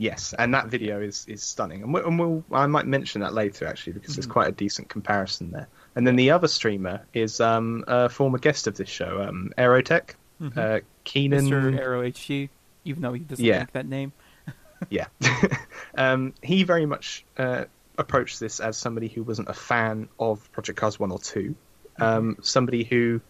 Yes, 0.00 0.32
and 0.38 0.54
that 0.54 0.68
video 0.68 1.00
is, 1.00 1.26
is 1.28 1.42
stunning, 1.42 1.82
and, 1.82 1.92
we, 1.92 2.00
and 2.00 2.18
we'll 2.18 2.44
I 2.52 2.66
might 2.68 2.86
mention 2.86 3.20
that 3.22 3.34
later 3.34 3.66
actually 3.66 3.94
because 3.94 4.14
there's 4.14 4.28
Mhm. 4.28 4.30
quite 4.32 4.48
a 4.48 4.52
decent 4.52 4.88
comparison 4.88 5.50
there. 5.50 5.66
And 5.96 6.06
then 6.06 6.14
the 6.14 6.30
other 6.30 6.46
streamer 6.46 7.02
is 7.12 7.40
um, 7.40 7.84
a 7.88 8.08
former 8.08 8.38
guest 8.38 8.68
of 8.68 8.76
this 8.76 8.88
show, 8.88 9.22
um, 9.28 9.52
Aerotech, 9.58 10.10
uh, 10.56 10.80
Keenan. 11.02 11.46
Mr. 11.46 11.76
Arrow 11.76 12.02
HG, 12.08 12.48
even 12.84 13.02
though 13.02 13.12
he 13.12 13.20
doesn't 13.20 13.44
Yeah. 13.44 13.58
like 13.60 13.72
that 13.72 13.86
name. 13.86 14.12
Yeah, 14.90 15.06
um, 15.96 16.32
he 16.40 16.62
very 16.62 16.86
much 16.86 17.24
uh, 17.36 17.64
approached 17.98 18.38
this 18.38 18.60
as 18.60 18.76
somebody 18.76 19.08
who 19.08 19.24
wasn't 19.24 19.48
a 19.48 19.52
fan 19.52 20.08
of 20.20 20.50
Project 20.52 20.78
Cars 20.78 21.00
one 21.00 21.10
or 21.10 21.18
2 21.18 21.56
um, 21.98 22.36
somebody 22.42 22.84
who, 22.84 23.20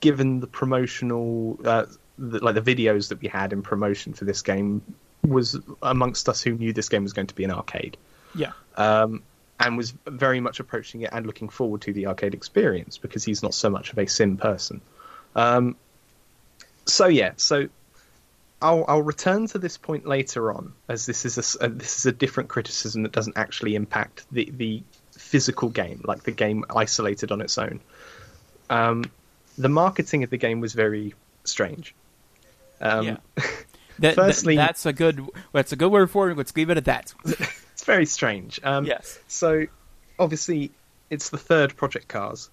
given 0.00 0.40
the 0.40 0.46
promotional, 0.46 1.58
uh, 1.64 1.86
the, 2.18 2.44
like 2.44 2.54
the 2.54 2.60
videos 2.60 3.08
that 3.08 3.22
we 3.22 3.28
had 3.28 3.54
in 3.54 3.62
promotion 3.62 4.12
for 4.12 4.26
this 4.26 4.42
game, 4.42 4.82
was 5.28 5.58
amongst 5.82 6.28
us 6.28 6.42
who 6.42 6.52
knew 6.52 6.72
this 6.72 6.88
game 6.88 7.02
was 7.02 7.12
going 7.12 7.26
to 7.28 7.34
be 7.34 7.44
an 7.44 7.50
arcade 7.50 7.96
Yeah. 8.34 8.52
um, 8.76 9.22
and 9.60 9.76
was 9.76 9.92
very 10.06 10.40
much 10.40 10.60
approaching 10.60 11.02
it 11.02 11.10
and 11.12 11.26
looking 11.26 11.48
forward 11.48 11.80
to 11.82 11.92
the 11.92 12.06
arcade 12.06 12.34
experience 12.34 12.98
because 12.98 13.24
he's 13.24 13.42
not 13.42 13.54
so 13.54 13.68
much 13.70 13.92
of 13.92 13.98
a 13.98 14.06
sim 14.06 14.36
person. 14.36 14.80
Um, 15.34 15.76
so 16.86 17.06
yeah, 17.06 17.32
so 17.36 17.68
I'll, 18.62 18.84
I'll 18.88 19.02
return 19.02 19.46
to 19.48 19.58
this 19.58 19.76
point 19.76 20.06
later 20.06 20.52
on, 20.52 20.72
as 20.88 21.06
this 21.06 21.24
is 21.24 21.36
a 21.58 21.64
uh, 21.64 21.68
this 21.70 21.98
is 21.98 22.06
a 22.06 22.12
different 22.12 22.48
criticism 22.48 23.02
that 23.04 23.12
doesn't 23.12 23.36
actually 23.36 23.74
impact 23.74 24.24
the 24.32 24.50
the 24.52 24.82
physical 25.12 25.68
game, 25.68 26.00
like 26.04 26.22
the 26.24 26.32
game 26.32 26.64
isolated 26.74 27.30
on 27.30 27.40
its 27.40 27.58
own. 27.58 27.80
Um, 28.70 29.04
the 29.56 29.68
marketing 29.68 30.22
of 30.24 30.30
the 30.30 30.38
game 30.38 30.60
was 30.60 30.72
very 30.72 31.14
strange. 31.44 31.94
Um, 32.80 33.04
Yeah. 33.04 33.16
That, 33.98 34.16
that- 34.16 34.26
Firstly- 34.26 34.56
that's 34.56 34.86
a 34.86 34.92
good. 34.92 35.26
That's 35.52 35.72
a 35.72 35.76
good 35.76 35.90
word 35.92 36.10
for 36.10 36.30
it. 36.30 36.36
Let's 36.36 36.54
leave 36.56 36.70
it 36.70 36.76
at 36.76 36.84
that. 36.86 37.14
it's 37.24 37.84
very 37.84 38.06
strange. 38.06 38.60
Um, 38.62 38.84
yes. 38.84 39.18
So, 39.28 39.66
obviously, 40.18 40.70
it's 41.10 41.30
the 41.30 41.38
third 41.38 41.76
Project 41.76 42.08
Cars. 42.08 42.50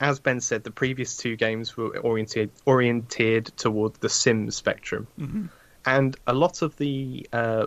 As 0.00 0.20
Ben 0.20 0.40
said, 0.40 0.64
the 0.64 0.70
previous 0.70 1.16
two 1.16 1.34
games 1.36 1.76
were 1.76 1.96
oriented 1.98 2.50
oriented 2.66 3.46
toward 3.56 3.94
the 3.94 4.08
sim 4.08 4.50
spectrum, 4.50 5.06
Mhm. 5.18 5.48
and 5.86 6.16
a 6.26 6.34
lot 6.34 6.60
of 6.62 6.76
the 6.76 7.26
uh, 7.32 7.66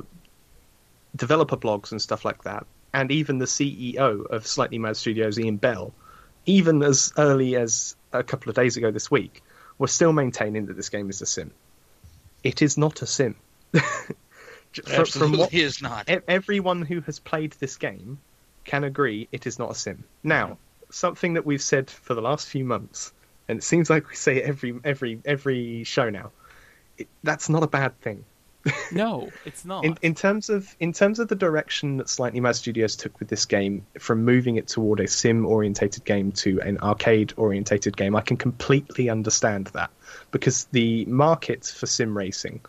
developer 1.16 1.58
blogs 1.58 1.92
and 1.92 2.02
stuff 2.02 2.26
like 2.26 2.44
that, 2.44 2.66
and 2.94 3.12
even 3.12 3.38
the 3.40 3.46
CEO 3.46 4.26
of 4.26 4.46
Slightly 4.46 4.78
Mad 4.80 4.98
Studios, 4.98 5.40
Ian 5.40 5.58
Bell, 5.58 5.94
even 6.46 6.84
as 6.84 7.12
early 7.18 7.56
as 7.56 7.96
a 8.14 8.24
couple 8.24 8.50
of 8.50 8.56
days 8.56 8.78
ago 8.78 8.92
this 8.92 9.10
week, 9.10 9.42
were 9.78 9.88
still 9.88 10.14
maintaining 10.14 10.68
that 10.68 10.76
this 10.78 10.90
game 10.90 11.10
is 11.10 11.22
a 11.22 11.26
sim. 11.26 11.52
It 12.46 12.62
is 12.62 12.78
not 12.78 13.02
a 13.02 13.08
sim. 13.08 13.36
J- 13.74 13.82
fr- 14.84 15.02
Absolutely 15.02 15.40
what 15.40 15.54
is 15.54 15.82
not. 15.82 16.08
everyone 16.28 16.84
who 16.84 17.02
has 17.02 17.20
played 17.20 17.54
this 17.54 17.76
game 17.76 18.20
can 18.64 18.84
agree 18.84 19.28
it 19.32 19.48
is 19.48 19.58
not 19.58 19.72
a 19.72 19.76
sim. 19.76 20.06
Now, 20.24 20.60
something 20.92 21.34
that 21.34 21.46
we've 21.46 21.62
said 21.62 21.90
for 21.90 22.14
the 22.14 22.22
last 22.22 22.48
few 22.48 22.64
months, 22.64 23.12
and 23.50 23.58
it 23.58 23.64
seems 23.64 23.90
like 23.90 24.10
we 24.10 24.16
say 24.16 24.38
it 24.38 24.46
every 24.46 24.80
every 24.84 25.20
every 25.26 25.84
show 25.86 26.12
now. 26.12 26.32
It, 27.00 27.08
that's 27.24 27.50
not 27.50 27.64
a 27.64 27.68
bad 27.68 28.00
thing. 28.02 28.24
No, 28.92 29.30
it's 29.46 29.66
not. 29.66 29.86
In, 29.86 29.98
in 30.02 30.16
terms 30.16 30.50
of 30.50 30.76
in 30.80 30.94
terms 30.94 31.20
of 31.20 31.28
the 31.28 31.36
direction 31.36 31.98
that 31.98 32.10
Slightly 32.10 32.40
Mad 32.40 32.56
Studios 32.56 32.96
took 32.96 33.20
with 33.20 33.28
this 33.28 33.46
game, 33.46 33.86
from 34.00 34.24
moving 34.24 34.56
it 34.58 34.68
toward 34.68 35.00
a 35.00 35.08
sim 35.08 35.46
orientated 35.46 36.04
game 36.06 36.32
to 36.34 36.60
an 36.62 36.78
arcade 36.80 37.34
orientated 37.38 37.96
game, 37.96 38.16
I 38.16 38.22
can 38.22 38.38
completely 38.38 39.10
understand 39.10 39.68
that 39.68 39.92
because 40.32 40.66
the 40.72 41.06
market 41.06 41.66
for 41.66 41.86
sim 41.86 42.18
racing 42.18 42.62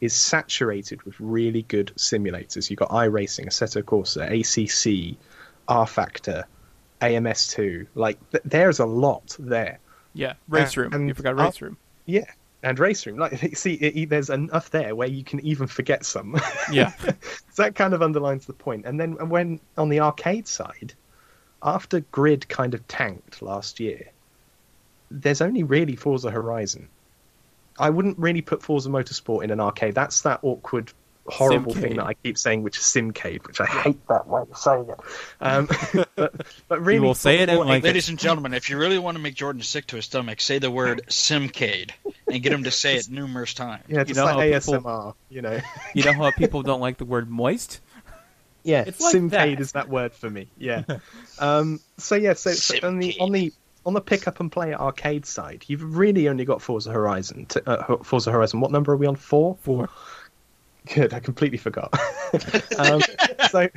is 0.00 0.14
saturated 0.14 1.02
with 1.02 1.18
really 1.18 1.62
good 1.62 1.92
simulators. 1.96 2.70
You've 2.70 2.78
got 2.78 2.90
iRacing, 2.90 3.46
Assetto 3.46 3.82
Corsa, 3.82 4.26
ACC, 4.26 5.18
rFactor, 5.68 6.44
AMS2. 7.02 7.86
Like 7.94 8.18
th- 8.30 8.42
there's 8.44 8.78
a 8.78 8.86
lot 8.86 9.36
there. 9.38 9.80
yeah, 10.14 10.34
RaceRoom. 10.50 10.94
and 10.94 11.08
you 11.08 11.14
forgot 11.14 11.34
RaceRoom. 11.36 11.76
Yeah, 12.06 12.24
and 12.62 12.78
RaceRoom. 12.78 13.18
Like 13.18 13.56
see, 13.56 13.74
it, 13.74 14.08
there's 14.08 14.30
enough 14.30 14.70
there 14.70 14.94
where 14.94 15.08
you 15.08 15.24
can 15.24 15.40
even 15.40 15.66
forget 15.66 16.04
some. 16.04 16.36
Yeah. 16.70 16.92
so 17.52 17.62
that 17.62 17.74
kind 17.74 17.94
of 17.94 18.02
underlines 18.02 18.44
the 18.44 18.52
point. 18.52 18.84
And 18.84 19.00
then 19.00 19.28
when 19.28 19.58
on 19.78 19.88
the 19.88 20.00
arcade 20.00 20.46
side, 20.46 20.92
after 21.62 22.00
Grid 22.00 22.46
kind 22.48 22.74
of 22.74 22.86
tanked 22.88 23.40
last 23.40 23.80
year, 23.80 24.10
there's 25.10 25.40
only 25.40 25.62
really 25.62 25.96
Forza 25.96 26.30
Horizon. 26.30 26.88
I 27.78 27.88
wouldn't 27.88 28.18
really 28.18 28.42
put 28.42 28.62
Forza 28.62 28.90
Motorsport 28.90 29.44
in 29.44 29.50
an 29.50 29.60
arcade. 29.60 29.94
That's 29.94 30.22
that 30.22 30.40
awkward, 30.42 30.92
horrible 31.28 31.72
Simcade. 31.72 31.80
thing 31.80 31.96
that 31.96 32.06
I 32.06 32.14
keep 32.14 32.36
saying, 32.38 32.62
which 32.62 32.76
is 32.78 32.82
Simcade, 32.84 33.46
which 33.46 33.60
I 33.60 33.66
hate 33.66 34.06
that 34.08 34.26
way 34.26 34.42
of 34.42 34.56
saying 34.56 34.88
it. 34.88 34.98
Um, 35.40 35.68
but, 36.16 36.46
but 36.68 36.80
really, 36.84 37.00
will 37.00 37.14
say 37.14 37.38
it 37.38 37.48
and 37.48 37.58
for- 37.58 37.64
like 37.64 37.82
it. 37.82 37.86
Ladies 37.86 38.08
and 38.08 38.18
gentlemen, 38.18 38.54
if 38.54 38.68
you 38.70 38.78
really 38.78 38.98
want 38.98 39.16
to 39.16 39.22
make 39.22 39.34
Jordan 39.34 39.62
sick 39.62 39.86
to 39.88 39.96
his 39.96 40.04
stomach, 40.06 40.40
say 40.40 40.58
the 40.58 40.70
word 40.70 41.02
Simcade 41.08 41.90
and 42.30 42.42
get 42.42 42.52
him 42.52 42.64
to 42.64 42.70
say 42.70 42.96
it 42.96 43.08
numerous 43.10 43.54
times. 43.54 43.84
yeah, 43.88 44.04
just 44.04 44.16
know 44.18 44.24
like 44.24 44.34
how 44.52 44.58
people- 44.60 44.74
ASMR, 44.82 45.14
you 45.28 45.42
know. 45.42 45.60
You 45.94 46.04
know 46.04 46.12
how 46.12 46.30
people 46.30 46.62
don't 46.62 46.80
like 46.80 46.98
the 46.98 47.04
word 47.04 47.28
moist? 47.30 47.80
Yeah, 48.64 48.84
It's 48.86 49.00
like 49.00 49.14
Simcade 49.14 49.30
that. 49.30 49.60
is 49.60 49.72
that 49.72 49.88
word 49.88 50.12
for 50.12 50.28
me. 50.28 50.48
Yeah. 50.58 50.82
um, 51.38 51.80
so 51.96 52.16
yeah, 52.16 52.34
so, 52.34 52.52
so 52.52 52.76
on 52.86 52.98
the 52.98 53.18
on 53.20 53.32
the 53.32 53.52
on 53.86 53.94
the 53.94 54.00
pick 54.02 54.28
up 54.28 54.40
and 54.40 54.52
play 54.52 54.74
arcade 54.74 55.24
side, 55.24 55.64
you've 55.68 55.96
really 55.96 56.28
only 56.28 56.44
got 56.44 56.60
Forza 56.60 56.90
Horizon. 56.90 57.46
To, 57.46 57.68
uh, 57.70 57.96
Forza 58.02 58.30
Horizon. 58.30 58.60
What 58.60 58.70
number 58.70 58.92
are 58.92 58.96
we 58.96 59.06
on? 59.06 59.16
Four. 59.16 59.56
Four. 59.62 59.88
Good. 60.94 61.12
I 61.12 61.20
completely 61.20 61.58
forgot. 61.58 61.92
um, 62.78 63.00
so, 63.50 63.68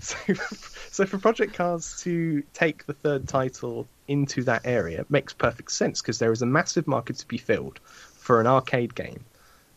so, 0.00 0.16
so 0.90 1.06
for 1.06 1.18
Project 1.18 1.54
Cars 1.54 2.00
to 2.02 2.42
take 2.52 2.86
the 2.86 2.92
third 2.92 3.28
title 3.28 3.88
into 4.06 4.44
that 4.44 4.62
area 4.64 5.04
makes 5.08 5.32
perfect 5.32 5.72
sense 5.72 6.00
because 6.00 6.18
there 6.18 6.32
is 6.32 6.42
a 6.42 6.46
massive 6.46 6.86
market 6.86 7.16
to 7.16 7.28
be 7.28 7.38
filled 7.38 7.78
for 7.80 8.40
an 8.40 8.46
arcade 8.46 8.94
game 8.94 9.24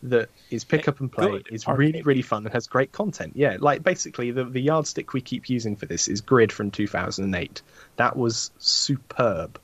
that 0.04 0.28
is 0.50 0.64
pick 0.64 0.86
up 0.86 1.00
and 1.00 1.10
play, 1.10 1.30
Good 1.30 1.48
is 1.50 1.66
arcade 1.66 1.78
really 1.78 2.02
really 2.02 2.22
fun 2.22 2.44
and 2.44 2.52
has 2.52 2.66
great 2.66 2.92
content. 2.92 3.32
Yeah, 3.34 3.56
like 3.58 3.82
basically 3.82 4.30
the 4.30 4.44
the 4.44 4.60
yardstick 4.60 5.12
we 5.12 5.20
keep 5.20 5.48
using 5.48 5.76
for 5.76 5.86
this 5.86 6.08
is 6.08 6.20
Grid 6.20 6.52
from 6.52 6.70
2008. 6.70 7.62
That 7.96 8.16
was 8.16 8.50
superb 8.58 9.58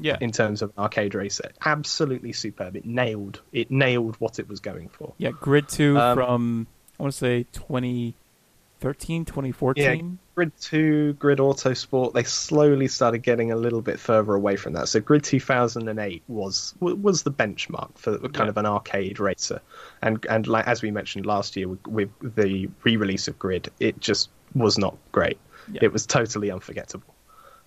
Yeah. 0.00 0.16
in 0.20 0.32
terms 0.32 0.62
of 0.62 0.70
an 0.76 0.82
arcade 0.84 1.14
racer. 1.14 1.50
Absolutely 1.64 2.32
superb. 2.32 2.74
It 2.76 2.84
nailed 2.86 3.42
it 3.52 3.70
nailed 3.70 4.16
what 4.16 4.38
it 4.38 4.48
was 4.48 4.60
going 4.60 4.88
for. 4.88 5.12
Yeah, 5.18 5.30
Grid 5.30 5.68
2 5.68 5.98
Um, 5.98 6.16
from, 6.16 6.66
I 6.98 7.02
want 7.02 7.12
to 7.12 7.18
say 7.18 7.44
2013, 7.52 9.24
2014. 9.24 10.18
Grid 10.34 10.52
2, 10.60 11.12
Grid 11.14 11.38
Autosport, 11.38 12.14
they 12.14 12.22
slowly 12.22 12.88
started 12.88 13.18
getting 13.18 13.52
a 13.52 13.56
little 13.56 13.82
bit 13.82 14.00
further 14.00 14.34
away 14.34 14.56
from 14.56 14.72
that. 14.72 14.88
So 14.88 15.00
Grid 15.00 15.22
2008 15.24 16.22
was 16.28 16.74
was 16.80 17.22
the 17.24 17.30
benchmark 17.30 17.96
for 17.98 18.18
kind 18.18 18.36
Yeah. 18.36 18.48
of 18.48 18.56
an 18.56 18.64
arcade 18.66 19.20
racer, 19.20 19.60
and 20.00 20.24
and 20.30 20.46
like 20.46 20.66
as 20.66 20.80
we 20.82 20.90
mentioned 20.90 21.26
last 21.26 21.56
year 21.56 21.68
with, 21.68 21.86
with 21.86 22.10
the 22.36 22.70
re-release 22.84 23.28
of 23.28 23.38
Grid, 23.38 23.68
it 23.80 24.00
just 24.00 24.30
was 24.54 24.78
not 24.78 24.96
great. 25.12 25.38
Yeah. 25.70 25.80
It 25.82 25.92
was 25.92 26.06
totally 26.06 26.50
unforgettable. 26.50 27.14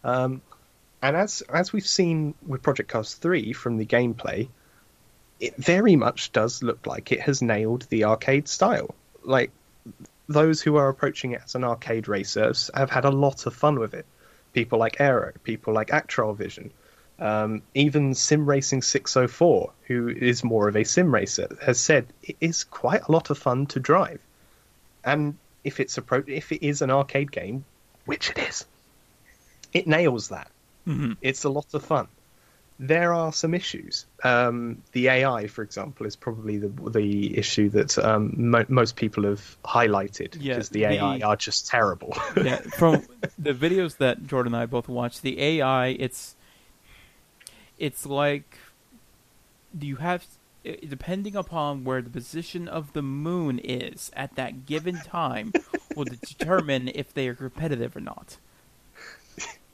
Um, 0.04 0.42
and 1.04 1.18
as 1.18 1.44
as 1.50 1.74
we've 1.74 1.86
seen 1.86 2.34
with 2.48 2.64
Project 2.64 2.90
Cars 2.90 3.14
3 3.16 3.52
from 3.52 3.78
the 3.78 3.86
gameplay, 3.86 4.48
it 5.42 5.54
very 5.58 5.98
much 5.98 6.32
does 6.32 6.64
look 6.64 6.88
like 6.88 7.12
it 7.12 7.20
has 7.20 7.42
nailed 7.42 7.82
the 7.90 8.06
arcade 8.06 8.48
style. 8.48 8.96
Like 9.22 9.52
those 10.30 10.62
who 10.62 10.78
are 10.78 10.88
approaching 10.88 11.34
it 11.34 11.42
as 11.44 11.56
an 11.56 11.66
arcade 11.66 12.08
racer 12.08 12.54
have 12.74 12.90
had 12.90 13.04
a 13.04 13.12
lot 13.12 13.46
of 13.46 13.54
fun 13.54 13.80
with 13.80 13.94
it. 13.94 14.06
People 14.54 14.80
like 14.80 15.02
Aero, 15.02 15.34
people 15.44 15.74
like 15.74 15.90
Actral 15.90 16.38
Vision, 16.38 16.72
um, 17.20 17.62
even 17.74 18.16
Sim 18.16 18.46
Racing 18.46 18.82
604, 18.82 19.74
who 19.88 20.08
is 20.08 20.42
more 20.42 20.70
of 20.70 20.78
a 20.78 20.86
sim 20.86 21.14
racer, 21.14 21.50
has 21.62 21.82
said 21.82 22.08
it 22.24 22.38
is 22.40 22.64
quite 22.64 23.02
a 23.10 23.12
lot 23.12 23.30
of 23.30 23.38
fun 23.38 23.66
to 23.68 23.80
drive. 23.82 24.22
And 25.04 25.38
if 25.66 25.82
it's 25.82 25.98
appro- 25.98 26.30
if 26.30 26.54
it 26.54 26.66
is 26.66 26.82
an 26.82 26.92
arcade 26.92 27.32
game, 27.32 27.66
which 28.06 28.30
it 28.30 28.38
is, 28.38 28.66
it 29.74 29.86
nails 29.86 30.30
that. 30.30 30.50
Mhm. 30.88 31.18
It's 31.22 31.44
a 31.44 31.50
lot 31.50 31.74
of 31.74 31.84
fun. 31.84 32.08
There 32.80 33.14
are 33.14 33.32
some 33.32 33.54
issues. 33.54 34.06
Um, 34.24 34.82
the 34.94 35.08
AI, 35.08 35.48
for 35.48 35.62
example, 35.62 36.06
is 36.06 36.16
probably 36.16 36.58
the 36.58 36.70
the 36.90 37.38
issue 37.38 37.70
that 37.70 37.98
um, 38.00 38.34
mo- 38.36 38.66
most 38.68 38.96
people 38.96 39.24
have 39.24 39.58
highlighted 39.64 40.36
Yeah, 40.40 40.56
because 40.56 40.70
the 40.70 40.86
AI 40.86 41.20
the- 41.20 41.24
are 41.26 41.36
just 41.36 41.68
terrible. 41.68 42.14
yeah, 42.44 42.58
from 42.80 43.04
the 43.38 43.54
videos 43.54 43.98
that 43.98 44.26
Jordan 44.28 44.54
and 44.54 44.64
I 44.64 44.66
both 44.66 44.90
watched, 44.90 45.22
the 45.22 45.40
AI, 45.40 45.88
it's 46.00 46.36
it's 47.78 48.06
like 48.06 48.58
do 49.78 49.88
you 49.88 49.98
have 49.98 50.26
depending 50.88 51.36
upon 51.36 51.84
where 51.84 52.02
the 52.02 52.10
position 52.10 52.68
of 52.68 52.94
the 52.94 53.02
moon 53.02 53.60
is 53.60 54.10
at 54.16 54.36
that 54.36 54.66
given 54.66 55.00
time 55.02 55.54
will 55.96 56.06
determine 56.06 56.90
if 56.96 57.14
they 57.14 57.28
are 57.28 57.36
competitive 57.36 57.96
or 57.96 58.00
not. 58.02 58.38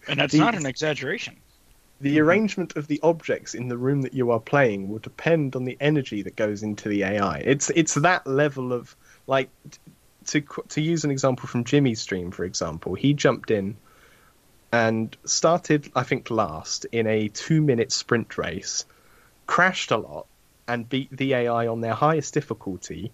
And 0.09 0.19
that's 0.19 0.33
The- 0.33 0.39
not 0.39 0.55
an 0.55 0.65
exaggeration. 0.65 1.37
the 2.01 2.17
mm-hmm. 2.17 2.27
arrangement 2.27 2.75
of 2.77 2.87
the 2.87 2.99
objects 3.03 3.53
in 3.53 3.67
the 3.67 3.77
room 3.77 4.01
that 4.03 4.13
you 4.13 4.31
are 4.31 4.39
playing 4.39 4.89
will 4.89 4.99
depend 4.99 5.55
on 5.55 5.65
the 5.65 5.77
energy 5.81 6.21
that 6.23 6.35
goes 6.35 6.63
into 6.63 6.87
the 6.89 7.03
AI. 7.03 7.39
It's 7.39 7.69
it's 7.69 7.93
that 7.95 8.25
level 8.25 8.71
of 8.73 8.95
like 9.27 9.49
to 10.27 10.41
to 10.69 10.81
use 10.81 11.03
an 11.03 11.11
example 11.11 11.47
from 11.47 11.63
Jimmy's 11.63 12.01
stream, 12.01 12.31
for 12.31 12.45
example, 12.45 12.95
he 12.95 13.13
jumped 13.13 13.51
in 13.51 13.75
and 14.71 15.15
started, 15.25 15.91
I 15.95 16.03
think, 16.03 16.29
last 16.29 16.85
in 16.91 17.07
a 17.07 17.27
two-minute 17.27 17.91
sprint 17.91 18.37
race, 18.37 18.85
crashed 19.47 19.91
a 19.91 19.97
lot, 19.97 20.27
and 20.67 20.87
beat 20.87 21.09
the 21.15 21.33
AI 21.33 21.67
on 21.67 21.81
their 21.81 21.95
highest 21.95 22.33
difficulty 22.35 23.11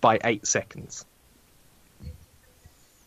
by 0.00 0.20
eight 0.22 0.46
seconds. 0.46 1.04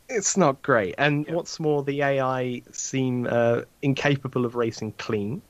It's 0.10 0.38
not 0.38 0.62
great. 0.62 0.96
And 0.98 1.28
what's 1.30 1.60
more, 1.60 1.84
the 1.84 2.02
AI 2.02 2.62
seem 2.72 3.28
uh, 3.30 3.62
incapable 3.82 4.46
of 4.46 4.56
racing 4.56 4.93
clean. 4.93 5.41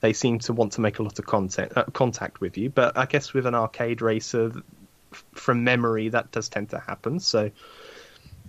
They 0.00 0.12
seem 0.12 0.38
to 0.40 0.52
want 0.52 0.72
to 0.72 0.80
make 0.80 0.98
a 0.98 1.02
lot 1.02 1.18
of 1.18 1.26
content, 1.26 1.72
uh, 1.76 1.84
contact 1.84 2.40
with 2.40 2.58
you. 2.58 2.70
But 2.70 2.98
I 2.98 3.06
guess 3.06 3.32
with 3.32 3.46
an 3.46 3.54
arcade 3.54 4.02
racer, 4.02 4.52
f- 5.12 5.24
from 5.32 5.64
memory, 5.64 6.08
that 6.10 6.32
does 6.32 6.48
tend 6.48 6.70
to 6.70 6.78
happen. 6.78 7.20
So 7.20 7.50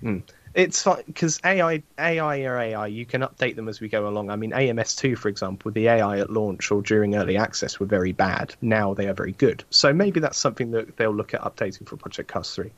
mm. 0.04 0.23
it's 0.54 0.84
fine 0.84 1.04
because 1.06 1.39
AI, 1.45 1.84
AI 1.97 2.39
or 2.41 2.58
AI, 2.58 2.88
you 2.88 3.06
can 3.06 3.21
update 3.21 3.56
them 3.56 3.69
as 3.69 3.80
we 3.80 3.88
go 3.88 4.08
along. 4.08 4.30
I 4.30 4.36
mean, 4.36 4.52
AMS2, 4.52 5.17
for 5.17 5.30
example, 5.30 5.71
the 5.71 5.88
AI 5.88 6.19
at 6.19 6.30
launch 6.32 6.69
or 6.71 6.82
during 6.82 7.15
early 7.15 7.38
access 7.38 7.80
were 7.80 7.86
very 7.86 8.12
bad. 8.12 8.56
Now 8.62 8.93
they 8.93 9.08
are 9.08 9.13
very 9.13 9.34
good. 9.34 9.63
So 9.69 9.93
maybe 9.93 10.19
that's 10.19 10.38
something 10.38 10.71
that 10.71 10.97
they'll 10.97 11.15
look 11.15 11.34
at 11.34 11.41
updating 11.41 11.88
for 11.88 11.95
Project 11.95 12.30
Cars 12.30 12.54
3. 12.56 12.71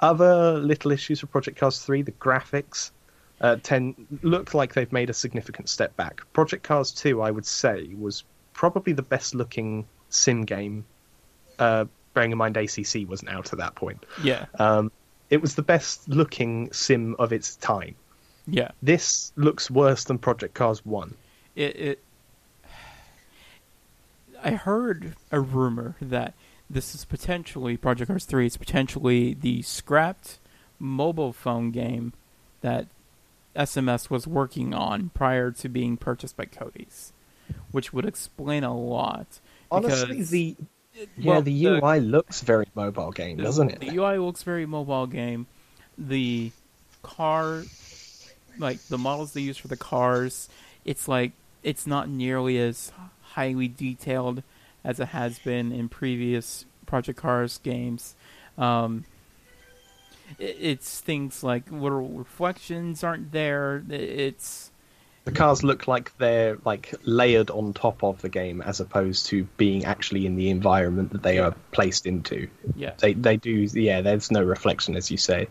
Other 0.00 0.58
little 0.58 0.90
issues 0.90 1.22
with 1.22 1.30
Project 1.30 1.58
Cars 1.58 1.80
3, 1.84 2.02
the 2.02 2.12
graphics 2.12 2.90
uh, 3.40 3.56
tend 3.62 3.94
look 4.22 4.54
like 4.54 4.74
they've 4.74 4.92
made 4.92 5.10
a 5.10 5.14
significant 5.14 5.68
step 5.68 5.96
back. 5.96 6.22
Project 6.32 6.62
Cars 6.64 6.92
2, 6.92 7.22
I 7.22 7.30
would 7.30 7.46
say, 7.46 7.88
was 7.98 8.24
probably 8.52 8.92
the 8.92 9.02
best 9.02 9.34
looking 9.34 9.86
sim 10.10 10.44
game. 10.44 10.84
Uh, 11.58 11.84
bearing 12.14 12.32
in 12.32 12.38
mind 12.38 12.56
ACC 12.56 13.08
wasn't 13.08 13.30
out 13.30 13.52
at 13.52 13.58
that 13.58 13.74
point. 13.74 14.04
Yeah, 14.22 14.46
Um, 14.58 14.90
it 15.30 15.40
was 15.40 15.54
the 15.54 15.62
best 15.62 16.08
looking 16.08 16.72
sim 16.72 17.16
of 17.18 17.32
its 17.32 17.56
time. 17.56 17.94
yeah. 18.46 18.70
This 18.82 19.32
looks 19.36 19.70
worse 19.70 20.04
than 20.04 20.18
Project 20.18 20.54
Cars 20.54 20.84
1. 20.84 21.14
It, 21.56 21.76
it. 21.76 22.04
I 24.42 24.50
heard 24.52 25.14
a 25.32 25.40
rumor 25.40 25.96
that 26.02 26.34
this 26.74 26.94
is 26.94 27.04
potentially 27.04 27.76
Project 27.76 28.08
Cars 28.08 28.24
Three 28.24 28.46
is 28.46 28.56
potentially 28.56 29.32
the 29.32 29.62
scrapped 29.62 30.38
mobile 30.78 31.32
phone 31.32 31.70
game 31.70 32.12
that 32.60 32.88
SMS 33.56 34.10
was 34.10 34.26
working 34.26 34.74
on 34.74 35.10
prior 35.14 35.52
to 35.52 35.68
being 35.68 35.96
purchased 35.96 36.36
by 36.36 36.44
Codies, 36.46 37.12
which 37.70 37.92
would 37.92 38.04
explain 38.04 38.64
a 38.64 38.76
lot. 38.76 39.40
Honestly, 39.70 40.08
because- 40.08 40.30
the 40.30 40.56
yeah, 41.16 41.32
well, 41.32 41.42
the 41.42 41.66
UI 41.66 41.98
looks 42.00 42.40
very 42.42 42.66
mobile 42.74 43.10
game, 43.10 43.36
doesn't 43.36 43.70
it? 43.70 43.80
The 43.80 43.96
UI 43.96 44.18
looks 44.18 44.42
very 44.44 44.66
mobile 44.66 45.06
game. 45.08 45.46
The 45.98 46.52
car, 47.02 47.64
like 48.58 48.80
the 48.82 48.98
models 48.98 49.32
they 49.32 49.40
use 49.40 49.56
for 49.56 49.66
the 49.68 49.76
cars, 49.76 50.48
it's 50.84 51.08
like 51.08 51.32
it's 51.64 51.86
not 51.86 52.08
nearly 52.08 52.58
as 52.58 52.92
highly 53.22 53.66
detailed 53.68 54.42
as 54.84 55.00
it 55.00 55.08
has 55.08 55.38
been 55.38 55.72
in 55.72 55.88
previous 55.88 56.66
Project 56.86 57.18
Cars 57.18 57.58
games. 57.62 58.14
Um, 58.58 59.04
it, 60.38 60.56
it's 60.60 61.00
things 61.00 61.42
like 61.42 61.70
little 61.70 62.08
reflections 62.08 63.02
aren't 63.02 63.32
there. 63.32 63.82
It- 63.88 64.00
It's 64.00 64.70
The 65.24 65.32
cars 65.32 65.64
look 65.64 65.88
like 65.88 66.16
they're 66.18 66.58
like 66.66 66.94
layered 67.04 67.50
on 67.50 67.72
top 67.72 68.04
of 68.04 68.20
the 68.20 68.28
game 68.28 68.60
as 68.60 68.78
opposed 68.80 69.26
to 69.26 69.44
being 69.56 69.84
actually 69.86 70.26
in 70.26 70.36
the 70.36 70.50
environment 70.50 71.12
that 71.12 71.22
they 71.22 71.38
are 71.38 71.54
placed 71.72 72.06
into. 72.06 72.48
yeah, 72.76 72.92
They 72.98 73.14
they 73.14 73.36
do 73.38 73.50
yeah, 73.72 74.02
there's 74.02 74.30
no 74.30 74.42
reflection 74.42 74.96
as 74.96 75.10
you 75.10 75.16
say. 75.16 75.48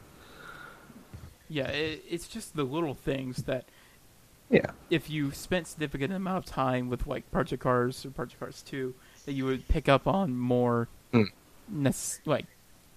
yeah. 1.50 1.67
It, 1.69 2.04
it's 2.10 2.28
just 2.28 2.56
the 2.56 2.63
little 2.63 2.93
things 2.93 3.43
that 3.43 3.65
Yeah. 4.50 4.72
if 4.89 5.10
you 5.10 5.32
spent 5.32 5.67
significant 5.67 6.13
amount 6.13 6.38
of 6.38 6.46
time 6.46 6.89
with 6.89 7.08
like 7.08 7.30
Project 7.32 7.63
Cars 7.63 8.06
or 8.06 8.12
Project 8.12 8.39
Cars 8.39 8.62
Two, 8.62 8.93
that 9.26 9.34
you 9.34 9.46
would 9.46 9.68
pick 9.68 9.90
up 9.90 10.08
on 10.08 10.38
more. 10.38 10.88
Mm. 11.14 11.28
like 12.26 12.46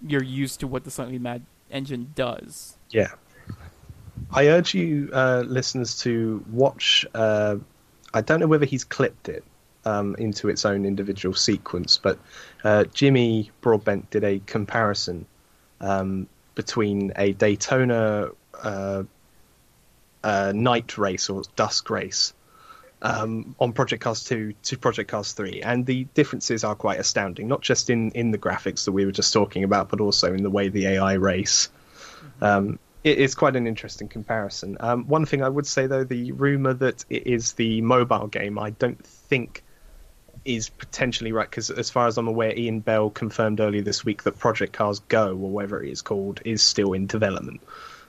you're 0.05 0.23
used 0.23 0.59
to 0.59 0.67
what 0.67 0.83
the 0.83 0.91
Slightly 0.91 1.19
Mad 1.19 1.43
engine 1.71 2.11
does. 2.15 2.77
Yeah. 2.89 3.11
I 4.31 4.47
urge 4.47 4.73
you 4.73 5.09
uh, 5.13 5.43
listeners 5.45 5.99
to 5.99 6.43
watch 6.51 7.05
uh, 7.13 7.57
I 8.13 8.21
don't 8.21 8.39
know 8.39 8.47
whether 8.47 8.65
he's 8.65 8.83
clipped 8.83 9.29
it 9.29 9.43
um, 9.85 10.15
into 10.17 10.49
its 10.49 10.65
own 10.65 10.85
individual 10.85 11.35
sequence, 11.35 11.97
but 11.97 12.19
uh, 12.63 12.85
Jimmy 12.85 13.51
Broadbent 13.61 14.09
did 14.09 14.23
a 14.23 14.39
comparison 14.39 15.25
um, 15.81 16.27
between 16.55 17.13
a 17.15 17.33
Daytona 17.33 18.29
uh, 18.61 19.03
uh, 20.23 20.51
night 20.55 20.97
race 20.97 21.29
or 21.29 21.43
dusk 21.55 21.89
race 21.89 22.33
um, 23.01 23.55
on 23.59 23.73
Project 23.73 24.03
Cars 24.03 24.23
2 24.23 24.53
to 24.63 24.77
Project 24.77 25.09
Cars 25.09 25.33
3, 25.33 25.61
and 25.61 25.85
the 25.85 26.05
differences 26.13 26.63
are 26.63 26.75
quite 26.75 26.99
astounding, 26.99 27.47
not 27.47 27.61
just 27.61 27.89
in, 27.89 28.11
in 28.11 28.31
the 28.31 28.37
graphics 28.37 28.85
that 28.85 28.91
we 28.91 29.05
were 29.05 29.11
just 29.11 29.33
talking 29.33 29.63
about, 29.63 29.89
but 29.89 30.01
also 30.01 30.33
in 30.33 30.43
the 30.43 30.49
way 30.49 30.69
the 30.69 30.87
AI 30.87 31.13
race. 31.13 31.69
Um, 32.41 32.79
it 33.03 33.19
is 33.19 33.35
quite 33.35 33.55
an 33.55 33.67
interesting 33.67 34.07
comparison. 34.07 34.77
Um, 34.79 35.07
one 35.07 35.25
thing 35.25 35.43
I 35.43 35.49
would 35.49 35.67
say, 35.67 35.87
though, 35.87 36.03
the 36.03 36.31
rumor 36.33 36.73
that 36.73 37.05
it 37.09 37.27
is 37.27 37.53
the 37.53 37.81
mobile 37.81 38.27
game, 38.27 38.57
I 38.57 38.71
don't 38.71 39.01
think 39.05 39.63
is 40.43 40.69
potentially 40.69 41.31
right, 41.31 41.49
because 41.49 41.69
as 41.69 41.89
far 41.89 42.07
as 42.07 42.17
I'm 42.17 42.27
aware, 42.27 42.57
Ian 42.57 42.79
Bell 42.79 43.09
confirmed 43.09 43.59
earlier 43.59 43.81
this 43.81 44.03
week 44.03 44.23
that 44.23 44.39
Project 44.39 44.73
Cars 44.73 44.99
Go, 44.99 45.29
or 45.29 45.35
whatever 45.35 45.83
it 45.83 45.91
is 45.91 46.01
called, 46.01 46.41
is 46.45 46.63
still 46.63 46.93
in 46.93 47.05
development. 47.05 47.61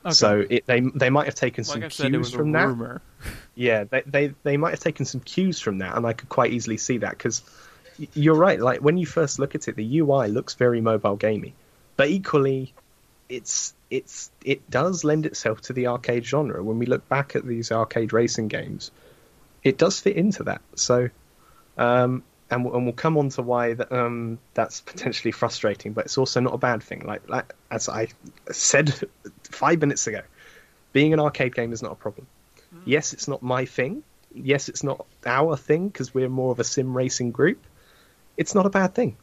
Okay. 0.05 0.15
So 0.15 0.45
it, 0.49 0.67
they 0.67 0.81
they 0.81 1.11
might 1.11 1.27
have 1.27 1.35
taken 1.35 1.65
some 1.65 1.83
I 1.83 1.89
cues 1.89 2.31
from 2.31 2.53
that. 2.53 2.69
rumor. 2.69 3.03
Yeah, 3.57 3.83
they, 3.83 4.03
they 4.07 4.35
they 4.45 4.57
might 4.57 4.71
have 4.71 4.79
taken 4.79 5.05
some 5.05 5.21
cues 5.21 5.59
from 5.59 5.79
that, 5.79 5.97
and 5.97 6.07
I 6.07 6.13
could 6.13 6.29
quite 6.29 6.53
easily 6.53 6.77
see 6.77 6.99
that 6.99 7.11
because 7.11 7.43
you're 8.15 8.37
right. 8.37 8.61
Like 8.61 8.81
when 8.81 8.97
you 8.99 9.07
first 9.07 9.41
look 9.41 9.57
at 9.57 9.67
it, 9.67 9.75
the 9.75 9.99
UI 9.99 10.29
looks 10.29 10.55
very 10.55 10.81
mobile 10.81 11.17
gamey, 11.17 11.55
but 11.97 12.09
equally, 12.09 12.73
it's 13.29 13.75
it's 13.91 14.31
it 14.45 14.71
does 14.71 15.03
lend 15.03 15.27
itself 15.27 15.61
to 15.63 15.73
the 15.73 15.89
arcade 15.89 16.25
genre. 16.25 16.63
When 16.63 16.79
we 16.79 16.87
look 16.87 17.09
back 17.09 17.35
at 17.35 17.45
these 17.45 17.73
arcade 17.73 18.13
racing 18.13 18.47
games, 18.47 18.93
it 19.65 19.77
does 19.77 19.99
fit 19.99 20.17
into 20.17 20.45
that. 20.45 20.61
So, 20.77 21.11
um, 21.77 22.23
and 22.51 22.65
we'll, 22.65 22.75
and 22.75 22.85
we'll 22.85 22.95
come 22.95 23.17
on 23.19 23.29
to 23.31 23.43
why 23.43 23.75
that 23.75 23.93
um, 23.93 24.39
that's 24.55 24.81
potentially 24.81 25.33
frustrating, 25.33 25.93
but 25.93 26.05
it's 26.07 26.19
also 26.19 26.41
not 26.41 26.55
a 26.55 26.59
bad 26.59 26.83
thing. 26.83 27.01
Like, 27.07 27.29
like 27.29 27.55
as 27.71 27.89
I 27.89 28.09
said 28.51 28.93
five 29.45 29.81
minutes 29.81 30.07
ago, 30.07 30.23
being 30.93 31.13
an 31.13 31.21
arcade 31.21 31.55
game 31.55 31.73
is 31.73 31.83
not 31.83 31.93
a 31.93 31.97
problem. 31.97 32.27
Yes, 32.85 33.13
it's 33.13 33.29
not 33.29 33.43
my 33.43 33.65
thing. 33.65 34.03
Yes, 34.35 34.69
it's 34.69 34.83
not 34.85 35.07
our 35.27 35.57
thing 35.57 35.89
because 35.89 36.15
we're 36.15 36.29
more 36.29 36.53
of 36.53 36.61
a 36.61 36.65
sim 36.65 36.97
racing 36.97 37.33
group. 37.33 37.65
It's 38.37 38.55
not 38.55 38.67
a 38.67 38.71
bad 38.71 38.95
thing. 38.95 39.17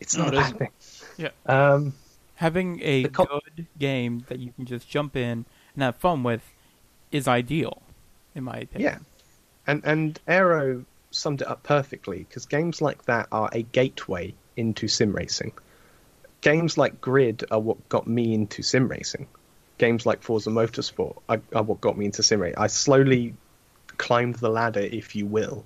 It's 0.00 0.16
No, 0.16 0.24
not 0.24 0.28
it 0.28 0.34
a 0.34 0.36
bad 0.36 0.46
isn't. 0.46 0.58
thing. 0.58 0.70
Yeah. 1.16 1.30
Um, 1.46 1.94
Having 2.36 2.80
a 2.82 3.02
The 3.04 3.08
co- 3.08 3.26
good 3.26 3.66
game 3.78 4.24
that 4.28 4.38
you 4.40 4.52
can 4.52 4.66
just 4.66 4.88
jump 4.88 5.16
in 5.16 5.46
and 5.74 5.82
have 5.82 5.96
fun 5.96 6.22
with 6.24 6.42
is 7.12 7.28
ideal, 7.28 7.82
in 8.34 8.44
my 8.44 8.56
opinion. 8.58 8.82
Yeah, 8.82 8.98
and 9.66 9.84
and 9.84 10.20
Aero 10.26 10.84
summed 11.14 11.42
it 11.42 11.48
up 11.48 11.62
perfectly 11.62 12.18
because 12.28 12.46
games 12.46 12.82
like 12.82 13.04
that 13.06 13.28
are 13.32 13.48
a 13.52 13.62
gateway 13.62 14.34
into 14.56 14.88
sim 14.88 15.12
racing. 15.12 15.52
Games 16.40 16.76
like 16.76 17.00
Grid 17.00 17.44
are 17.50 17.60
what 17.60 17.88
got 17.88 18.06
me 18.06 18.34
into 18.34 18.62
sim 18.62 18.88
racing. 18.88 19.26
Games 19.78 20.06
like 20.06 20.22
Forza 20.22 20.50
Motorsport 20.50 21.16
are, 21.28 21.40
are 21.54 21.62
what 21.62 21.80
got 21.80 21.96
me 21.96 22.06
into 22.06 22.22
sim 22.22 22.40
racing. 22.40 22.58
I 22.58 22.66
slowly 22.66 23.34
climbed 23.96 24.36
the 24.36 24.48
ladder, 24.48 24.80
if 24.80 25.14
you 25.16 25.26
will, 25.26 25.64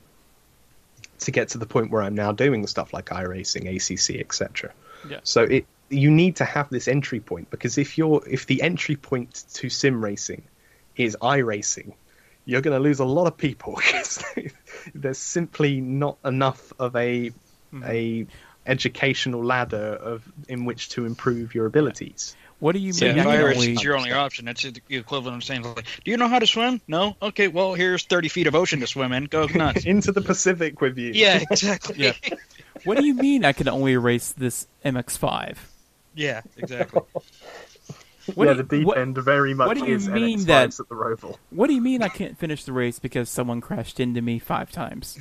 to 1.20 1.30
get 1.30 1.48
to 1.48 1.58
the 1.58 1.66
point 1.66 1.90
where 1.90 2.02
I'm 2.02 2.14
now 2.14 2.32
doing 2.32 2.66
stuff 2.66 2.92
like 2.92 3.06
iRacing, 3.06 3.66
ACC, 3.66 4.20
etc. 4.20 4.72
Yeah. 5.08 5.20
So 5.24 5.42
it 5.42 5.66
you 5.90 6.10
need 6.10 6.36
to 6.36 6.44
have 6.44 6.68
this 6.68 6.86
entry 6.86 7.20
point 7.20 7.50
because 7.50 7.78
if 7.78 7.96
you're 7.96 8.22
if 8.28 8.46
the 8.46 8.62
entry 8.62 8.96
point 8.96 9.44
to 9.54 9.70
sim 9.70 10.04
racing 10.04 10.42
is 10.96 11.16
iRacing, 11.22 11.94
you're 12.48 12.62
going 12.62 12.74
to 12.76 12.82
lose 12.82 12.98
a 12.98 13.04
lot 13.04 13.26
of 13.26 13.36
people 13.36 13.74
because 13.76 14.24
there's 14.94 15.18
simply 15.18 15.82
not 15.82 16.16
enough 16.24 16.72
of 16.78 16.96
a 16.96 17.30
mm-hmm. 17.30 17.84
a 17.84 18.26
educational 18.66 19.44
ladder 19.44 19.76
of 20.00 20.26
in 20.48 20.64
which 20.64 20.88
to 20.90 21.04
improve 21.04 21.54
your 21.54 21.66
abilities. 21.66 22.34
What 22.58 22.72
do 22.72 22.80
you 22.80 22.92
Yeah, 22.94 23.08
mean? 23.10 23.18
if 23.18 23.26
I 23.26 23.36
can 23.36 23.40
Irish 23.40 23.56
only- 23.58 23.72
is 23.74 23.82
your 23.82 23.96
only 23.96 24.12
option, 24.12 24.46
that's 24.46 24.62
the 24.62 24.80
equivalent 24.88 25.36
of 25.36 25.44
saying, 25.44 25.62
like, 25.62 25.84
"Do 26.04 26.10
you 26.10 26.16
know 26.16 26.26
how 26.26 26.38
to 26.38 26.46
swim? 26.46 26.80
No. 26.88 27.16
Okay, 27.20 27.48
well, 27.48 27.74
here's 27.74 28.04
30 28.04 28.28
feet 28.28 28.46
of 28.46 28.54
ocean 28.54 28.80
to 28.80 28.86
swim 28.86 29.12
in. 29.12 29.26
Go 29.26 29.46
nuts." 29.54 29.84
Into 29.84 30.10
the 30.10 30.22
Pacific 30.22 30.80
with 30.80 30.96
you. 30.98 31.12
yeah, 31.14 31.44
exactly. 31.50 31.96
Yeah. 31.98 32.12
what 32.84 32.96
do 32.98 33.06
you 33.06 33.14
mean 33.14 33.44
I 33.44 33.52
can 33.52 33.68
only 33.68 33.96
race 33.98 34.32
this 34.32 34.66
MX-5? 34.84 35.56
yeah, 36.14 36.40
exactly. 36.56 37.02
What 38.34 38.46
yeah, 38.48 38.54
do 38.54 38.62
the 38.62 38.76
you- 38.76 38.80
deep 38.80 38.86
what- 38.88 38.98
end 38.98 39.16
very 39.18 39.54
much 39.54 39.66
what 39.68 39.78
do 39.78 39.86
you 39.86 39.94
is 39.96 40.08
mean 40.08 40.44
that- 40.44 40.78
at 40.80 40.88
the 40.88 40.94
Roval. 40.94 41.36
What 41.50 41.66
do 41.68 41.74
you 41.74 41.80
mean 41.80 42.02
I 42.02 42.08
can't 42.08 42.38
finish 42.38 42.64
the 42.64 42.72
race 42.72 42.98
because 42.98 43.28
someone 43.30 43.60
crashed 43.60 44.00
into 44.00 44.20
me 44.22 44.38
five 44.38 44.70
times? 44.70 45.18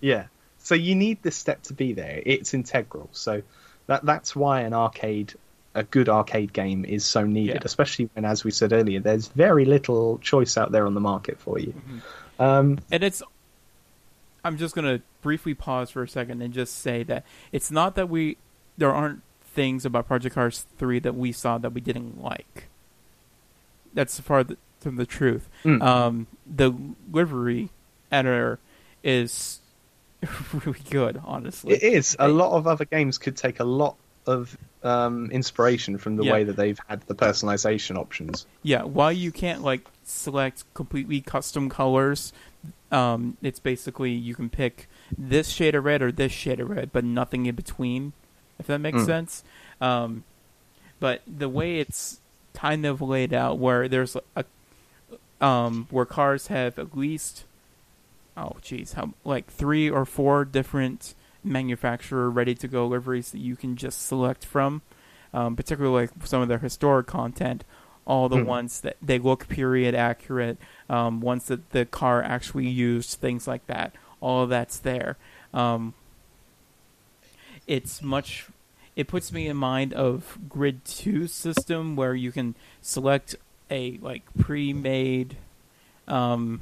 Yeah. 0.00 0.26
So 0.58 0.74
you 0.74 0.94
need 0.94 1.22
this 1.22 1.36
step 1.36 1.62
to 1.64 1.72
be 1.74 1.92
there. 1.92 2.22
It's 2.26 2.52
integral. 2.54 3.08
So 3.12 3.42
that 3.86 4.04
that's 4.04 4.34
why 4.36 4.60
an 4.62 4.72
arcade, 4.74 5.34
a 5.74 5.84
good 5.84 6.08
arcade 6.08 6.52
game, 6.52 6.84
is 6.84 7.04
so 7.04 7.24
needed. 7.24 7.56
Yeah. 7.56 7.62
Especially 7.64 8.10
when, 8.14 8.24
as 8.24 8.42
we 8.44 8.50
said 8.50 8.72
earlier, 8.72 9.00
there's 9.00 9.28
very 9.28 9.64
little 9.64 10.18
choice 10.18 10.56
out 10.56 10.72
there 10.72 10.86
on 10.86 10.94
the 10.94 11.00
market 11.00 11.38
for 11.38 11.58
you. 11.58 11.72
Um, 12.38 12.78
And 12.90 13.02
it's. 13.04 13.22
I'm 14.44 14.58
just 14.58 14.74
gonna 14.74 15.00
briefly 15.22 15.54
pause 15.54 15.90
for 15.90 16.02
a 16.02 16.08
second 16.08 16.40
and 16.42 16.54
just 16.54 16.78
say 16.78 17.02
that 17.04 17.24
it's 17.50 17.70
not 17.70 17.94
that 17.96 18.08
we 18.08 18.36
there 18.78 18.92
aren't 18.92 19.22
things 19.56 19.84
about 19.84 20.06
Project 20.06 20.34
Cars 20.36 20.64
3 20.78 21.00
that 21.00 21.16
we 21.16 21.32
saw 21.32 21.58
that 21.58 21.70
we 21.72 21.80
didn't 21.80 22.22
like. 22.22 22.68
that's 23.94 24.20
far 24.20 24.44
th- 24.44 24.58
from 24.80 24.96
the 24.96 25.06
truth. 25.06 25.48
Mm. 25.64 25.82
Um, 25.82 26.26
the 26.46 26.70
livery 27.10 27.70
editor 28.12 28.58
is 29.02 29.60
really 30.64 30.82
good, 30.90 31.20
honestly. 31.24 31.72
It 31.74 31.82
is. 31.82 32.14
A 32.18 32.28
lot 32.28 32.52
of 32.56 32.66
other 32.66 32.84
games 32.84 33.18
could 33.18 33.36
take 33.36 33.58
a 33.58 33.64
lot 33.64 33.96
of 34.26 34.56
um, 34.82 35.30
inspiration 35.30 35.96
from 35.98 36.16
the 36.16 36.24
Yeah. 36.24 36.32
way 36.32 36.44
that 36.44 36.56
they've 36.56 36.78
had 36.88 37.00
the 37.06 37.14
personalization 37.14 37.96
options. 37.96 38.46
Yeah, 38.62 38.82
while 38.82 39.12
you 39.12 39.32
can't 39.32 39.62
like 39.62 39.82
select 40.04 40.64
completely 40.74 41.20
custom 41.22 41.70
colors, 41.70 42.32
um, 42.92 43.36
it's 43.42 43.58
basically 43.60 44.12
you 44.12 44.34
can 44.34 44.50
pick 44.50 44.88
this 45.16 45.48
shade 45.48 45.74
of 45.74 45.84
red 45.84 46.02
or 46.02 46.12
this 46.12 46.32
shade 46.32 46.60
of 46.60 46.68
red, 46.70 46.92
but 46.92 47.02
nothing 47.04 47.46
in 47.46 47.54
between. 47.54 48.12
If 48.58 48.66
that 48.66 48.78
makes 48.78 48.98
Mm. 49.02 49.06
sense. 49.06 49.44
Um, 49.80 50.24
but 51.00 51.22
the 51.26 51.48
way 51.48 51.78
it's 51.78 52.20
kind 52.54 52.86
of 52.86 53.02
laid 53.02 53.34
out, 53.34 53.58
where 53.58 53.88
there's 53.88 54.16
a 54.34 54.44
um, 55.40 55.86
where 55.90 56.06
cars 56.06 56.46
have 56.46 56.78
at 56.78 56.96
least 56.96 57.44
oh 58.36 58.56
geez, 58.62 58.94
how 58.94 59.12
like 59.24 59.46
three 59.50 59.88
or 59.90 60.04
four 60.04 60.44
different 60.44 61.14
manufacturer 61.44 62.30
ready 62.30 62.54
to 62.54 62.66
go 62.68 62.86
liveries 62.86 63.30
that 63.30 63.38
you 63.40 63.56
can 63.56 63.76
just 63.76 64.06
select 64.06 64.44
from. 64.44 64.82
Um, 65.34 65.54
particularly 65.56 66.06
like 66.06 66.26
some 66.26 66.40
of 66.40 66.48
their 66.48 66.58
historic 66.58 67.06
content, 67.06 67.62
all 68.06 68.28
the 68.30 68.38
Hmm. 68.38 68.44
ones 68.44 68.80
that 68.80 68.96
they 69.02 69.18
look 69.18 69.48
period 69.48 69.94
accurate, 69.94 70.56
um, 70.88 71.20
ones 71.20 71.46
that 71.46 71.70
the 71.70 71.84
car 71.84 72.22
actually 72.22 72.68
used, 72.68 73.18
things 73.20 73.46
like 73.46 73.66
that. 73.66 73.92
All 74.20 74.44
of 74.44 74.48
that's 74.48 74.78
there. 74.78 75.16
Um, 75.52 75.92
it's 77.66 78.02
much. 78.02 78.46
It 78.94 79.08
puts 79.08 79.32
me 79.32 79.46
in 79.48 79.56
mind 79.56 79.92
of 79.92 80.38
Grid 80.48 80.84
Two 80.84 81.26
system 81.26 81.96
where 81.96 82.14
you 82.14 82.32
can 82.32 82.54
select 82.80 83.36
a 83.70 83.98
like 83.98 84.22
pre-made, 84.38 85.36
um, 86.08 86.60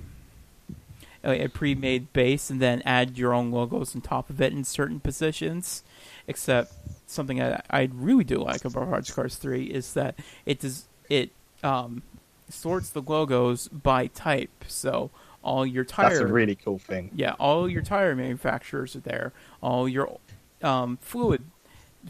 a, 1.22 1.48
pre-made 1.48 2.12
base 2.12 2.50
and 2.50 2.60
then 2.60 2.82
add 2.84 3.18
your 3.18 3.32
own 3.32 3.50
logos 3.50 3.94
on 3.94 4.00
top 4.00 4.30
of 4.30 4.40
it 4.40 4.52
in 4.52 4.64
certain 4.64 5.00
positions. 5.00 5.84
Except 6.26 6.72
something 7.06 7.40
I, 7.40 7.60
I 7.70 7.90
really 7.92 8.24
do 8.24 8.38
like 8.38 8.64
about 8.64 8.88
Hard 8.88 9.06
Cars 9.08 9.36
Three 9.36 9.64
is 9.64 9.94
that 9.94 10.18
it 10.44 10.60
does 10.60 10.86
it 11.08 11.30
um, 11.62 12.02
sorts 12.48 12.90
the 12.90 13.02
logos 13.02 13.68
by 13.68 14.08
type. 14.08 14.64
So 14.66 15.10
all 15.42 15.66
your 15.66 15.84
tire 15.84 16.08
That's 16.08 16.20
a 16.20 16.26
really 16.26 16.54
cool 16.54 16.78
thing. 16.78 17.10
yeah, 17.14 17.32
all 17.38 17.68
your 17.68 17.82
tire 17.82 18.16
manufacturers 18.16 18.96
are 18.96 19.00
there. 19.00 19.32
All 19.62 19.88
your 19.88 20.18
um, 20.64 20.98
fluid 21.00 21.44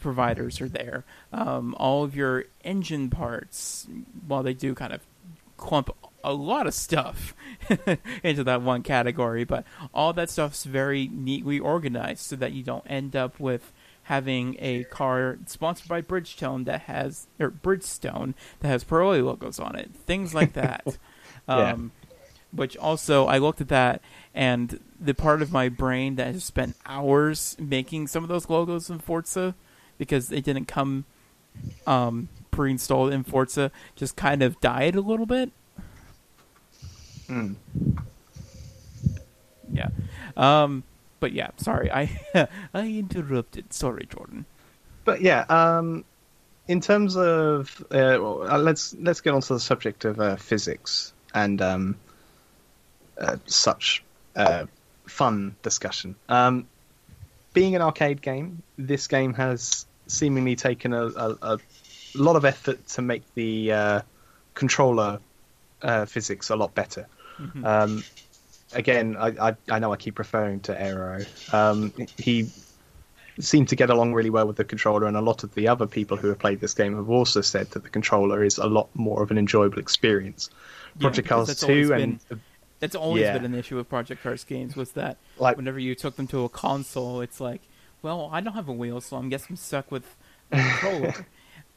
providers 0.01 0.61
are 0.61 0.69
there. 0.69 1.05
Um, 1.33 1.75
all 1.79 2.05
of 2.05 2.17
your 2.17 2.45
engine 2.65 3.11
parts. 3.11 3.87
while 4.27 4.43
they 4.43 4.55
do 4.55 4.75
kind 4.75 4.93
of 4.93 5.03
clump 5.57 5.91
a 6.23 6.33
lot 6.33 6.67
of 6.67 6.75
stuff 6.75 7.35
into 8.23 8.43
that 8.45 8.63
one 8.63 8.83
category, 8.83 9.45
but 9.45 9.65
all 9.93 10.13
that 10.15 10.31
stuff's 10.31 10.65
very 10.65 11.09
neatly 11.13 11.59
organized 11.59 12.21
so 12.21 12.37
that 12.37 12.53
you 12.53 12.63
don't 12.63 12.87
end 12.87 13.15
up 13.15 13.39
with 13.39 13.73
having 14.05 14.57
a 14.59 14.85
car 14.85 15.39
sponsored 15.47 15.89
by 15.89 16.01
Bridgestone 16.01 16.65
that 16.67 16.83
has 16.83 17.27
or 17.39 17.51
Bridgestone 17.51 18.35
that 18.61 18.69
has 18.69 18.85
Pirelli 18.85 19.25
logos 19.25 19.59
on 19.59 19.77
it. 19.77 19.91
Things 19.95 20.35
like 20.35 20.55
that. 20.55 20.99
Yeah. 21.47 21.73
um, 21.73 21.93
which 22.55 22.77
also 22.77 23.27
I 23.27 23.39
looked 23.39 23.61
at 23.61 23.69
that 23.69 24.01
and 24.35 24.81
the 25.01 25.15
part 25.15 25.43
of 25.43 25.53
my 25.53 25.69
brain 25.69 26.17
that 26.17 26.35
has 26.35 26.45
spent 26.45 26.77
hours 26.87 27.57
making 27.59 28.07
some 28.07 28.23
of 28.23 28.29
those 28.29 28.49
logos 28.49 28.91
in 28.91 28.99
Forza 28.99 29.55
because 29.99 30.29
they 30.29 30.41
didn't 30.41 30.67
come 30.67 31.05
um, 31.87 32.29
pre-installed 32.51 33.13
in 33.13 33.25
Forza 33.25 33.71
just 33.97 34.17
kind 34.17 34.43
of 34.43 34.61
died 34.61 34.97
a 34.97 35.01
little 35.01 35.27
bit. 35.27 35.51
Mm. 37.29 37.57
Yeah. 39.73 39.89
Um, 40.37 40.85
but 41.21 41.33
yeah, 41.33 41.51
sorry. 41.57 41.91
I 41.91 42.21
I 42.75 42.87
interrupted. 42.87 43.73
Sorry, 43.73 44.07
Jordan. 44.07 44.45
But 45.05 45.21
yeah, 45.21 45.45
um, 45.49 46.05
in 46.69 46.81
terms 46.81 47.17
of 47.17 47.85
uh, 47.91 48.19
well, 48.21 48.47
uh, 48.51 48.59
let's 48.59 48.95
let's 48.95 49.21
get 49.21 49.35
onto 49.35 49.55
the 49.55 49.61
subject 49.61 50.05
of 50.05 50.21
uh, 50.21 50.37
physics 50.37 51.13
and 51.35 51.61
um, 51.63 51.97
uh, 53.19 53.37
such 53.47 54.03
uh, 54.37 54.67
fun 55.07 55.57
discussion. 55.63 56.15
Um, 56.29 56.67
being 57.53 57.77
an 57.77 57.83
arcade 57.83 58.21
game, 58.21 58.63
this 58.77 59.07
game 59.07 59.35
has 59.35 59.87
seemingly 60.07 60.57
taken 60.57 60.93
a, 60.93 61.07
a, 61.07 61.37
a 61.43 61.59
lot 62.15 62.37
of 62.37 62.45
effort 62.45 62.87
to 62.89 63.03
make 63.03 63.23
the 63.35 63.73
uh, 63.73 64.01
controller 64.55 65.21
uh, 65.83 66.05
physics 66.07 66.51
a 66.51 66.57
lot 66.57 66.75
better. 66.75 67.07
Mhm. 67.39 67.65
Um, 67.65 68.05
again, 68.73 69.17
I, 69.17 69.49
I, 69.51 69.57
I 69.71 69.79
know 69.79 69.93
I 69.93 69.97
keep 69.97 70.19
referring 70.19 70.61
to 70.61 70.81
Aero. 70.81 71.25
Um, 71.53 71.93
he 72.19 72.49
seemed 73.41 73.69
to 73.69 73.77
get 73.77 73.91
along 73.91 74.15
really 74.15 74.31
well 74.31 74.47
with 74.47 74.57
the 74.57 74.65
controller, 74.65 75.07
and 75.07 75.17
a 75.17 75.21
lot 75.21 75.43
of 75.43 75.55
the 75.55 75.69
other 75.69 75.87
people 75.87 76.17
who 76.17 76.29
have 76.29 76.39
played 76.39 76.61
this 76.61 76.75
game 76.75 76.97
have 76.97 77.11
also 77.11 77.41
said 77.41 77.71
that 77.71 77.83
the 77.83 77.89
controller 77.89 78.45
is 78.45 78.59
a 78.59 78.67
lot 78.67 78.89
more 78.95 79.23
of 79.23 79.31
an 79.31 79.39
enjoyable 79.39 79.79
experience. 79.79 80.51
Yeah, 80.97 81.09
Project 81.09 81.29
because 81.29 81.47
Cars 81.47 81.61
2 81.61 81.93
and 81.95 82.21
That's 82.85 82.95
always 82.95 83.23
Yeah. 83.23 83.33
been 83.39 83.47
an 83.47 83.55
issue 83.55 83.77
with 83.77 83.89
Project 83.89 84.23
Cars 84.23 84.45
games 84.45 84.77
was 84.77 84.93
that 84.93 85.17
like 85.39 85.57
whenever 85.57 85.79
you 85.79 85.95
took 85.95 86.17
them 86.17 86.27
to 86.27 86.45
a 86.45 86.51
console, 86.51 87.23
it's 87.23 87.41
like, 87.41 87.63
well, 88.03 88.29
I 88.31 88.43
don't 88.43 88.53
have 88.53 88.69
a 88.69 88.73
wheel, 88.75 89.01
so 89.01 89.17
I'm 89.17 89.31
guessing 89.31 89.49
I'm 89.53 89.57
stuck 89.57 89.91
with 89.91 90.05
a 90.53 90.57
controller. 90.61 91.27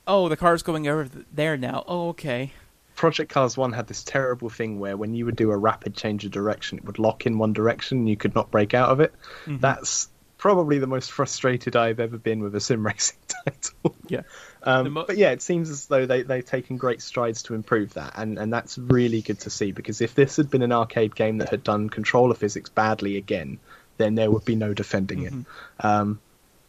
oh, 0.05 0.27
the 0.27 0.35
car's 0.35 0.63
going 0.63 0.85
over 0.85 1.09
there 1.31 1.55
now. 1.55 1.85
Oh, 1.87 2.09
okay. 2.09 2.51
Project 2.95 3.31
Cars 3.31 3.55
1 3.55 3.71
had 3.71 3.87
this 3.87 4.03
terrible 4.03 4.49
thing 4.49 4.79
where 4.81 4.97
when 4.97 5.13
you 5.13 5.23
would 5.23 5.37
do 5.37 5.51
a 5.51 5.57
rapid 5.57 5.95
change 5.95 6.25
of 6.25 6.31
direction, 6.31 6.77
it 6.79 6.83
would 6.83 6.99
lock 6.99 7.25
in 7.25 7.37
one 7.37 7.53
direction 7.53 7.99
and 7.99 8.09
you 8.09 8.17
could 8.17 8.35
not 8.35 8.51
break 8.51 8.73
out 8.73 8.89
of 8.89 8.99
it. 8.99 9.13
Mhm. 9.45 9.61
That's 9.61 10.09
probably 10.47 10.79
the 10.79 10.87
most 10.87 11.11
frustrated 11.11 11.75
I've 11.75 11.99
ever 11.99 12.17
been 12.17 12.39
with 12.41 12.55
a 12.55 12.61
sim 12.61 12.85
racing 12.91 13.17
title. 13.45 13.95
Yeah. 14.07 14.21
Um, 14.63 14.93
mo- 14.93 15.03
but 15.05 15.17
yeah, 15.17 15.31
it 15.31 15.41
seems 15.41 15.69
as 15.69 15.87
though 15.87 16.05
they, 16.05 16.21
they've 16.21 16.45
taken 16.45 16.77
great 16.77 17.01
strides 17.01 17.43
to 17.43 17.53
improve 17.53 17.95
that, 17.95 18.13
and, 18.15 18.39
and 18.39 18.53
that's 18.53 18.77
really 18.77 19.21
good 19.21 19.41
to 19.41 19.49
see 19.49 19.73
because 19.73 19.99
if 19.99 20.15
this 20.15 20.37
had 20.37 20.49
been 20.49 20.61
an 20.61 20.71
arcade 20.71 21.15
game 21.15 21.39
that 21.39 21.49
had 21.49 21.63
done 21.63 21.89
controller 21.89 22.33
physics 22.33 22.69
badly 22.69 23.17
again, 23.17 23.59
then 23.97 24.15
there 24.15 24.31
would 24.31 24.45
be 24.45 24.55
no 24.55 24.73
defending 24.73 25.19
Mhm. 25.25 25.41
it. 25.41 25.85
Um, 25.85 26.21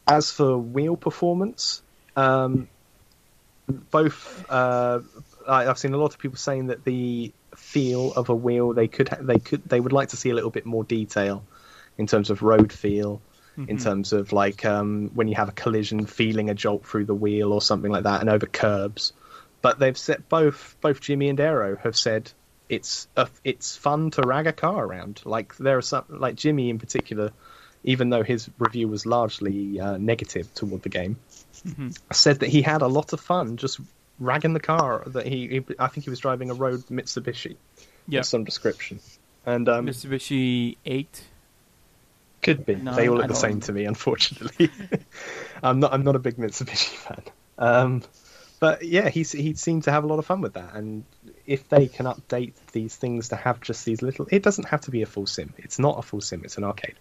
as 0.09 0.33
for 0.33 0.59
wheel 0.59 0.97
performance, 0.97 1.81
um, 2.17 2.67
both 3.69 4.45
uh, 4.51 5.01
I, 5.47 5.69
I've 5.69 5.79
seen 5.79 5.95
a 5.95 5.99
lot 5.99 6.15
of 6.15 6.19
people 6.19 6.39
saying 6.39 6.67
that 6.67 6.83
the 6.85 7.33
feel 7.55 8.13
of 8.15 8.29
a 8.29 8.35
wheel 8.35 8.73
they 8.73 8.89
could 8.89 9.09
ha- 9.09 9.19
they 9.21 9.39
could 9.39 9.63
they 9.69 9.79
would 9.79 9.93
like 9.93 10.09
to 10.09 10.17
see 10.17 10.31
a 10.31 10.35
little 10.35 10.51
bit 10.51 10.67
more 10.67 10.83
detail 10.83 11.45
in 11.97 12.07
terms 12.09 12.31
of 12.31 12.43
road 12.43 12.73
feel 12.73 13.21
in 13.67 13.77
Mhm. 13.77 13.83
terms 13.83 14.13
of 14.13 14.33
like 14.33 14.65
um, 14.65 15.11
when 15.15 15.27
you 15.29 15.35
have 15.35 15.49
a 15.49 15.53
collision, 15.53 16.07
feeling 16.07 16.49
a 16.51 16.55
jolt 16.55 16.87
through 16.87 17.07
the 17.07 17.15
wheel 17.15 17.53
or 17.53 17.61
something 17.61 17.91
like 17.91 18.05
that, 18.05 18.21
and 18.21 18.31
over 18.31 18.47
curbs. 18.47 19.13
But 19.63 19.79
they've 19.81 19.99
said 19.99 20.29
both 20.29 20.77
both 20.81 21.01
Jimmy 21.01 21.29
and 21.29 21.41
Aero 21.41 21.77
have 21.83 21.97
said 21.97 22.31
it's 22.69 23.09
a, 23.17 23.27
it's 23.45 23.77
fun 23.77 24.11
to 24.13 24.23
rag 24.23 24.47
a 24.47 24.53
car 24.53 24.85
around. 24.85 25.23
Like 25.25 25.57
there 25.57 25.77
are 25.79 25.83
some 25.83 26.05
like 26.09 26.37
Jimmy 26.37 26.71
in 26.71 26.79
particular, 26.79 27.33
even 27.83 28.11
though 28.11 28.23
his 28.23 28.49
review 28.59 28.87
was 28.87 29.07
largely 29.07 29.81
uh, 29.81 29.97
negative 29.97 30.53
toward 30.55 30.83
the 30.83 30.89
game, 30.91 31.17
Mhm. 31.67 31.99
said 32.13 32.39
that 32.41 32.49
he 32.51 32.63
had 32.63 32.83
a 32.83 32.87
lot 32.87 33.13
of 33.13 33.21
fun 33.21 33.57
just 33.57 33.81
ragging 34.21 34.53
the 34.53 34.61
car. 34.61 35.03
That 35.07 35.27
he, 35.27 35.49
he 35.49 35.65
I 35.81 35.89
think 35.89 36.05
he 36.05 36.11
was 36.11 36.21
driving 36.21 36.51
a 36.51 36.55
road 36.55 36.85
Mitsubishi 36.91 37.57
Yeah. 38.07 38.23
some 38.23 38.45
description, 38.45 39.01
and 39.45 39.69
um, 39.69 39.87
Mitsubishi 39.87 40.77
8. 40.87 41.25
Could 42.43 42.65
be. 42.65 42.77
No, 42.77 42.95
they 42.95 43.09
all 43.09 43.17
look 43.17 43.29
the 43.29 43.35
same 43.35 43.61
to 43.61 43.73
me, 43.73 43.85
unfortunately. 43.85 44.71
I'm 45.63 45.81
not. 45.81 45.93
I'm 45.93 46.03
not 46.03 46.17
a 46.17 46.19
big 46.19 46.37
Mitsubishi 46.37 46.97
fan. 46.97 47.23
Um, 47.59 48.03
but 48.61 48.83
yeah, 48.83 49.09
he 49.09 49.23
he 49.23 49.55
seemed 49.55 49.85
to 49.85 49.93
have 49.93 50.05
a 50.05 50.07
lot 50.07 50.19
of 50.19 50.27
fun 50.27 50.41
with 50.41 50.55
that. 50.55 50.75
And 50.75 51.05
if 51.47 51.69
they 51.69 51.87
can 51.87 52.07
update 52.07 52.55
these 52.73 52.95
things 52.97 53.29
to 53.29 53.37
have 53.37 53.61
just 53.61 53.85
these 53.85 54.03
little, 54.03 54.27
it 54.31 54.43
doesn't 54.43 54.69
have 54.69 54.83
to 54.83 54.91
be 54.91 55.03
a 55.03 55.07
full 55.07 55.27
sim. 55.27 55.55
It's 55.59 55.79
not 55.79 55.99
a 55.99 56.03
full 56.03 56.21
sim. 56.21 56.43
It's 56.45 56.59
an 56.59 56.65
arcade. 56.65 56.97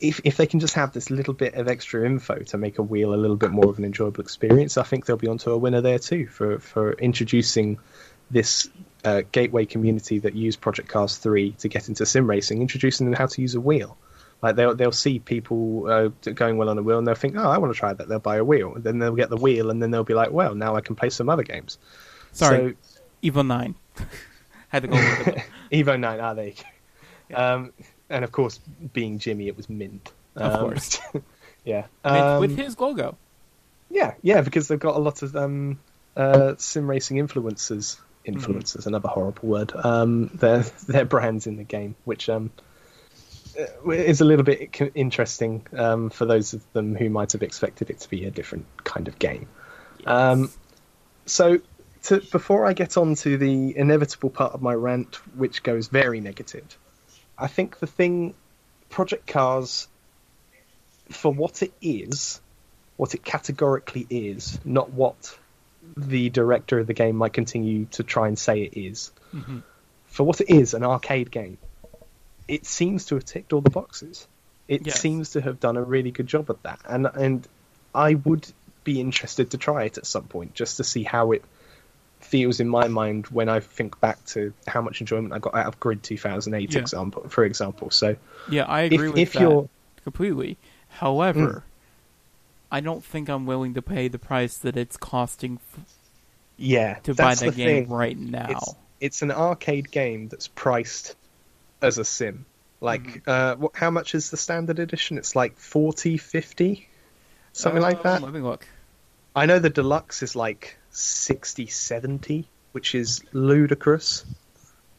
If 0.00 0.20
if 0.24 0.36
they 0.36 0.46
can 0.46 0.58
just 0.58 0.74
have 0.74 0.92
this 0.92 1.10
little 1.10 1.34
bit 1.34 1.54
of 1.54 1.68
extra 1.68 2.04
info 2.04 2.38
to 2.38 2.58
make 2.58 2.78
a 2.78 2.82
wheel 2.82 3.14
a 3.14 3.16
little 3.16 3.36
bit 3.36 3.52
more 3.52 3.68
of 3.68 3.78
an 3.78 3.84
enjoyable 3.84 4.22
experience, 4.22 4.76
I 4.76 4.82
think 4.82 5.06
they'll 5.06 5.16
be 5.16 5.28
onto 5.28 5.50
a 5.50 5.58
winner 5.58 5.80
there 5.80 6.00
too 6.00 6.26
for 6.26 6.58
for 6.58 6.92
introducing 6.92 7.78
this 8.30 8.68
uh, 9.04 9.22
gateway 9.30 9.66
community 9.66 10.20
that 10.20 10.34
use 10.34 10.56
Project 10.56 10.88
Cars 10.88 11.18
3 11.18 11.52
to 11.52 11.68
get 11.68 11.88
into 11.88 12.06
sim 12.06 12.28
racing, 12.28 12.60
introducing 12.60 13.06
them 13.06 13.14
how 13.14 13.26
to 13.26 13.42
use 13.42 13.54
a 13.54 13.60
wheel. 13.60 13.96
Like 14.42 14.56
they'll 14.56 14.74
they'll 14.74 14.90
see 14.92 15.20
people 15.20 15.88
uh, 15.88 16.08
going 16.32 16.56
well 16.58 16.68
on 16.68 16.76
a 16.76 16.82
wheel 16.82 16.98
and 16.98 17.06
they'll 17.06 17.14
think, 17.14 17.36
oh, 17.36 17.48
I 17.48 17.58
want 17.58 17.72
to 17.72 17.78
try 17.78 17.92
that. 17.92 18.08
They'll 18.08 18.18
buy 18.18 18.36
a 18.36 18.44
wheel, 18.44 18.74
and 18.74 18.82
then 18.82 18.98
they'll 18.98 19.14
get 19.14 19.30
the 19.30 19.36
wheel, 19.36 19.70
and 19.70 19.80
then 19.80 19.90
they'll 19.92 20.02
be 20.04 20.14
like, 20.14 20.32
well, 20.32 20.54
now 20.54 20.74
I 20.74 20.80
can 20.80 20.96
play 20.96 21.10
some 21.10 21.28
other 21.28 21.44
games. 21.44 21.78
Sorry, 22.32 22.76
Evo 23.22 23.46
9. 23.46 23.74
Had 24.68 24.82
to 24.82 24.88
go. 24.88 24.96
So, 24.96 25.36
Evo 25.72 26.00
Nine, 26.00 26.18
ah, 26.20 26.34
there 26.34 26.46
you 26.48 26.54
go. 27.30 27.36
Um, 27.36 27.72
and 28.10 28.24
of 28.24 28.32
course, 28.32 28.58
being 28.92 29.18
Jimmy, 29.18 29.46
it 29.48 29.56
was 29.56 29.70
mint. 29.70 30.10
Of 30.34 30.52
Um, 30.54 30.60
course. 30.60 30.98
yeah. 31.64 31.84
With, 32.04 32.12
Um, 32.14 32.40
with 32.40 32.56
his 32.56 32.78
logo. 32.80 33.16
Yeah, 33.90 34.14
yeah, 34.22 34.40
because 34.40 34.68
they've 34.68 34.78
got 34.80 34.96
a 34.96 34.98
lot 34.98 35.22
of 35.22 35.36
um, 35.36 35.78
uh, 36.16 36.54
sim 36.56 36.88
racing 36.88 37.18
influencers 37.18 37.98
influencers, 38.26 38.86
another 38.86 39.08
horrible 39.08 39.48
word. 39.48 39.72
Um, 39.74 40.28
their 40.34 40.60
their 40.88 41.04
brands 41.04 41.46
in 41.46 41.56
the 41.56 41.64
game, 41.64 41.94
which 42.04 42.28
um, 42.28 42.50
uh, 43.58 43.90
is 43.90 44.20
a 44.20 44.24
little 44.24 44.44
bit 44.44 44.80
interesting 44.94 45.66
um, 45.76 46.10
for 46.10 46.26
those 46.26 46.54
of 46.54 46.72
them 46.72 46.94
who 46.94 47.08
might 47.08 47.32
have 47.32 47.42
expected 47.42 47.90
it 47.90 48.00
to 48.00 48.10
be 48.10 48.24
a 48.24 48.30
different 48.30 48.66
kind 48.84 49.08
of 49.08 49.18
game. 49.18 49.48
Um, 50.06 50.50
so, 51.26 51.60
to, 52.04 52.20
before 52.32 52.66
I 52.66 52.72
get 52.72 52.96
on 52.96 53.14
to 53.16 53.36
the 53.36 53.76
inevitable 53.76 54.30
part 54.30 54.52
of 54.52 54.62
my 54.62 54.74
rant, 54.74 55.16
which 55.36 55.62
goes 55.62 55.88
very 55.88 56.20
negative, 56.20 56.76
I 57.38 57.46
think 57.46 57.78
the 57.78 57.86
thing, 57.86 58.34
Project 58.90 59.26
Cars, 59.26 59.88
for 61.10 61.32
what 61.32 61.62
it 61.62 61.72
is, 61.80 62.40
what 62.96 63.14
it 63.14 63.24
categorically 63.24 64.06
is, 64.10 64.58
not 64.64 64.92
what 64.92 65.36
the 65.96 66.30
director 66.30 66.78
of 66.78 66.86
the 66.86 66.94
game 66.94 67.16
might 67.16 67.32
continue 67.32 67.86
to 67.86 68.02
try 68.02 68.28
and 68.28 68.38
say 68.38 68.62
it 68.62 68.78
is. 68.78 69.12
For 70.06 70.24
what 70.24 70.40
it 70.40 70.50
is, 70.50 70.74
an 70.74 70.84
arcade 70.84 71.30
game, 71.30 71.58
it 72.48 72.66
seems 72.66 73.06
to 73.06 73.14
have 73.16 73.24
ticked 73.24 73.52
all 73.52 73.60
the 73.60 73.70
boxes. 73.70 74.26
It 74.68 74.86
Yes. 74.86 75.00
seems 75.00 75.30
to 75.30 75.40
have 75.40 75.60
done 75.60 75.76
a 75.76 75.82
really 75.82 76.10
good 76.10 76.26
job 76.26 76.48
at 76.50 76.62
that, 76.62 76.80
and 76.88 77.06
and 77.06 77.46
I 77.94 78.14
would 78.14 78.46
be 78.84 79.00
interested 79.00 79.50
to 79.52 79.58
try 79.58 79.84
it 79.84 79.98
at 79.98 80.06
some 80.06 80.24
point 80.24 80.54
just 80.54 80.78
to 80.78 80.84
see 80.84 81.02
how 81.04 81.32
it 81.32 81.44
feels 82.20 82.60
in 82.60 82.68
my 82.68 82.88
mind 82.88 83.26
when 83.26 83.48
I 83.48 83.60
think 83.60 84.00
back 84.00 84.24
to 84.26 84.52
how 84.66 84.80
much 84.80 85.00
enjoyment 85.00 85.32
I 85.34 85.38
got 85.40 85.54
out 85.54 85.66
of 85.66 85.78
Grid 85.80 86.02
2008, 86.02 86.72
Yeah. 86.74 86.80
example, 86.80 87.28
for 87.28 87.44
example. 87.44 87.90
So 87.90 88.16
Yeah, 88.48 88.64
I 88.64 88.82
agree 88.82 89.08
if, 89.08 89.12
with 89.14 89.18
if 89.22 89.32
that 89.34 89.40
you're 89.40 89.68
completely. 90.04 90.56
However, 90.88 91.38
Mm. 91.40 91.62
I 92.70 92.80
don't 92.80 93.04
think 93.04 93.28
I'm 93.28 93.44
willing 93.46 93.74
to 93.74 93.82
pay 93.82 94.08
the 94.08 94.18
price 94.18 94.56
that 94.58 94.76
it's 94.76 94.96
costing 94.96 95.58
f- 95.76 95.84
yeah 96.56 96.94
to 97.02 97.14
buy 97.14 97.34
that 97.34 97.44
the 97.44 97.50
game 97.52 97.84
thing. 97.84 97.88
right 97.92 98.16
now. 98.18 98.46
It's, 98.50 98.74
it's 99.00 99.22
an 99.22 99.30
arcade 99.30 99.90
game 99.90 100.28
that's 100.28 100.48
priced 100.48 101.14
as 101.82 101.98
a 101.98 102.04
sim. 102.04 102.46
Like, 102.80 103.02
Mm-hmm. 103.02 103.30
uh, 103.30 103.54
what, 103.56 103.76
how 103.76 103.90
much 103.90 104.14
is 104.14 104.30
the 104.30 104.36
standard 104.36 104.78
edition? 104.78 105.18
It's 105.18 105.36
like 105.36 105.56
40, 105.56 106.16
50? 106.16 106.88
Something 107.52 107.82
like 107.82 108.02
that. 108.02 108.22
Let 108.22 108.32
me 108.32 108.40
look. 108.40 108.66
I 109.36 109.46
know 109.46 109.58
the 109.58 109.70
deluxe 109.70 110.22
is 110.22 110.34
like 110.34 110.76
60, 110.90 111.66
70, 111.66 112.48
which 112.72 112.94
is 112.94 113.22
ludicrous. 113.32 114.24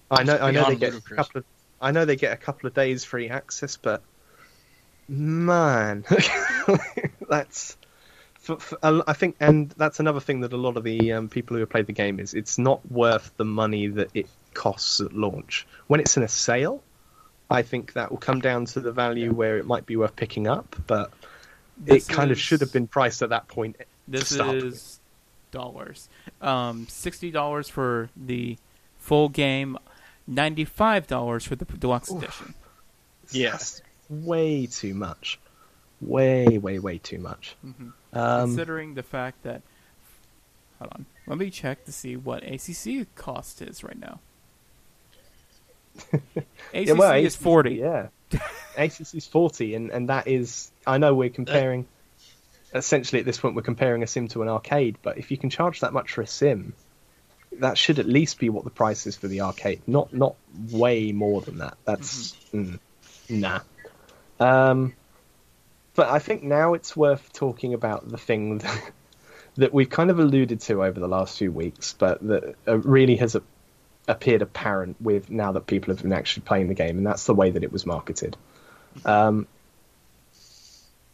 I 0.09 0.23
know, 0.23 0.37
I 0.37 0.51
know 0.51 0.65
they 0.69 0.75
get 0.75 0.93
a 0.95 1.01
couple 1.01 1.39
of, 1.39 1.45
I 1.81 1.91
know 1.91 2.05
they 2.05 2.15
get 2.15 2.33
a 2.33 2.37
couple 2.37 2.67
of 2.67 2.73
days 2.73 3.03
free 3.03 3.29
access, 3.29 3.77
but 3.77 4.01
man, 5.07 6.05
that's. 7.29 7.77
For, 8.39 8.59
for, 8.59 8.77
I 8.83 9.13
think, 9.13 9.37
and 9.39 9.69
that's 9.77 10.01
another 10.01 10.19
thing 10.19 10.41
that 10.41 10.51
a 10.51 10.57
lot 10.57 10.75
of 10.75 10.83
the 10.83 11.13
um, 11.13 11.29
people 11.29 11.55
who 11.55 11.61
have 11.61 11.69
played 11.69 11.87
the 11.87 11.93
game 11.93 12.19
is 12.19 12.33
it's 12.33 12.57
not 12.57 12.81
worth 12.91 13.31
the 13.37 13.45
money 13.45 13.87
that 13.87 14.09
it 14.13 14.27
costs 14.53 14.99
at 14.99 15.13
launch. 15.13 15.67
When 15.87 15.99
it's 15.99 16.17
in 16.17 16.23
a 16.23 16.27
sale, 16.27 16.83
I 17.49 17.61
think 17.61 17.93
that 17.93 18.09
will 18.09 18.17
come 18.17 18.39
down 18.39 18.65
to 18.65 18.79
the 18.79 18.91
value 18.91 19.31
where 19.33 19.57
it 19.57 19.65
might 19.65 19.85
be 19.85 19.95
worth 19.95 20.15
picking 20.15 20.47
up, 20.47 20.75
but 20.87 21.11
This 21.77 22.09
it 22.09 22.13
kind 22.13 22.31
of 22.31 22.39
should 22.39 22.61
have 22.61 22.71
been 22.73 22.87
priced 22.87 23.21
at 23.21 23.29
that 23.29 23.47
point. 23.47 23.75
This 24.07 24.31
is 24.31 24.99
dollars. 25.51 26.09
Um, 26.41 26.87
sixty 26.89 27.31
dollars 27.31 27.69
for 27.69 28.09
the 28.17 28.57
full 28.97 29.29
game, 29.29 29.77
ninety-five 30.27 31.07
dollars 31.07 31.45
for 31.45 31.55
the 31.55 31.65
deluxe 31.65 32.09
edition. 32.09 32.53
Yes, 33.31 33.81
way 34.09 34.65
too 34.65 34.93
much. 34.93 35.39
Way, 36.01 36.57
way, 36.57 36.79
way 36.79 36.97
too 36.97 37.19
much. 37.19 37.55
Um, 37.63 37.93
Considering 38.13 38.95
the 38.95 39.03
fact 39.03 39.43
that, 39.43 39.61
hold 40.79 40.91
on, 40.93 41.05
let 41.27 41.37
me 41.37 41.49
check 41.49 41.85
to 41.85 41.91
see 41.93 42.17
what 42.17 42.43
ACC 42.43 43.07
cost 43.15 43.61
is 43.61 43.83
right 43.83 43.97
now. 43.97 44.19
ACC 46.11 46.45
yeah, 46.73 46.93
well, 46.93 47.13
is 47.13 47.35
ACC, 47.35 47.41
forty. 47.41 47.75
Yeah, 47.75 48.07
ACC 48.77 49.15
is 49.15 49.27
forty, 49.27 49.75
and 49.75 49.91
and 49.91 50.09
that 50.09 50.27
is. 50.27 50.71
I 50.85 50.97
know 50.97 51.13
we're 51.13 51.29
comparing. 51.29 51.87
essentially, 52.73 53.19
at 53.19 53.25
this 53.25 53.39
point, 53.39 53.55
we're 53.55 53.61
comparing 53.61 54.03
a 54.03 54.07
sim 54.07 54.27
to 54.29 54.41
an 54.41 54.49
arcade. 54.49 54.97
But 55.01 55.17
if 55.17 55.31
you 55.31 55.37
can 55.37 55.49
charge 55.49 55.81
that 55.81 55.93
much 55.93 56.11
for 56.11 56.21
a 56.21 56.27
sim, 56.27 56.73
that 57.59 57.77
should 57.77 57.99
at 57.99 58.07
least 58.07 58.39
be 58.39 58.49
what 58.49 58.63
the 58.63 58.69
price 58.69 59.05
is 59.07 59.15
for 59.15 59.27
the 59.27 59.41
arcade. 59.41 59.81
Not 59.87 60.13
not 60.13 60.35
way 60.71 61.11
more 61.11 61.41
than 61.41 61.59
that. 61.59 61.77
That's 61.85 62.35
mm, 62.53 62.79
nah. 63.29 63.61
Um, 64.39 64.93
but 65.95 66.09
I 66.09 66.19
think 66.19 66.43
now 66.43 66.73
it's 66.73 66.95
worth 66.95 67.31
talking 67.33 67.73
about 67.73 68.09
the 68.09 68.17
thing 68.17 68.59
that, 68.59 68.91
that 69.55 69.73
we've 69.73 69.89
kind 69.89 70.09
of 70.09 70.19
alluded 70.19 70.61
to 70.61 70.83
over 70.83 70.99
the 70.99 71.07
last 71.07 71.37
few 71.37 71.51
weeks, 71.51 71.93
but 71.93 72.25
that 72.27 72.55
uh, 72.67 72.77
really 72.79 73.15
has 73.17 73.35
a, 73.35 73.43
appeared 74.07 74.41
apparent 74.41 74.97
with 75.01 75.29
now 75.29 75.51
that 75.53 75.67
people 75.67 75.93
have 75.93 76.01
been 76.01 76.13
actually 76.13 76.43
playing 76.43 76.67
the 76.67 76.73
game, 76.73 76.97
and 76.97 77.05
that's 77.05 77.25
the 77.25 77.33
way 77.33 77.51
that 77.51 77.63
it 77.63 77.71
was 77.71 77.85
marketed. 77.85 78.35
Um, 79.05 79.47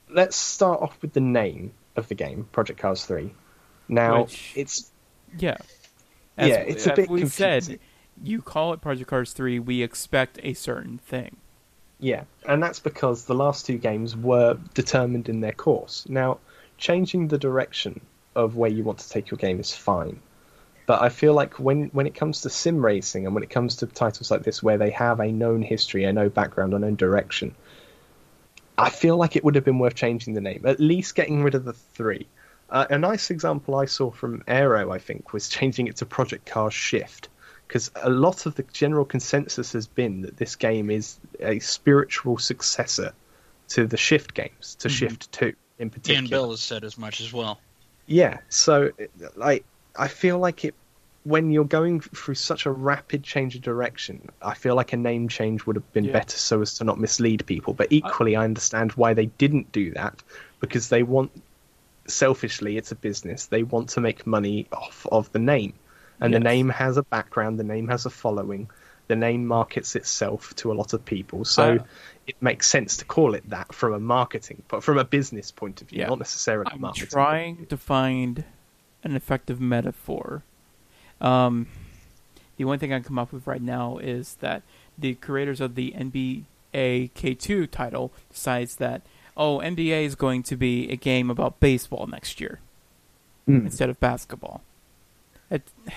let's 0.10 0.36
start 0.36 0.82
off 0.82 1.00
with 1.02 1.14
the 1.14 1.22
name 1.22 1.74
of 1.96 2.08
the 2.08 2.16
game, 2.16 2.48
Project 2.52 2.80
Cars 2.80 3.06
3. 3.06 3.32
Now, 3.88 4.24
Which- 4.24 4.54
it's 4.56 4.92
Yeah. 5.38 5.58
Yeah, 6.38 6.60
it's 6.60 6.88
a 6.88 6.94
bit 6.94 7.10
we 7.10 7.28
said, 7.28 7.80
you 8.24 8.42
call 8.42 8.74
it 8.74 8.82
Project 8.82 9.10
Cars 9.10 9.34
3, 9.34 9.60
we 9.60 9.82
expect 9.82 10.40
a 10.42 10.54
certain 10.54 10.98
thing. 11.00 11.36
Yeah, 12.00 12.24
and 12.48 12.64
that's 12.64 12.80
because 12.80 13.26
the 13.26 13.36
last 13.36 13.66
two 13.66 13.78
games 13.78 14.16
were 14.16 14.58
determined 14.74 15.28
in 15.28 15.42
their 15.42 15.52
course. 15.52 16.08
Now, 16.08 16.40
changing 16.78 17.28
the 17.28 17.38
direction 17.38 18.00
of 18.36 18.56
where 18.56 18.70
you 18.70 18.86
want 18.86 19.00
to 19.00 19.10
take 19.10 19.30
your 19.30 19.38
game 19.38 19.60
is 19.60 19.76
fine. 19.76 20.22
But 20.90 21.04
I 21.04 21.10
feel 21.10 21.36
like 21.36 21.60
when, 21.60 21.90
when 21.90 22.08
it 22.08 22.16
comes 22.16 22.42
to 22.42 22.50
sim 22.50 22.84
racing 22.84 23.28
and 23.28 23.36
when 23.36 23.44
it 23.44 23.52
comes 23.52 23.76
to 23.76 23.86
titles 23.86 24.32
like 24.32 24.42
this 24.42 24.64
where 24.64 24.80
they 24.80 24.90
have 24.90 25.20
a 25.20 25.32
known 25.32 25.62
history, 25.62 26.04
a 26.04 26.12
known 26.12 26.30
background, 26.30 26.74
a 26.74 26.80
known 26.80 26.96
direction, 26.96 27.54
I 28.76 28.90
feel 28.90 29.16
like 29.16 29.36
it 29.36 29.44
would 29.44 29.54
have 29.54 29.64
been 29.64 29.78
worth 29.78 29.94
changing 29.94 30.34
the 30.34 30.42
name, 30.42 30.64
at 30.66 30.80
least 30.80 31.14
getting 31.14 31.44
rid 31.44 31.54
of 31.54 31.64
the 31.64 31.74
three. 31.74 32.26
Uh, 32.72 32.88
a 32.90 32.98
nice 32.98 33.30
example 33.30 33.76
I 33.76 33.86
saw 33.86 34.10
from 34.10 34.44
Aero, 34.48 34.92
I 34.92 34.98
think, 34.98 35.32
was 35.32 35.48
changing 35.58 35.86
it 35.86 35.98
to 35.98 36.08
Project 36.08 36.48
Cars 36.48 36.74
Shift, 36.74 37.30
because 37.68 37.92
a 37.94 38.10
lot 38.10 38.48
of 38.48 38.56
the 38.56 38.64
general 38.74 39.06
consensus 39.06 39.74
has 39.74 39.86
been 39.86 40.24
that 40.24 40.38
this 40.38 40.56
game 40.56 40.90
is 40.90 41.20
a 41.40 41.60
spiritual 41.60 42.40
successor 42.40 43.14
to 43.68 43.86
the 43.86 43.98
Shift 43.98 44.34
games, 44.34 44.74
to 44.80 44.90
Shift 44.90 45.32
Two 45.32 45.54
in 45.78 45.92
particular. 45.92 46.20
Ian 46.20 46.32
Bell 46.32 46.50
has 46.50 46.62
said 46.62 46.84
as 46.84 46.98
much 46.98 47.22
as 47.22 47.32
well. 47.32 47.60
Yeah, 48.08 48.40
so 48.50 48.90
like 49.36 49.64
I 49.96 50.08
feel 50.08 50.40
like 50.40 50.66
it 50.66 50.76
when 51.26 51.52
you're 51.52 51.66
going 51.66 52.00
through 52.00 52.34
such 52.36 52.66
a 52.66 52.72
rapid 52.72 53.24
change 53.24 53.54
of 53.54 53.62
direction, 53.62 54.30
I 54.42 54.54
feel 54.54 54.74
like 54.76 54.94
a 54.94 54.98
name 54.98 55.28
change 55.28 55.66
would 55.66 55.76
have 55.76 55.92
been 55.94 56.06
Yeah. 56.06 56.14
better 56.14 56.38
so 56.38 56.62
as 56.62 56.76
to 56.76 56.86
not 56.86 56.98
mislead 56.98 57.46
people. 57.46 57.74
But 57.74 57.88
equally, 57.92 58.36
I 58.38 58.44
understand 58.46 58.94
why 58.94 59.14
they 59.14 59.26
didn't 59.26 59.72
do 59.74 59.92
that 59.92 60.24
because 60.62 60.88
they 60.90 61.04
want 61.04 61.32
selfishly, 62.08 62.78
it's 62.78 62.92
a 62.92 62.96
business. 62.96 63.48
They 63.48 63.64
want 63.64 63.90
to 63.90 64.02
make 64.02 64.26
money 64.26 64.68
off 64.72 65.06
of 65.12 65.32
the 65.32 65.40
name, 65.40 65.74
and 66.22 66.34
the 66.34 66.40
name 66.40 66.70
has 66.70 66.98
a 66.98 67.04
background. 67.04 67.60
The 67.60 67.64
name 67.66 67.88
has 67.90 68.06
a 68.06 68.10
following. 68.10 68.70
The 69.08 69.16
name 69.16 69.46
markets 69.46 69.96
itself 69.96 70.56
to 70.58 70.72
a 70.72 70.76
lot 70.76 70.94
of 70.94 71.04
people, 71.04 71.44
so 71.44 71.74
Uh, 71.80 71.84
it 72.28 72.36
makes 72.42 72.68
sense 72.68 72.98
to 72.98 73.06
call 73.06 73.34
it 73.34 73.48
that 73.50 73.74
from 73.74 73.94
a 73.94 74.00
marketing, 74.00 74.62
but 74.68 74.84
from 74.84 74.98
a 75.00 75.04
business 75.04 75.52
point 75.52 75.82
of 75.82 75.90
view, 75.90 76.00
Yeah. 76.00 76.08
not 76.08 76.20
necessarily 76.20 76.72
I'm 76.72 76.82
marketing. 76.82 77.10
trying 77.10 77.66
to 77.68 77.78
find 77.78 78.46
an 79.04 79.16
effective 79.16 79.60
metaphor. 79.60 80.44
Um, 81.22 81.68
the 82.58 82.64
only 82.64 82.78
thing 82.78 82.94
I 82.94 82.98
can 82.98 83.04
come 83.04 83.20
up 83.20 83.32
with 83.32 83.48
right 83.48 83.62
now 83.62 83.98
is 83.98 84.36
that 84.36 84.64
the 84.98 85.16
creators 85.16 85.62
of 85.62 85.76
the 85.76 85.94
NBA 85.98 86.44
K2 87.14 87.70
title 87.72 88.12
decides 88.32 88.76
that 88.78 89.02
oh 89.38 89.60
NBA 89.60 90.04
is 90.04 90.16
going 90.16 90.44
to 90.44 90.56
be 90.58 90.90
a 90.90 90.96
game 90.96 91.30
about 91.30 91.60
baseball 91.60 92.08
next 92.08 92.42
year 92.42 92.60
Mm. 93.50 93.66
instead 93.66 93.90
of 93.90 94.00
basketball. 94.00 94.62
It, 95.50 95.64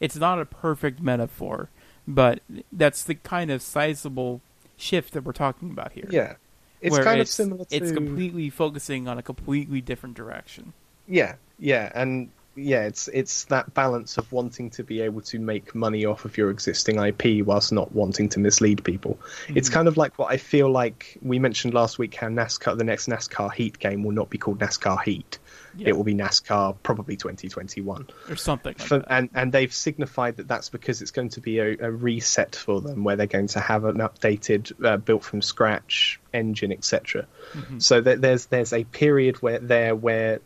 it's 0.00 0.16
not 0.16 0.40
a 0.40 0.46
perfect 0.46 1.00
metaphor, 1.00 1.68
but 2.06 2.40
that's 2.72 3.04
the 3.04 3.14
kind 3.14 3.50
of 3.50 3.60
sizable 3.60 4.40
shift 4.76 5.12
that 5.12 5.24
we're 5.24 5.32
talking 5.32 5.70
about 5.70 5.92
here. 5.92 6.08
Yeah, 6.10 6.36
it's 6.80 6.98
kind 6.98 7.20
it's, 7.20 7.30
of 7.30 7.34
similar 7.34 7.64
to 7.66 7.76
it's 7.76 7.92
completely 7.92 8.48
focusing 8.48 9.06
on 9.06 9.18
a 9.18 9.22
completely 9.22 9.80
different 9.80 10.16
direction. 10.16 10.72
Yeah, 11.08 11.36
yeah, 11.58 11.90
and 11.94 12.30
yeah, 12.58 12.84
it's 12.84 13.08
it's 13.08 13.44
that 13.44 13.72
balance 13.74 14.18
of 14.18 14.30
wanting 14.32 14.70
to 14.70 14.84
be 14.84 15.00
able 15.00 15.20
to 15.22 15.38
make 15.38 15.74
money 15.74 16.04
off 16.04 16.24
of 16.24 16.36
your 16.36 16.50
existing 16.50 16.98
IP 16.98 17.44
whilst 17.46 17.72
not 17.72 17.92
wanting 17.92 18.28
to 18.30 18.40
mislead 18.40 18.84
people. 18.84 19.18
It's 19.48 19.68
kind 19.68 19.88
of 19.88 19.96
like 19.96 20.18
what 20.18 20.32
I 20.32 20.36
feel 20.36 20.70
like 20.70 21.18
we 21.22 21.38
mentioned 21.38 21.74
last 21.74 21.98
week. 21.98 22.14
How 22.14 22.28
NASCAR, 22.28 22.76
the 22.76 22.84
next 22.84 23.08
NASCAR 23.08 23.52
Heat 23.52 23.78
game, 23.78 24.02
will 24.02 24.12
not 24.12 24.30
be 24.30 24.38
called 24.38 24.58
NASCAR 24.58 25.02
Heat. 25.02 25.38
Yeah. 25.76 25.88
It 25.88 25.96
will 25.96 26.04
be 26.04 26.14
NASCAR 26.14 26.76
probably 26.82 27.16
2021. 27.16 28.08
or 28.28 28.36
something 28.36 28.74
like 28.76 28.80
for, 28.80 28.98
that. 28.98 29.06
and 29.08 29.30
and 29.34 29.52
they've 29.52 29.72
signified 29.72 30.38
that 30.38 30.48
that's 30.48 30.70
because 30.70 31.02
it's 31.02 31.12
going 31.12 31.28
to 31.30 31.40
be 31.40 31.58
a, 31.58 31.76
a 31.78 31.90
reset 31.90 32.56
for 32.56 32.80
them, 32.80 33.04
where 33.04 33.16
they're 33.16 33.26
going 33.26 33.48
to 33.48 33.60
have 33.60 33.84
an 33.84 33.98
updated, 33.98 34.72
uh, 34.84 34.96
built 34.96 35.22
from 35.22 35.42
scratch 35.42 36.18
engine, 36.34 36.72
etc. 36.72 37.26
Mm-hmm. 37.52 37.78
So 37.78 38.00
that 38.00 38.20
there's 38.20 38.46
there's 38.46 38.72
a 38.72 38.84
period 38.84 39.36
where 39.36 39.60
there 39.60 39.94
where 39.94 40.40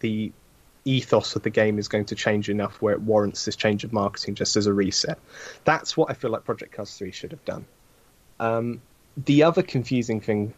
the 0.00 0.32
ethos 0.84 1.36
of 1.36 1.42
the 1.42 1.50
game 1.50 1.78
is 1.78 1.88
going 1.88 2.06
to 2.06 2.14
change 2.14 2.48
enough 2.48 2.80
where 2.80 2.94
it 2.94 3.00
warrants 3.02 3.44
this 3.44 3.56
change 3.56 3.84
of 3.84 3.92
marketing 3.92 4.34
just 4.34 4.56
as 4.56 4.66
a 4.66 4.72
reset. 4.72 5.18
That's 5.64 5.96
what 5.96 6.10
I 6.10 6.14
feel 6.14 6.30
like 6.30 6.44
Project 6.44 6.72
Cars 6.72 6.96
3 6.96 7.10
should 7.10 7.32
have 7.32 7.44
done. 7.44 7.66
Um, 8.38 8.80
the 9.16 9.42
other 9.42 9.62
confusing 9.62 10.20
thing 10.20 10.54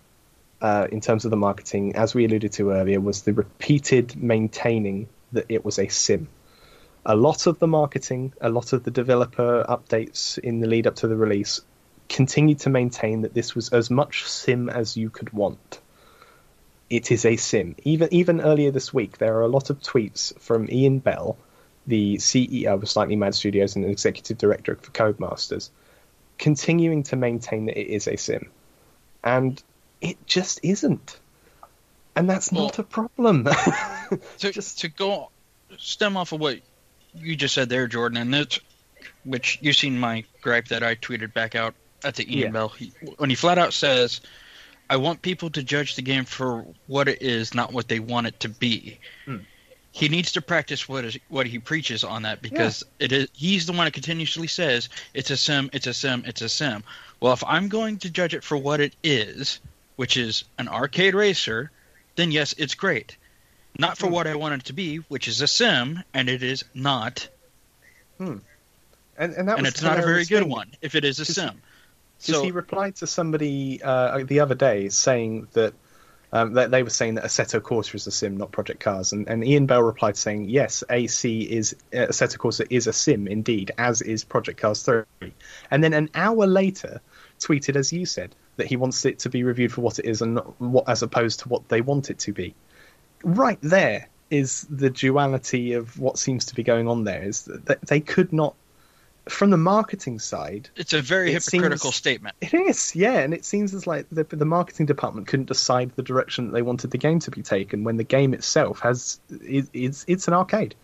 uh, 0.61 0.87
in 0.93 1.01
terms 1.01 1.25
of 1.25 1.31
the 1.31 1.37
marketing, 1.37 1.97
as 1.97 2.15
we 2.15 2.25
alluded 2.25 2.53
to 2.53 2.71
earlier, 2.71 3.01
was 3.01 3.23
the 3.23 3.33
repeated 3.33 4.15
maintaining 4.23 5.09
that 5.33 5.47
it 5.49 5.65
was 5.65 5.79
a 5.79 5.89
sim. 5.89 6.29
A 7.05 7.17
lot 7.17 7.49
of 7.49 7.59
the 7.59 7.67
marketing, 7.67 8.33
a 8.41 8.49
lot 8.49 8.73
of 8.73 8.85
the 8.85 8.93
developer 8.93 9.65
updates 9.69 10.39
in 10.39 10.61
the 10.61 10.69
lead 10.69 10.87
up 10.87 10.95
to 10.97 11.09
the 11.09 11.17
release 11.17 11.61
continued 12.09 12.61
to 12.61 12.71
maintain 12.71 13.23
that 13.23 13.35
this 13.35 13.55
was 13.57 13.71
as 13.71 13.91
much 13.91 14.29
sim 14.29 14.69
as 14.69 14.97
you 14.97 15.11
could 15.11 15.33
want. 15.33 15.81
It 16.93 17.11
is 17.11 17.25
a 17.25 17.37
sim. 17.37 17.75
Even 17.85 18.09
even 18.13 18.41
earlier 18.43 18.71
this 18.71 18.93
week, 18.93 19.17
there 19.17 19.35
are 19.37 19.43
a 19.43 19.49
lot 19.49 19.71
of 19.71 19.81
tweets 19.81 20.39
from 20.39 20.69
Ian 20.71 20.99
Bell, 20.99 21.39
the 21.87 22.17
CEO 22.17 22.67
of 22.75 22.87
Slightly 22.87 23.17
Mad 23.17 23.35
Studios 23.35 23.77
and 23.77 23.85
executive 23.87 24.37
director 24.37 24.77
for 24.77 24.91
Codemasters, 24.91 25.71
continuing 26.39 27.03
to 27.05 27.17
maintain 27.17 27.65
that 27.65 27.81
it 27.81 27.87
is 27.91 28.07
a 28.09 28.17
sim, 28.17 28.51
and 29.25 29.63
it 30.03 30.19
just 30.27 30.61
isn't, 30.63 31.19
and 32.15 32.29
that's 32.29 32.53
Well- 32.53 32.65
not 32.65 32.79
a 32.79 32.83
problem. 32.83 33.45
to, 34.39 34.53
Just- 34.53 34.81
to 34.81 34.89
go 34.89 35.31
stem 35.79 36.19
off 36.19 36.33
of 36.33 36.41
what 36.41 36.59
you 37.15 37.37
just 37.37 37.55
said 37.55 37.71
there, 37.71 37.87
Jordan, 37.87 38.19
and 38.19 38.35
it's 38.35 38.61
which 39.25 39.59
you've 39.63 39.77
seen 39.77 39.99
my 39.99 40.25
gripe 40.43 40.69
that 40.69 40.83
I 40.83 40.95
tweeted 40.97 41.33
back 41.33 41.55
out 41.55 41.75
at 42.05 42.17
the 42.17 42.25
Ian 42.31 42.49
Yeah. 42.49 42.51
Bell. 42.51 42.69
He, 42.69 42.93
when 43.17 43.31
he 43.31 43.37
flat 43.37 43.57
out 43.57 43.73
says, 43.73 44.21
"I 44.91 44.97
want 44.97 45.23
people 45.23 45.51
to 45.51 45.63
judge 45.63 45.95
the 45.95 46.03
game 46.03 46.25
for 46.25 46.67
what 46.87 47.09
it 47.09 47.23
is, 47.23 47.55
not 47.55 47.73
what 47.73 47.89
they 47.89 48.01
want 48.01 48.27
it 48.27 48.41
to 48.41 48.49
be." 48.49 48.99
Hmm. 49.25 49.39
He 49.95 50.09
needs 50.09 50.33
to 50.33 50.41
practice 50.41 50.89
what 50.89 51.05
is 51.05 51.19
what 51.29 51.47
he 51.47 51.59
preaches 51.59 52.03
on 52.03 52.23
that 52.23 52.41
because 52.41 52.83
it 52.99 53.13
is 53.13 53.29
he's 53.35 53.67
the 53.67 53.73
one 53.73 53.85
that 53.85 53.93
continuously 53.93 54.47
says 54.47 54.89
it's 55.13 55.31
a 55.31 55.37
sim, 55.37 55.69
it's 55.73 55.87
a 55.87 55.93
sim, 55.93 56.25
it's 56.27 56.41
a 56.41 56.49
sim. 56.49 56.83
Well, 57.21 57.35
if 57.35 57.45
I'm 57.45 57.69
going 57.69 57.99
to 57.99 58.11
judge 58.11 58.35
it 58.35 58.43
for 58.43 58.57
what 58.57 58.81
it 58.81 58.95
is, 59.05 59.61
which 59.97 60.17
is 60.17 60.45
an 60.59 60.69
arcade 60.69 61.15
racer, 61.15 61.71
then 62.17 62.33
yes, 62.33 62.55
it's 62.57 62.75
great. 62.75 63.17
Not 63.79 63.99
for 63.99 64.07
Hmm. 64.07 64.13
what 64.15 64.27
I 64.27 64.35
want 64.35 64.55
it 64.55 64.65
to 64.67 64.73
be, 64.73 64.97
which 64.97 65.29
is 65.29 65.41
a 65.41 65.47
sim, 65.47 66.03
and 66.15 66.29
it 66.29 66.43
is 66.43 66.65
not, 66.75 67.29
and 68.19 68.41
and 69.19 69.49
that 69.49 69.57
and 69.57 69.63
was 69.63 69.75
it's 69.75 69.83
not 69.83 69.99
a 69.99 70.03
very 70.03 70.25
hilarious 70.25 70.29
good 70.29 70.45
one 70.45 70.71
if 70.81 70.95
it 70.95 71.05
is 71.05 71.21
a 71.21 71.25
sim. 71.25 71.61
Because 72.23 72.37
So 72.37 72.45
he 72.45 72.53
replied 72.53 72.97
to 72.97 73.07
somebody 73.07 73.83
uh, 73.83 74.23
the 74.25 74.41
other 74.41 74.55
day 74.55 74.89
saying 74.89 75.49
that, 75.53 75.75
um, 76.33 76.53
that 76.55 76.71
they 76.71 76.83
were 76.83 76.91
saying 76.91 77.17
that 77.17 77.25
Assetto 77.25 77.61
Corsa 77.61 77.97
is 77.97 78.07
a 78.07 78.13
sim, 78.13 78.37
not 78.37 78.53
Project 78.53 78.81
Cars, 78.81 79.13
and, 79.13 79.29
and 79.29 79.45
Ian 79.45 79.67
Bell 79.67 79.83
replied 79.83 80.17
saying, 80.17 80.49
"Yes, 80.49 80.85
AC 80.89 81.43
is 81.43 81.75
uh, 81.93 82.07
Assetto 82.07 82.39
Corsa 82.39 82.67
is 82.71 82.87
a 82.87 82.93
sim 82.93 83.27
indeed, 83.27 83.73
as 83.77 84.01
is 84.03 84.23
Project 84.25 84.61
Cars 84.61 84.83
3." 84.83 85.03
And 85.73 85.83
then 85.83 85.93
an 85.93 86.09
hour 86.15 86.47
later, 86.47 87.01
tweeted 87.41 87.75
as 87.77 87.93
you 87.93 88.07
said 88.07 88.35
that 88.57 88.67
he 88.69 88.77
wants 88.77 89.05
it 89.05 89.19
to 89.21 89.29
be 89.29 89.43
reviewed 89.43 89.73
for 89.73 89.81
what 89.81 89.99
it 89.99 90.05
is 90.05 90.23
and 90.23 90.35
not 90.35 90.61
what 90.61 90.89
as 90.89 91.03
opposed 91.03 91.41
to 91.41 91.49
what 91.49 91.69
they 91.69 91.81
want 91.81 92.09
it 92.09 92.19
to 92.21 92.33
be. 92.33 92.55
Right 93.25 93.59
there 93.61 94.09
is 94.31 94.67
the 94.71 94.91
duality 94.91 95.75
of 95.75 95.99
what 95.99 96.19
seems 96.19 96.45
to 96.47 96.55
be 96.55 96.63
going 96.63 96.89
on. 96.89 97.05
There 97.05 97.23
is 97.23 97.45
that 97.45 97.83
they 97.83 98.01
could 98.01 98.33
not. 98.33 98.55
From 99.29 99.51
the 99.51 99.57
marketing 99.57 100.19
side, 100.19 100.69
it's 100.75 100.93
a 100.93 101.01
very 101.01 101.31
it 101.33 101.45
hypocritical 101.45 101.93
seems- 101.93 101.95
statement. 101.97 102.35
it 102.41 102.53
is, 102.55 102.97
yeah, 102.97 103.21
and 103.21 103.33
it 103.33 103.45
seems 103.45 103.73
as 103.73 103.87
like 103.87 104.09
the, 104.11 104.25
the 104.25 104.45
marketing 104.45 104.87
department 104.87 105.29
couldn't 105.29 105.47
decide 105.47 105.93
the 105.95 106.03
direction 106.03 106.47
that 106.47 106.53
they 106.53 106.63
wanted 106.63 106.91
the 106.91 106.99
game 106.99 107.21
to 107.21 107.31
be 107.31 107.41
taken 107.43 107.85
when 107.85 107.97
the 107.97 108.05
game 108.05 108.35
itself 108.35 108.81
has 108.81 109.21
is 109.31 109.71
it's 109.73 110.05
it's 110.09 110.27
an 110.27 110.35
arcade, 110.35 110.75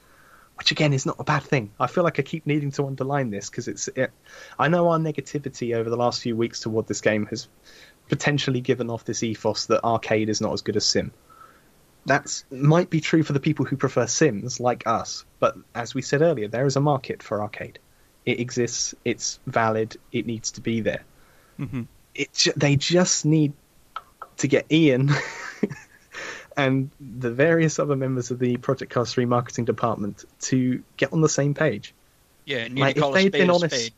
which 0.54 0.70
again 0.70 0.92
is 0.92 1.04
not 1.04 1.16
a 1.18 1.24
bad 1.24 1.42
thing. 1.42 1.72
I 1.80 1.88
feel 1.88 2.04
like 2.04 2.20
I 2.20 2.22
keep 2.22 2.46
needing 2.46 2.70
to 2.72 2.86
underline 2.86 3.30
this 3.30 3.50
because 3.50 3.66
it's 3.66 3.88
it, 3.88 4.12
I 4.56 4.68
know 4.68 4.88
our 4.88 4.98
negativity 4.98 5.74
over 5.74 5.90
the 5.90 5.96
last 5.96 6.22
few 6.22 6.36
weeks 6.36 6.60
toward 6.60 6.86
this 6.86 7.00
game 7.00 7.26
has 7.26 7.48
potentially 8.08 8.60
given 8.60 8.88
off 8.88 9.04
this 9.04 9.24
ethos 9.24 9.66
that 9.66 9.82
arcade 9.82 10.28
is 10.28 10.40
not 10.40 10.52
as 10.52 10.62
good 10.62 10.76
as 10.76 10.86
sim. 10.86 11.10
That's 12.06 12.44
might 12.52 12.88
be 12.88 13.00
true 13.00 13.24
for 13.24 13.32
the 13.32 13.40
people 13.40 13.64
who 13.64 13.76
prefer 13.76 14.06
sims 14.06 14.60
like 14.60 14.86
us, 14.86 15.24
but 15.40 15.56
as 15.74 15.92
we 15.92 16.02
said 16.02 16.22
earlier, 16.22 16.46
there 16.46 16.66
is 16.66 16.76
a 16.76 16.80
market 16.80 17.20
for 17.20 17.42
arcade. 17.42 17.80
It 18.28 18.40
exists. 18.40 18.94
It's 19.06 19.40
valid. 19.46 19.96
It 20.12 20.26
needs 20.26 20.50
to 20.52 20.60
be 20.60 20.82
there. 20.82 21.02
hmm 21.56 21.84
It 22.14 22.46
they 22.56 22.76
just 22.76 23.24
need 23.24 23.54
to 24.36 24.48
get 24.48 24.70
Ian 24.70 25.10
and 26.58 26.90
the 27.00 27.30
various 27.30 27.78
other 27.78 27.96
members 27.96 28.30
of 28.30 28.38
the 28.38 28.58
Project 28.58 28.92
Cars 28.92 29.14
3 29.14 29.24
marketing 29.24 29.64
department 29.64 30.26
to 30.42 30.84
get 30.98 31.14
on 31.14 31.22
the 31.22 31.28
same 31.28 31.54
page. 31.54 31.94
Yeah, 32.44 32.64
Like, 32.64 32.72
need 32.72 32.94
to 32.94 33.00
call 33.00 33.14
if 33.14 33.22
they'd 33.22 33.32
been 33.32 33.50
honest, 33.50 33.92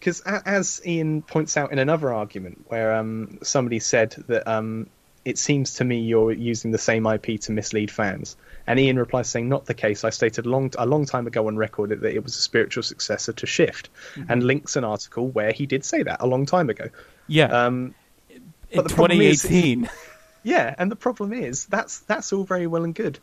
because 0.00 0.20
as 0.20 0.82
Ian 0.84 1.22
points 1.22 1.56
out 1.56 1.70
in 1.70 1.78
another 1.78 2.12
argument, 2.12 2.64
where 2.66 2.96
um, 2.96 3.38
somebody 3.44 3.78
said 3.78 4.10
that 4.26 4.48
um, 4.48 4.90
it 5.26 5.36
seems 5.36 5.74
to 5.74 5.84
me 5.84 5.98
you're 6.00 6.32
using 6.32 6.70
the 6.70 6.78
same 6.78 7.04
IP 7.06 7.38
to 7.42 7.52
mislead 7.52 7.90
fans, 7.90 8.36
and 8.66 8.78
Ian 8.80 8.98
replies 8.98 9.28
saying, 9.28 9.48
"Not 9.48 9.66
the 9.66 9.74
case. 9.74 10.04
I 10.04 10.10
stated 10.10 10.46
a 10.46 10.48
long 10.48 10.70
a 10.78 10.86
long 10.86 11.04
time 11.04 11.26
ago 11.26 11.48
on 11.48 11.56
record 11.56 11.90
that 11.90 12.04
it 12.14 12.22
was 12.22 12.36
a 12.36 12.40
spiritual 12.40 12.82
successor 12.82 13.32
to 13.34 13.46
Shift," 13.46 13.90
and 14.28 14.42
links 14.44 14.76
an 14.76 14.84
article 14.84 15.28
where 15.28 15.52
he 15.52 15.66
did 15.66 15.84
say 15.84 16.02
that 16.04 16.18
a 16.20 16.26
long 16.26 16.46
time 16.46 16.70
ago. 16.70 16.88
Yeah, 17.26 17.46
Um, 17.66 17.94
in 18.30 18.42
but 18.76 18.88
the 18.88 18.94
problem 18.94 19.20
is- 19.20 19.42
2018. 19.42 19.90
Yeah, 20.42 20.76
and 20.78 20.88
the 20.92 20.96
problem 20.96 21.32
is 21.32 21.66
that's 21.66 21.98
that's 22.00 22.32
all 22.32 22.44
very 22.44 22.68
well 22.68 22.84
and 22.84 22.94
good, 22.94 23.18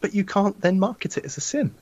but 0.00 0.14
you 0.14 0.22
can't 0.24 0.60
then 0.60 0.78
market 0.78 1.18
it 1.18 1.24
as 1.24 1.36
a 1.36 1.40
sim. 1.40 1.74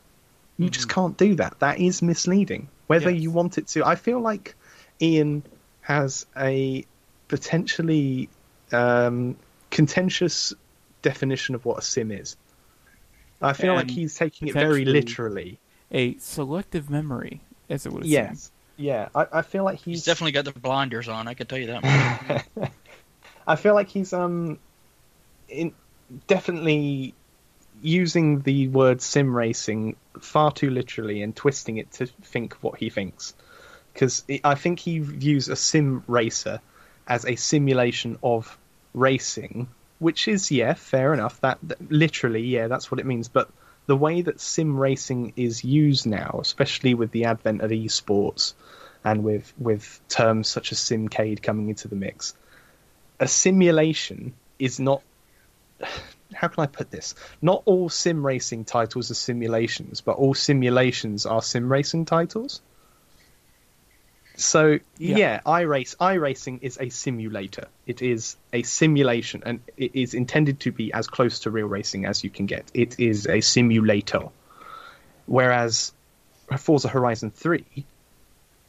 You 0.57 0.71
just 0.71 0.89
can't 0.89 1.15
do 1.19 1.35
that. 1.35 1.59
That 1.61 1.79
is 1.79 2.01
misleading. 2.01 2.69
Whether 2.87 3.11
Yes. 3.11 3.21
you 3.23 3.31
want 3.31 3.59
it 3.59 3.67
to, 3.69 3.87
I 3.87 3.97
feel 3.97 4.19
like 4.19 4.55
Ian 5.03 5.43
has 5.83 6.25
a 6.39 6.87
potentially 7.29 8.29
um, 8.73 9.37
contentious 9.71 10.55
definition 11.03 11.55
of 11.55 11.65
what 11.65 11.79
a 11.79 11.83
sim 11.83 12.11
is. 12.11 12.37
I 13.41 13.53
feel 13.53 13.75
like 13.75 13.91
he's 13.91 14.17
taking 14.17 14.49
it 14.49 14.55
very 14.55 14.85
literally. 14.85 15.61
a 15.93 16.17
selective 16.19 16.91
memory, 16.91 17.41
as 17.71 17.87
it 17.87 17.93
would 17.93 18.03
seem. 18.03 18.13
Yes. 18.13 18.51
Yeah, 18.77 19.09
I, 19.15 19.27
I 19.33 19.43
feel 19.43 19.65
like 19.65 19.79
he's, 19.79 19.99
He's 19.99 20.05
definitely 20.05 20.33
got 20.33 20.45
the 20.45 20.53
blinders 20.53 21.09
on. 21.09 21.27
I 21.27 21.35
can 21.35 21.47
tell 21.47 21.59
you 21.59 21.67
that. 21.67 22.45
Much. 22.57 22.71
I 23.47 23.57
feel 23.57 23.75
like 23.75 23.89
he's 23.89 24.13
um 24.13 24.59
in 25.49 25.75
definitely 26.27 27.15
using 27.83 28.41
the 28.41 28.69
word 28.69 29.01
sim 29.01 29.35
racing 29.35 29.97
far 30.21 30.53
too 30.53 30.71
literally 30.71 31.23
and 31.23 31.35
twisting 31.35 31.79
it 31.79 31.91
to 31.93 32.07
think 32.07 32.55
what 32.55 32.79
he 32.79 32.91
thinks. 32.91 33.35
Because 33.93 34.25
I 34.45 34.55
think 34.55 34.79
he 34.79 35.01
views 35.01 35.49
a 35.49 35.57
sim 35.57 36.05
racer 36.07 36.61
as 37.07 37.25
a 37.25 37.37
simulation 37.37 38.19
of 38.23 38.59
racing, 38.99 39.69
which 39.99 40.29
is 40.29 40.51
yeah, 40.51 40.75
fair 40.75 41.15
enough. 41.15 41.41
That, 41.41 41.59
that 41.63 41.91
literally, 41.91 42.43
yeah, 42.43 42.69
that's 42.69 42.91
what 42.91 43.01
it 43.01 43.07
means. 43.07 43.29
But 43.29 43.51
the 43.87 43.97
way 43.97 44.23
that 44.23 44.41
sim 44.41 44.77
racing 44.77 45.33
is 45.37 45.65
used 45.65 46.07
now, 46.07 46.39
especially 46.41 46.95
with 46.95 47.11
the 47.11 47.25
advent 47.25 47.63
of 47.63 47.71
esports 47.71 48.55
and 49.05 49.25
with 49.25 49.53
with 49.59 50.01
terms 50.09 50.49
such 50.49 50.73
as 50.73 50.79
simcade 50.79 51.43
coming 51.43 51.69
into 51.69 51.89
the 51.89 51.97
mix, 51.97 52.35
a 53.19 53.29
simulation 53.29 54.35
is 54.59 54.79
not 54.79 55.03
how 56.35 56.49
can 56.49 56.63
I 56.63 56.67
put 56.67 56.91
this? 56.91 57.15
Not 57.41 57.63
all 57.65 57.89
sim 57.89 58.25
racing 58.25 58.65
titles 58.65 59.11
are 59.11 59.15
simulations, 59.15 60.01
but 60.01 60.17
all 60.17 60.35
simulations 60.35 61.25
are 61.27 61.43
sim 61.43 61.71
racing 61.71 62.05
titles. 62.05 62.61
So 64.39 64.79
Yeah. 64.99 65.17
yeah, 65.17 65.41
iRace 65.45 65.97
iRacing 65.97 66.61
is 66.63 66.79
a 66.81 66.89
simulator. 66.91 67.67
It 67.87 68.03
is 68.03 68.37
a 68.53 68.63
simulation 68.63 69.43
and 69.45 69.61
it 69.77 69.91
is 69.95 70.15
intended 70.15 70.61
to 70.61 70.71
be 70.73 70.93
as 70.93 71.09
close 71.09 71.41
to 71.41 71.51
real 71.51 71.67
racing 71.67 72.07
as 72.07 72.23
you 72.23 72.31
can 72.31 72.47
get. 72.47 72.71
It 72.73 73.01
is 73.01 73.27
a 73.27 73.41
simulator. 73.41 74.29
Whereas 75.27 75.93
Forza 76.57 76.89
Horizon 76.89 77.31
3 77.33 77.65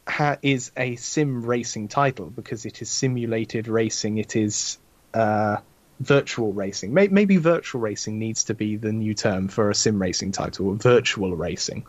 ha- 0.08 0.38
is 0.42 0.72
a 0.76 0.96
sim 0.96 1.44
racing 1.46 1.86
title 1.88 2.26
because 2.26 2.66
it 2.66 2.82
is 2.82 2.90
simulated 2.90 3.68
racing. 3.68 4.18
It 4.18 4.34
is 4.34 4.76
uh, 5.14 5.58
virtual 6.00 6.52
racing. 6.52 6.92
May- 6.92 7.08
maybe 7.08 7.36
virtual 7.36 7.80
racing 7.80 8.18
needs 8.18 8.44
to 8.44 8.54
be 8.54 8.74
the 8.76 8.92
new 8.92 9.14
term 9.14 9.46
for 9.46 9.70
a 9.70 9.74
sim 9.74 10.02
racing 10.02 10.32
title, 10.32 10.74
virtual 10.74 11.36
racing. 11.36 11.86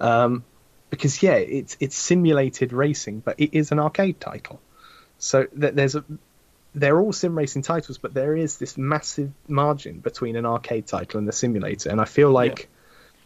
Um, 0.00 0.44
because 0.90 1.22
yeah, 1.22 1.34
it's 1.36 1.76
it's 1.80 1.96
simulated 1.96 2.72
racing, 2.72 3.20
but 3.20 3.38
it 3.40 3.54
is 3.56 3.72
an 3.72 3.78
arcade 3.78 4.20
title. 4.20 4.60
So 5.18 5.44
th- 5.46 5.74
there's 5.74 5.94
a 5.94 6.04
they're 6.74 7.00
all 7.00 7.12
sim 7.12 7.36
racing 7.36 7.62
titles, 7.62 7.98
but 7.98 8.14
there 8.14 8.36
is 8.36 8.58
this 8.58 8.76
massive 8.78 9.30
margin 9.48 10.00
between 10.00 10.36
an 10.36 10.46
arcade 10.46 10.86
title 10.86 11.18
and 11.18 11.26
the 11.26 11.32
simulator, 11.32 11.90
and 11.90 12.00
I 12.00 12.04
feel 12.04 12.30
like 12.30 12.68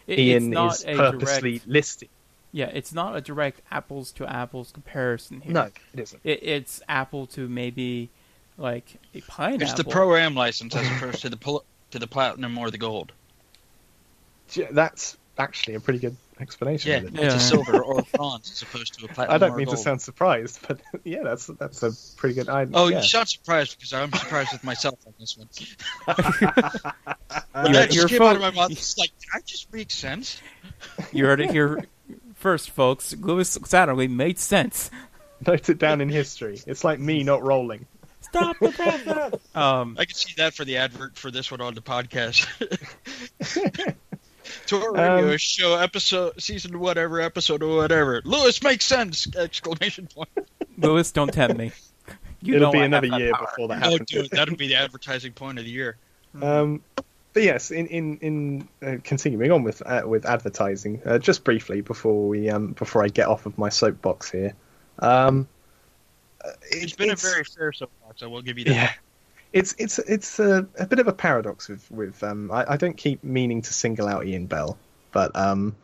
It- 0.07 0.19
Ian 0.19 0.57
is 0.57 0.85
a 0.85 0.95
purposely 0.97 1.53
direct, 1.53 1.67
listing. 1.67 2.09
yeah, 2.53 2.71
it's 2.73 2.93
not 2.93 3.17
a 3.17 3.21
direct 3.21 3.61
apples 3.71 4.13
to 4.13 4.27
apples 4.27 4.71
comparison 4.73 5.41
here. 5.41 5.53
No, 5.53 5.63
it 5.95 6.01
isn't. 6.01 6.21
it, 6.25 6.43
it's 6.43 6.83
apple 6.89 7.27
to 7.29 7.49
maybe 7.49 8.11
like 8.57 8.97
a 9.15 9.21
pineapple. 9.23 9.63
it's 9.63 9.75
the 9.75 9.85
pro 9.85 10.15
am 10.17 10.35
license 10.35 10.75
as 10.77 10.87
opposed 10.87 11.23
to 11.23 11.29
the 11.29 11.37
pl- 11.37 11.65
to 11.91 11.99
the 11.99 12.07
platinum 12.07 12.57
or 12.59 12.71
the 12.71 12.79
gold. 12.79 13.13
J- 14.49 14.69
That's 14.71 15.17
actually 15.39 15.75
a 15.75 15.81
pretty 15.81 15.99
good 15.99 16.17
explanation. 16.41 16.91
Yeah, 16.91 16.97
of 16.99 17.05
it. 17.07 17.15
Yeah. 17.15 17.27
it's 17.27 17.35
a 17.37 17.41
silver 17.41 17.83
or 17.83 18.01
a 18.01 18.03
bronze 18.17 18.51
as 18.51 18.63
opposed 18.63 18.99
to 18.99 19.05
a 19.05 19.09
platinum. 19.15 19.35
I 19.35 19.39
don't 19.39 19.53
or 19.53 19.57
mean 19.57 19.67
to 19.69 19.77
sound 19.77 20.01
surprised, 20.03 20.61
but 20.67 20.81
yeah, 21.05 21.23
that's 21.23 21.47
that's 21.47 21.83
a 21.83 21.93
pretty 22.17 22.35
good. 22.35 22.49
I, 22.49 22.67
Oh, 22.73 22.89
yeah. 22.89 22.99
you 23.01 23.05
sound 23.07 23.29
surprised 23.29 23.77
because 23.77 23.93
I'm 23.93 24.13
surprised 24.13 24.53
with 24.53 24.65
myself 24.65 24.99
on 25.07 25.15
this 25.19 25.37
one. 25.37 25.49
Your- 27.65 27.73
that 27.73 27.91
just 27.91 28.09
came 28.09 28.23
out 28.23 28.37
of 28.37 28.43
my 28.43 28.51
mouth. 28.51 28.71
It's 28.71 28.99
like, 28.99 29.11
did 29.21 29.29
that 29.35 29.45
just 29.47 29.73
make 29.73 29.91
sense? 29.91 30.41
You 31.13 31.27
heard 31.27 31.41
it 31.41 31.51
here 31.51 31.85
first, 32.35 32.71
folks. 32.71 33.15
Louis 33.17 33.59
Satterley 33.59 34.09
made 34.11 34.39
sense. 34.39 34.91
Note 35.47 35.69
it 35.69 35.79
down 35.79 36.01
in 36.01 36.09
history. 36.09 36.61
It's 36.67 36.85
like 36.85 36.99
me 37.01 37.23
not 37.23 37.43
rolling. 37.43 37.87
Stop 38.21 38.57
the 38.59 38.71
process. 38.71 39.35
Um, 39.55 39.97
I 39.99 40.07
can 40.07 40.15
see 40.15 40.33
that 40.39 40.55
for 40.55 40.65
the 40.65 40.79
advert 40.79 41.17
for 41.17 41.31
this 41.31 41.51
one 41.51 41.61
on 41.61 41.75
the 41.75 41.83
podcast. 41.83 42.47
TORA 44.67 44.93
radio 44.93 45.33
Um, 45.33 45.37
show 45.39 45.77
episode 45.77 46.41
season 46.43 46.79
whatever 46.79 47.21
episode 47.21 47.63
or 47.63 47.77
whatever. 47.77 48.21
Louis 48.25 48.63
makes 48.63 48.85
sense! 48.85 49.27
Exclamation 49.37 50.07
point. 50.07 50.29
Louis, 50.79 51.11
don't 51.13 51.33
tempt 51.33 51.57
me. 51.57 51.73
You 52.43 52.57
It'll 52.57 52.73
be 52.73 52.81
I 52.81 52.85
another 52.85 53.07
year 53.07 53.33
power. 53.33 53.47
before 53.47 53.69
that 53.69 53.83
Oh, 53.87 53.91
happens. 53.93 54.11
dude, 54.11 54.31
that'll 54.31 54.57
be 54.57 54.69
the 54.69 54.75
advertising 54.77 55.33
point 55.33 55.59
of 55.59 55.65
the 55.65 55.71
year. 55.71 55.97
Um, 56.43 56.83
but 57.33 57.45
yes, 57.45 57.71
in 57.71 57.87
in 57.87 58.19
in 58.19 58.69
uh, 58.85 58.97
continuing 59.05 59.53
on 59.53 59.63
with 59.63 59.83
uh, 59.87 60.03
with 60.05 60.27
advertising, 60.27 61.01
uh, 61.07 61.19
just 61.19 61.45
briefly 61.45 61.81
before 61.81 62.27
we 62.29 62.51
um 62.51 62.73
before 62.73 63.05
I 63.05 63.09
get 63.09 63.29
off 63.29 63.47
of 63.47 63.57
my 63.57 63.69
soapbox 63.69 64.31
here, 64.33 64.53
um, 64.99 65.47
uh, 66.45 66.51
It's 66.71 66.93
it- 66.93 66.99
been 66.99 67.11
it's- 67.11 67.25
a 67.25 67.29
very 67.31 67.45
fair 67.45 67.73
soapbox. 67.73 68.23
I 68.23 68.27
will 68.27 68.43
give 68.43 68.59
you 68.59 68.65
that. 68.65 68.75
yeah. 68.75 68.93
It's 69.55 69.75
it's 69.79 69.99
it's 70.01 70.39
a, 70.41 70.67
a 70.79 70.87
bit 70.87 70.99
of 70.99 71.07
a 71.09 71.13
paradox 71.13 71.69
with 71.69 71.91
with 71.91 72.23
um 72.25 72.51
I, 72.51 72.73
I 72.73 72.77
don't 72.77 72.97
keep 72.97 73.23
meaning 73.23 73.63
to 73.63 73.73
single 73.73 74.09
out 74.09 74.27
Ian 74.27 74.47
Bell, 74.47 74.77
but 75.13 75.35
um 75.37 75.77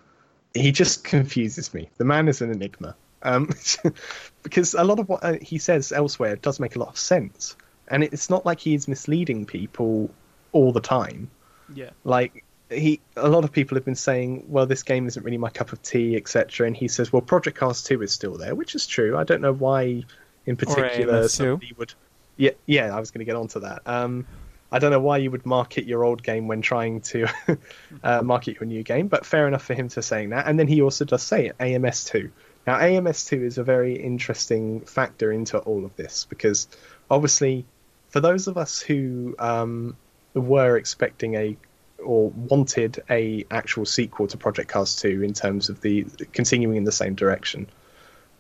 he 0.55 0.73
just 0.73 1.05
confuses 1.05 1.73
me. 1.73 1.89
The 1.97 2.05
man 2.05 2.29
is 2.29 2.43
an 2.43 2.51
enigma. 2.51 2.97
Um, 3.23 3.51
because 4.43 4.75
a 4.75 4.83
lot 4.83 4.99
of 4.99 5.09
what 5.09 5.23
uh, 5.23 5.37
he 5.41 5.59
says 5.59 5.93
elsewhere 5.93 6.37
does 6.37 6.59
make 6.59 6.75
a 6.75 6.79
lot 6.81 6.89
of 6.89 6.99
sense, 6.99 7.55
and 7.87 8.03
it's 8.03 8.29
not 8.31 8.45
like 8.45 8.59
he's 8.59 8.89
misleading 8.89 9.47
people 9.47 10.11
all 10.53 10.73
the 10.73 10.81
time 10.81 11.31
Yeah. 11.73 11.91
like 12.03 12.45
he 12.71 13.01
a 13.17 13.29
lot 13.29 13.45
of 13.45 13.53
people 13.53 13.77
have 13.77 13.85
been 13.85 13.95
saying 13.95 14.47
well 14.49 14.67
this 14.67 14.83
game 14.83 15.07
isn't 15.07 15.23
really 15.25 15.39
my 15.39 15.51
cup 15.51 15.73
of 15.73 15.81
tea 15.83 16.17
etc 16.17 16.67
and 16.67 16.77
he 16.77 16.89
says 16.89 17.13
well 17.13 17.23
project 17.23 17.57
cars 17.57 17.83
2 17.85 18.03
is 18.03 18.13
still 18.13 18.37
there 18.37 18.55
which 18.55 18.75
is 18.75 18.87
true 18.87 19.17
i 19.17 19.25
don't 19.25 19.41
know 19.41 19.53
why 19.53 20.03
in 20.47 20.57
particular 20.57 21.23
AMS2. 21.23 21.31
somebody 21.31 21.73
would 21.79 21.95
yeah 22.41 22.51
yeah 22.67 22.95
i 22.95 22.99
was 22.99 23.11
going 23.11 23.21
to 23.21 23.25
get 23.25 23.37
onto 23.37 23.61
that. 23.61 23.83
Um 23.87 24.27
i 24.73 24.79
don't 24.79 24.91
know 24.91 25.01
why 25.01 25.19
you 25.19 25.31
would 25.31 25.45
market 25.45 25.85
your 25.85 26.05
old 26.05 26.23
game 26.23 26.49
when 26.49 26.63
trying 26.63 27.01
to 27.01 27.27
uh, 28.03 28.23
market 28.23 28.59
your 28.61 28.67
new 28.67 28.83
game 28.83 29.09
but 29.09 29.27
fair 29.27 29.47
enough 29.47 29.65
for 29.65 29.75
him 29.75 29.89
to 29.89 30.03
saying 30.03 30.31
that. 30.31 30.47
And 30.47 30.59
then 30.59 30.69
he 30.69 30.81
also 30.83 31.05
does 31.05 31.23
say 31.23 31.47
it 31.47 31.59
ams2 31.59 32.31
now 32.67 32.79
ams2 32.79 33.43
is 33.43 33.59
a 33.59 33.65
very 33.65 33.95
interesting 33.95 34.81
factor 34.81 35.31
into 35.33 35.59
all 35.59 35.85
of 35.85 35.95
this 35.97 36.27
because 36.29 36.69
obviously 37.11 37.65
for 38.09 38.21
those 38.21 38.49
of 38.49 38.57
us 38.57 38.81
who 38.81 39.35
um, 39.39 39.97
were 40.35 40.77
expecting 40.77 41.35
a 41.35 41.57
or 42.05 42.31
wanted 42.31 43.03
a 43.11 43.45
actual 43.51 43.85
sequel 43.85 44.27
to 44.27 44.37
Project 44.37 44.69
Cars 44.69 44.97
2 44.97 45.23
in 45.23 45.35
terms 45.35 45.69
of 45.69 45.81
the 45.81 46.05
continuing 46.33 46.77
in 46.77 46.85
the 46.85 46.93
same 46.93 47.15
direction, 47.15 47.67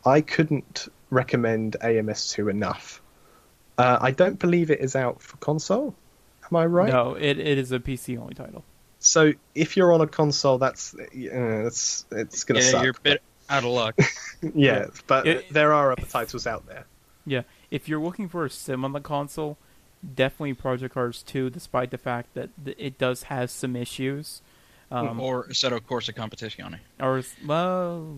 I 0.04 0.22
couldn't 0.22 0.88
recommend 1.10 1.76
AMS2 1.82 2.50
enough. 2.50 3.02
Uh, 3.80 3.98
I 4.00 4.10
don't 4.10 4.38
believe 4.38 4.70
it 4.70 4.80
is 4.80 4.94
out 4.96 5.20
for 5.22 5.36
console. 5.38 5.94
Am 6.50 6.56
I 6.56 6.66
right? 6.66 6.92
No, 6.92 7.14
it, 7.14 7.38
it 7.38 7.58
is 7.58 7.72
a 7.72 7.78
PC 7.78 8.18
only 8.18 8.34
title. 8.34 8.64
So 8.98 9.32
if 9.54 9.76
you're 9.76 9.92
on 9.92 10.00
a 10.00 10.06
console, 10.06 10.58
that's 10.58 10.94
uh, 10.94 10.98
it's 11.12 12.04
it's 12.10 12.44
gonna 12.44 12.60
Yeah, 12.60 12.66
suck. 12.70 12.82
you're 12.82 12.90
a 12.98 13.02
bit 13.02 13.22
out 13.48 13.64
of 13.64 13.70
luck. 13.70 13.98
yeah, 14.54 14.86
but 15.06 15.26
It- 15.26 15.52
there 15.52 15.72
are 15.72 15.92
other 15.92 16.02
titles 16.06 16.46
out 16.46 16.66
there. 16.66 16.84
Yeah, 17.26 17.42
if 17.70 17.88
you're 17.88 18.00
looking 18.00 18.28
for 18.28 18.44
a 18.44 18.50
sim 18.50 18.84
on 18.84 18.92
the 18.92 19.00
console, 19.00 19.56
definitely 20.14 20.54
Project 20.54 20.94
Cars 20.94 21.22
2, 21.22 21.50
despite 21.50 21.90
the 21.90 21.98
fact 21.98 22.34
that 22.34 22.50
it 22.64 22.98
does 22.98 23.24
have 23.24 23.50
some 23.50 23.76
issues. 23.76 24.42
Um, 24.90 25.20
or 25.20 25.44
Assetto 25.46 25.78
Corsa 25.80 26.12
Competizione. 26.12 26.80
or, 26.98 27.22
well, 27.46 28.16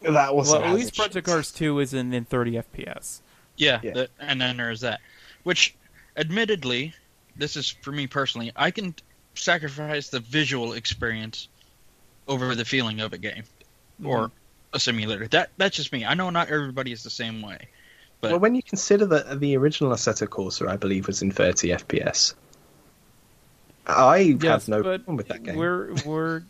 That 0.00 0.34
was 0.34 0.50
well, 0.50 0.62
at 0.64 0.74
least 0.74 0.96
Project 0.96 1.26
Cars 1.26 1.50
2 1.52 1.80
is 1.80 1.92
in, 1.92 2.14
in 2.14 2.24
30 2.24 2.52
FPS. 2.52 3.20
Yeah, 3.56 3.80
Yeah. 3.82 3.92
that- 3.92 4.10
and 4.18 4.40
then 4.40 4.56
there's 4.56 4.80
that. 4.80 5.00
Which, 5.42 5.74
admittedly, 6.16 6.94
this 7.36 7.56
is 7.56 7.68
for 7.68 7.92
me 7.92 8.06
personally, 8.06 8.52
I 8.56 8.70
can 8.70 8.94
sacrifice 9.34 10.08
the 10.08 10.20
visual 10.20 10.74
experience 10.74 11.48
over 12.28 12.54
the 12.54 12.64
feeling 12.64 13.00
of 13.00 13.12
a 13.12 13.18
game 13.18 13.44
or 14.04 14.26
mm-hmm. 14.26 14.34
a 14.74 14.80
simulator. 14.80 15.28
That 15.28 15.50
that's 15.56 15.76
just 15.76 15.92
me. 15.92 16.04
I 16.04 16.14
know 16.14 16.30
not 16.30 16.48
everybody 16.48 16.92
is 16.92 17.02
the 17.02 17.10
same 17.10 17.42
way. 17.42 17.68
But 18.20 18.30
well, 18.30 18.40
when 18.40 18.54
you 18.54 18.62
consider 18.62 19.04
that 19.06 19.40
the 19.40 19.56
original 19.56 19.90
Assetto 19.90 20.28
Corsa, 20.28 20.68
I 20.68 20.76
believe, 20.76 21.08
was 21.08 21.22
in 21.22 21.32
30 21.32 21.70
FPS, 21.70 22.34
I 23.84 24.18
Yes, 24.18 24.42
have 24.42 24.68
no 24.68 24.76
but 24.82 24.98
problem 24.98 25.16
with 25.16 25.28
that 25.28 25.42
game. 25.42 25.56
We're, 25.56 25.92
we're, 26.06 26.42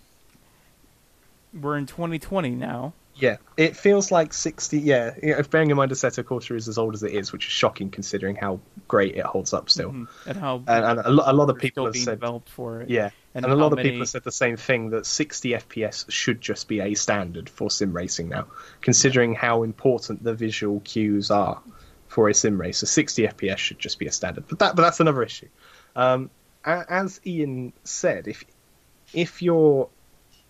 we're 1.58 1.78
in 1.78 1.86
2020 1.86 2.50
now. 2.50 2.92
Yeah, 3.14 3.36
it 3.58 3.76
feels 3.76 4.10
like 4.10 4.32
60. 4.32 4.78
Yeah, 4.78 5.14
yeah, 5.22 5.38
if 5.38 5.50
bearing 5.50 5.70
in 5.70 5.76
mind 5.76 5.92
a 5.92 5.94
Assetto 5.94 6.22
Corsa 6.24 6.56
is 6.56 6.66
as 6.66 6.78
old 6.78 6.94
as 6.94 7.02
it 7.02 7.12
is, 7.12 7.30
which 7.30 7.46
is 7.46 7.52
shocking 7.52 7.90
considering 7.90 8.36
how 8.36 8.58
great 8.88 9.16
it 9.16 9.24
holds 9.24 9.52
up 9.52 9.68
still. 9.68 9.90
Mhm. 9.92 10.08
And 10.26 10.38
how 10.38 10.56
And, 10.66 10.84
and 10.84 10.98
a, 11.00 11.10
lo- 11.10 11.24
a 11.26 11.32
lot 11.32 11.50
of 11.50 11.58
people 11.58 11.84
have 11.84 11.94
said, 11.96 12.20
developed 12.20 12.48
for 12.48 12.80
it. 12.80 12.88
yeah, 12.90 13.10
and 13.34 13.44
and, 13.44 13.52
a 13.52 13.56
lot 13.56 13.72
of 13.72 13.76
many- 13.76 13.90
people 13.90 14.00
have 14.00 14.08
said 14.08 14.24
the 14.24 14.32
same 14.32 14.56
thing 14.56 14.90
that 14.90 15.04
60 15.04 15.50
FPS 15.50 16.10
should 16.10 16.40
just 16.40 16.68
be 16.68 16.80
a 16.80 16.94
standard 16.94 17.50
for 17.50 17.70
sim 17.70 17.92
racing 17.92 18.30
now, 18.30 18.46
considering 18.80 19.34
how 19.34 19.62
important 19.62 20.24
the 20.24 20.32
visual 20.34 20.80
cues 20.80 21.30
are 21.30 21.60
for 22.08 22.28
a 22.30 22.34
sim 22.34 22.58
racer. 22.58 22.86
60 22.86 23.24
FPS 23.28 23.58
should 23.58 23.78
just 23.78 23.98
be 23.98 24.06
a 24.06 24.12
standard, 24.12 24.44
but 24.48 24.58
that 24.58 24.74
but 24.74 24.82
that's 24.82 25.00
another 25.00 25.22
issue. 25.22 25.48
Um, 25.96 26.30
as 26.64 27.20
Ian 27.26 27.72
said, 27.84 28.26
if 28.26 28.42
if 29.12 29.42
you're 29.42 29.88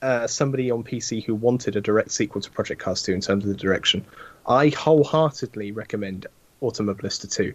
uh, 0.03 0.27
somebody 0.27 0.71
on 0.71 0.83
PC 0.83 1.25
who 1.25 1.35
wanted 1.35 1.77
a 1.77 1.81
direct 1.81 2.11
sequel 2.11 2.41
to 2.43 2.51
Project 2.51 2.83
Cars 2.83 3.03
2 3.03 3.13
in 3.13 3.21
terms 3.21 3.45
of 3.45 3.51
the 3.51 3.57
direction, 3.57 4.05
I 4.47 4.69
wholeheartedly 4.69 5.73
recommend 5.73 6.27
Automobilista 6.61 7.29
2 7.29 7.55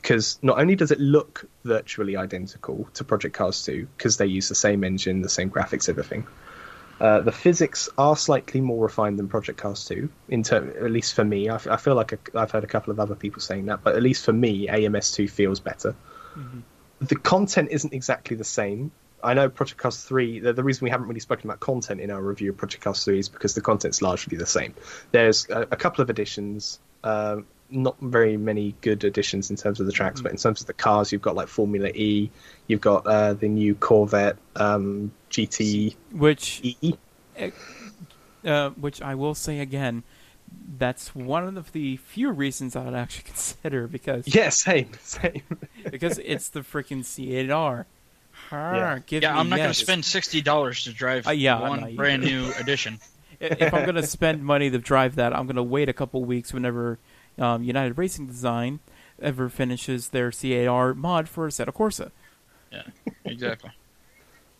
because 0.00 0.38
not 0.42 0.58
only 0.58 0.74
does 0.74 0.90
it 0.90 0.98
look 1.00 1.48
virtually 1.64 2.16
identical 2.16 2.88
to 2.94 3.04
Project 3.04 3.34
Cars 3.34 3.64
2 3.64 3.86
because 3.96 4.16
they 4.16 4.26
use 4.26 4.48
the 4.48 4.54
same 4.54 4.84
engine, 4.84 5.22
the 5.22 5.28
same 5.28 5.50
graphics, 5.50 5.88
everything. 5.88 6.26
Uh, 7.00 7.20
the 7.20 7.32
physics 7.32 7.88
are 7.98 8.16
slightly 8.16 8.60
more 8.60 8.82
refined 8.82 9.18
than 9.18 9.28
Project 9.28 9.58
Cars 9.58 9.84
2, 9.86 10.08
in 10.28 10.42
ter- 10.42 10.84
at 10.84 10.90
least 10.90 11.14
for 11.14 11.24
me. 11.24 11.48
I, 11.48 11.54
f- 11.54 11.66
I 11.66 11.76
feel 11.76 11.94
like 11.94 12.12
i 12.12 12.42
I've 12.42 12.50
heard 12.50 12.64
a 12.64 12.68
couple 12.68 12.92
of 12.92 13.00
other 13.00 13.14
people 13.14 13.40
saying 13.40 13.66
that, 13.66 13.82
but 13.82 13.96
at 13.96 14.02
least 14.02 14.24
for 14.24 14.32
me, 14.32 14.68
AMS2 14.68 15.30
feels 15.30 15.58
better. 15.58 15.94
The 17.00 17.16
content 17.16 17.68
isn't 17.72 17.92
exactly 17.92 18.36
the 18.36 18.44
same. 18.44 18.92
I 19.22 19.34
know 19.34 19.48
Project 19.48 19.80
Cars 19.80 20.02
3, 20.02 20.40
the, 20.40 20.52
the 20.52 20.64
reason 20.64 20.84
we 20.84 20.90
haven't 20.90 21.06
really 21.06 21.20
spoken 21.20 21.48
about 21.48 21.60
content 21.60 22.00
in 22.00 22.10
our 22.10 22.20
review 22.22 22.50
of 22.50 22.56
Project 22.56 22.82
Cars 22.84 23.04
3 23.04 23.18
is 23.18 23.28
because 23.28 23.54
the 23.54 23.60
content's 23.60 24.02
largely 24.02 24.36
the 24.36 24.46
same. 24.46 24.74
There's 25.12 25.48
a, 25.48 25.62
a 25.62 25.76
couple 25.76 26.02
of 26.02 26.10
additions, 26.10 26.80
um, 27.04 27.46
not 27.70 27.96
very 28.00 28.36
many 28.36 28.74
good 28.80 29.04
additions 29.04 29.50
in 29.50 29.56
terms 29.56 29.80
of 29.80 29.86
the 29.86 29.92
tracks, 29.92 30.20
but 30.20 30.32
in 30.32 30.38
terms 30.38 30.60
of 30.60 30.66
the 30.66 30.72
cars, 30.72 31.12
you've 31.12 31.22
got 31.22 31.34
like 31.36 31.48
Formula 31.48 31.88
E, 31.94 32.30
you've 32.66 32.80
got 32.80 33.06
uh, 33.06 33.34
the 33.34 33.48
new 33.48 33.74
Corvette 33.74 34.36
um, 34.56 35.12
GTE. 35.30 35.94
Which 36.12 36.60
E. 36.62 36.94
uh, 38.44 38.70
which 38.70 39.00
I 39.00 39.14
will 39.14 39.34
say 39.34 39.60
again, 39.60 40.02
that's 40.76 41.14
one 41.14 41.56
of 41.56 41.72
the 41.72 41.96
few 41.96 42.30
reasons 42.30 42.76
I 42.76 42.84
would 42.84 42.94
actually 42.94 43.24
consider 43.26 43.86
because 43.88 44.26
Yeah, 44.26 44.50
same, 44.50 44.90
same. 45.02 45.42
because 45.90 46.18
it's 46.18 46.48
the 46.50 46.60
freaking 46.60 47.00
C8R. 47.04 47.86
Har, 48.52 48.76
Yeah. 48.76 48.98
give 49.06 49.22
yeah, 49.22 49.32
me 49.34 49.40
I'm 49.40 49.48
not 49.48 49.56
going 49.56 49.68
to 49.70 49.74
spend 49.74 50.04
sixty 50.04 50.40
dollars 50.42 50.84
to 50.84 50.92
drive 50.92 51.26
Uh, 51.26 51.30
yeah, 51.32 51.60
one 51.60 51.80
not 51.80 51.88
either. 51.88 51.96
brand 51.96 52.22
new 52.22 52.52
edition. 52.58 53.00
if 53.40 53.60
if 53.60 53.74
I'm 53.74 53.82
going 53.84 53.96
to 53.96 54.06
spend 54.06 54.44
money 54.44 54.70
to 54.70 54.78
drive 54.78 55.16
that, 55.16 55.34
I'm 55.34 55.46
going 55.46 55.56
to 55.56 55.62
wait 55.62 55.88
a 55.88 55.92
couple 55.92 56.24
weeks 56.24 56.52
whenever 56.52 56.98
um, 57.38 57.62
United 57.64 57.96
Racing 57.98 58.26
Design 58.26 58.80
ever 59.20 59.48
finishes 59.48 60.08
their 60.10 60.30
C8R 60.30 60.94
mod 60.96 61.28
for 61.28 61.48
Assetto 61.48 61.72
Corsa. 61.72 62.10
Yeah, 62.70 62.82
exactly. 63.24 63.70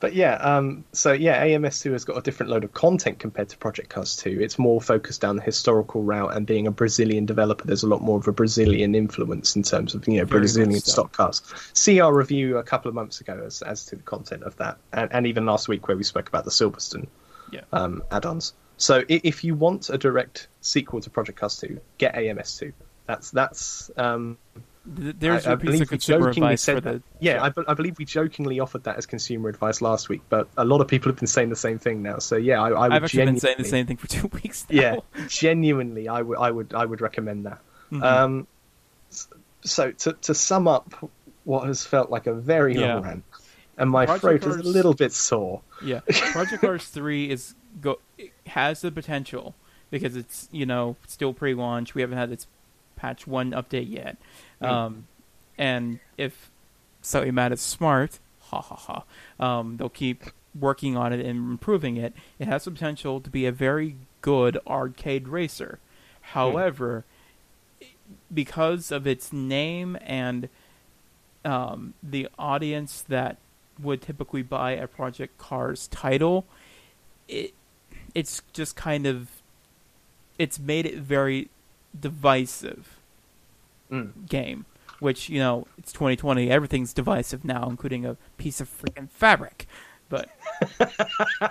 But 0.03 0.15
yeah, 0.15 0.35
um, 0.35 0.85
so 0.91 1.13
yeah, 1.13 1.47
AMS2 1.47 1.93
has 1.93 2.05
got 2.05 2.19
a 2.19 2.23
different 2.23 2.51
load 2.51 2.65
of 2.65 2.73
content 2.73 3.21
compared 3.21 3.51
to 3.51 3.57
Project 3.57 3.89
Cars 3.89 4.17
2. 4.17 4.41
It's 4.41 4.59
more 4.59 4.81
focused 4.81 5.21
down 5.21 5.37
the 5.37 5.43
historical 5.43 6.03
route, 6.03 6.35
and 6.35 6.45
being 6.45 6.67
a 6.67 6.73
Brazilian 6.73 7.25
developer, 7.25 7.65
there's 7.65 7.85
a 7.85 7.87
lot 7.87 8.03
more 8.03 8.19
of 8.19 8.27
a 8.27 8.33
Brazilian 8.33 8.97
influence 8.97 9.55
in 9.55 9.63
terms 9.63 9.95
of 9.95 10.09
you 10.09 10.15
know 10.15 10.25
Very 10.25 10.41
Brazilian 10.41 10.81
stock 10.81 11.13
cars. 11.13 11.41
See 11.73 12.01
our 12.01 12.13
review 12.13 12.59
a 12.59 12.65
couple 12.65 12.89
of 12.89 12.97
months 12.97 13.21
ago 13.21 13.45
as 13.47 13.63
as 13.63 13.87
to 13.87 13.97
the 13.97 14.03
content 14.03 14.43
of 14.43 14.57
that, 14.57 14.79
and, 14.93 15.13
and 15.13 15.29
even 15.29 15.47
last 15.47 15.69
week 15.69 15.87
where 15.87 15.97
we 15.97 16.03
spoke 16.03 16.27
about 16.29 16.45
the 16.45 16.51
Silverstone 16.51 17.07
Yeah. 17.53 17.61
um, 17.73 18.03
add-ons. 18.11 18.55
So 18.79 19.05
if 19.09 19.45
you 19.45 19.55
want 19.55 19.89
a 19.89 19.99
direct 19.99 20.49
sequel 20.63 21.01
to 21.03 21.11
Project 21.11 21.39
Cars 21.39 21.59
2, 21.59 21.81
get 21.99 22.17
AMS2. 22.17 22.73
That's 23.07 23.31
that's 23.31 23.89
um, 23.97 24.37
There's 24.85 25.47
I- 25.47 25.53
I 25.53 25.57
piece 25.57 25.81
of 25.81 25.89
consumer 25.89 26.29
advice 26.31 26.61
said 26.63 26.75
for 26.77 26.81
that. 26.81 26.93
the. 26.95 27.03
Yeah, 27.21 27.43
I, 27.43 27.51
be- 27.51 27.63
I 27.69 27.75
believe 27.75 27.99
we 27.99 28.05
jokingly 28.05 28.59
offered 28.59 28.83
that 28.85 28.97
as 28.97 29.07
consumer 29.07 29.49
advice 29.49 29.81
last 29.81 30.09
week, 30.09 30.23
but 30.29 30.49
a 30.57 30.65
lot 30.65 30.81
of 30.81 30.89
people 30.89 31.09
have 31.11 31.17
been 31.19 31.29
saying 31.29 31.51
the 31.51 31.57
same 31.57 31.79
thing 31.79 32.03
now. 32.03 32.19
So 32.19 32.35
yeah, 32.37 32.61
I, 32.61 32.67
I 32.69 32.71
would 32.71 32.93
I've 32.93 33.05
actually 33.05 33.25
been 33.27 33.39
saying 33.39 33.57
the 33.59 33.65
same 33.65 33.87
thing 33.87 33.97
for 33.97 34.09
two 34.09 34.27
weeks 34.43 34.67
now. 34.69 34.81
Yeah, 34.83 34.97
genuinely, 35.29 36.09
I 36.09 36.21
would, 36.23 36.37
I 36.39 36.51
would, 36.51 36.75
I 36.75 36.85
would 36.85 37.01
recommend 37.01 37.47
that. 37.47 37.61
Mhm. 37.93 38.03
Um, 38.03 38.47
so 39.63 39.93
to 39.93 40.13
to 40.15 40.35
sum 40.35 40.67
up 40.67 41.11
what 41.45 41.67
has 41.67 41.85
felt 41.85 42.11
like 42.11 42.27
a 42.27 42.33
very 42.35 42.75
Yeah. 42.75 42.95
long 42.95 43.05
rant, 43.05 43.25
and 43.79 43.91
my 43.91 44.07
Project 44.07 44.45
throat 44.45 44.57
is 44.61 44.67
a 44.67 44.69
little 44.69 44.95
bit 44.95 45.13
sore. 45.13 45.63
Yeah, 45.85 46.01
Project 46.33 46.61
Cars 46.61 46.85
three 46.87 47.31
is 47.31 47.55
go 47.81 47.99
has 48.47 48.81
the 48.81 48.91
potential 48.91 49.55
because 49.91 50.17
it's 50.17 50.49
you 50.51 50.67
know 50.67 50.97
still 51.07 51.33
pre-launch. 51.33 51.95
We 51.95 52.01
haven't 52.01 52.19
had 52.19 52.33
its 52.33 52.47
patch 52.97 53.27
one 53.27 53.51
update 53.53 53.91
yet. 53.91 54.17
Um, 54.65 55.07
and 55.59 56.01
if 56.17 56.51
Slightly 57.01 57.31
Mad 57.31 57.53
is 57.53 57.61
smart, 57.61 58.19
ha 58.41 58.61
ha 58.61 58.77
ha, 58.77 59.05
um, 59.59 59.77
they'll 59.77 59.89
keep 59.89 60.25
working 60.59 60.97
on 60.97 61.13
it 61.13 61.21
and 61.21 61.51
improving 61.51 61.97
it. 61.97 62.13
It 62.39 62.49
has 62.49 62.65
the 62.65 62.71
potential 62.71 63.21
to 63.21 63.31
be 63.31 63.47
a 63.47 63.53
very 63.53 63.97
good 64.21 64.59
arcade 64.67 65.29
racer. 65.29 65.79
However, 66.21 67.05
because 68.33 68.91
of 68.91 69.07
its 69.07 69.33
name 69.33 69.97
and 70.03 70.49
um, 71.45 71.95
the 72.03 72.29
audience 72.39 73.03
that 73.09 73.39
would 73.81 74.03
typically 74.03 74.43
buy 74.43 74.73
a 74.73 74.87
Project 74.87 75.39
Cars 75.39 75.89
title, 75.89 76.47
it 77.29 77.55
it's 78.15 78.43
just 78.53 78.77
kind 78.77 79.07
of 79.07 79.29
it's 80.39 80.59
made 80.59 80.87
it 80.87 80.99
very 80.99 81.49
divisive 81.99 82.99
Mm. 83.93 84.29
game. 84.29 84.65
Which 85.01 85.29
you 85.29 85.39
know 85.41 85.67
it's 85.79 85.93
2020, 85.93 86.49
everything's 86.51 86.93
divisive 86.93 87.45
now, 87.45 87.69
including 87.69 88.07
a 88.07 88.17
piece 88.39 88.61
of 88.61 88.69
freaking 88.71 89.11
fabric. 89.11 89.67
But 90.09 90.29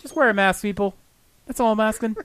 just 0.00 0.16
wear 0.16 0.30
a 0.30 0.34
mask, 0.34 0.62
people. 0.62 0.94
That's 1.46 1.60
all 1.60 1.72
I'm 1.72 1.80
asking. 1.80 2.16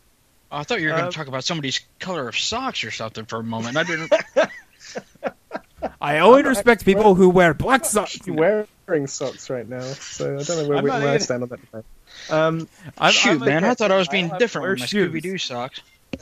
I 0.51 0.63
thought 0.63 0.79
you 0.79 0.87
were 0.87 0.93
going 0.93 1.05
Uh, 1.05 1.11
to 1.11 1.15
talk 1.17 1.27
about 1.27 1.43
somebody's 1.43 1.81
color 1.99 2.27
of 2.27 2.37
socks 2.37 2.83
or 2.83 2.91
something 2.91 3.25
for 3.25 3.39
a 3.39 3.43
moment. 3.43 3.77
I 3.77 3.83
didn't. 3.83 4.13
I 6.01 6.19
only 6.19 6.43
respect 6.43 6.85
people 6.85 7.15
who 7.15 7.29
wear 7.29 7.53
black 7.53 7.85
socks. 7.85 8.19
You're 8.25 8.65
wearing 8.87 9.07
socks 9.07 9.49
right 9.49 9.67
now, 9.67 9.81
so 9.81 10.37
I 10.39 10.43
don't 10.43 10.63
know 10.63 10.67
where, 10.69 10.77
I'm 10.77 10.83
where, 10.85 10.99
not 10.99 11.07
I 11.07 11.17
stand 11.19 11.43
on 11.43 11.49
that. 11.49 11.83
Um, 12.33 12.67
I'm, 12.97 13.11
Shoot, 13.11 13.41
I'm 13.41 13.45
man! 13.47 13.63
I 13.63 13.73
thought 13.75 13.91
I 13.91 13.97
was 13.97 14.07
being 14.07 14.29
have 14.29 14.39
different 14.39 14.63
wear 14.63 14.71
with 14.71 14.79
my. 14.79 14.85
Scooby 14.85 15.21
Doo 15.21 15.37
socks. 15.37 15.81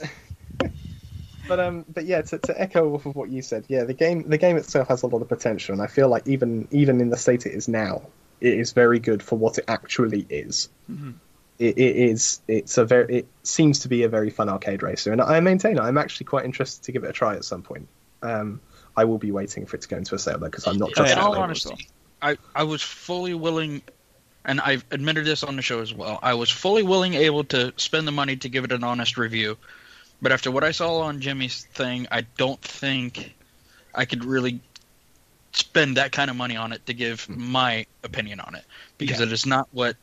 but 1.48 1.60
um, 1.60 1.84
but 1.88 2.04
yeah, 2.04 2.22
to, 2.22 2.38
to 2.38 2.60
echo 2.60 2.94
off 2.94 3.06
of 3.06 3.16
what 3.16 3.30
you 3.30 3.42
said, 3.42 3.64
yeah, 3.68 3.84
the 3.84 3.94
game 3.94 4.28
the 4.28 4.38
game 4.38 4.56
itself 4.56 4.88
has 4.88 5.02
a 5.02 5.06
lot 5.06 5.22
of 5.22 5.28
potential, 5.28 5.72
and 5.72 5.82
I 5.82 5.86
feel 5.86 6.08
like 6.08 6.26
even 6.26 6.68
even 6.70 7.00
in 7.00 7.10
the 7.10 7.16
state 7.16 7.46
it 7.46 7.52
is 7.52 7.68
now, 7.68 8.02
it 8.40 8.54
is 8.54 8.72
very 8.72 8.98
good 8.98 9.22
for 9.22 9.36
what 9.38 9.58
it 9.58 9.64
actually 9.68 10.26
is. 10.28 10.68
Mhm. 10.90 11.14
It, 11.58 11.76
it 11.78 11.96
is 11.96 12.40
it's 12.46 12.78
a 12.78 12.84
very 12.84 13.18
it 13.18 13.28
seems 13.42 13.80
to 13.80 13.88
be 13.88 14.04
a 14.04 14.08
very 14.08 14.30
fun 14.30 14.48
arcade 14.48 14.82
racer, 14.82 15.12
and 15.12 15.20
I 15.20 15.40
maintain 15.40 15.78
I'm 15.78 15.98
actually 15.98 16.26
quite 16.26 16.44
interested 16.44 16.84
to 16.84 16.92
give 16.92 17.04
it 17.04 17.10
a 17.10 17.12
try 17.12 17.34
at 17.34 17.44
some 17.44 17.62
point. 17.62 17.88
Um, 18.22 18.60
I 18.96 19.04
will 19.04 19.18
be 19.18 19.30
waiting 19.30 19.66
for 19.66 19.76
it 19.76 19.82
to 19.82 19.88
go 19.88 19.96
into 19.96 20.14
a 20.14 20.18
sale 20.18 20.38
though, 20.38 20.46
because 20.46 20.66
I'm 20.66 20.76
not 20.78 20.90
Oh, 20.96 21.02
just 21.02 21.12
in 21.12 21.18
all 21.18 21.36
honesty, 21.38 21.88
I, 22.20 22.36
I 22.54 22.64
was 22.64 22.82
fully 22.82 23.34
willing, 23.34 23.82
and 24.44 24.60
I've 24.60 24.84
admitted 24.90 25.24
this 25.24 25.44
on 25.44 25.56
the 25.56 25.62
show 25.62 25.80
as 25.80 25.94
well. 25.94 26.18
I 26.22 26.34
was 26.34 26.50
fully 26.50 26.82
willing, 26.82 27.14
able 27.14 27.44
to 27.44 27.72
spend 27.76 28.06
the 28.08 28.12
money 28.12 28.36
to 28.36 28.48
give 28.48 28.64
it 28.64 28.72
an 28.72 28.84
honest 28.84 29.16
review. 29.16 29.56
But 30.20 30.32
after 30.32 30.50
what 30.50 30.64
I 30.64 30.72
saw 30.72 31.00
on 31.00 31.20
Jimmy's 31.20 31.64
thing, 31.74 32.06
I 32.10 32.22
don't 32.36 32.60
think 32.60 33.34
I 33.94 34.04
could 34.04 34.24
really 34.24 34.60
spend 35.52 35.96
that 35.96 36.12
kind 36.12 36.30
of 36.30 36.36
money 36.36 36.56
on 36.56 36.72
it 36.72 36.84
to 36.86 36.92
give 36.94 37.28
my 37.28 37.86
opinion 38.04 38.40
on 38.40 38.54
it 38.54 38.64
because 38.98 39.20
Yeah. 39.20 39.26
it 39.26 39.32
is 39.32 39.46
not 39.46 39.68
what 39.72 39.96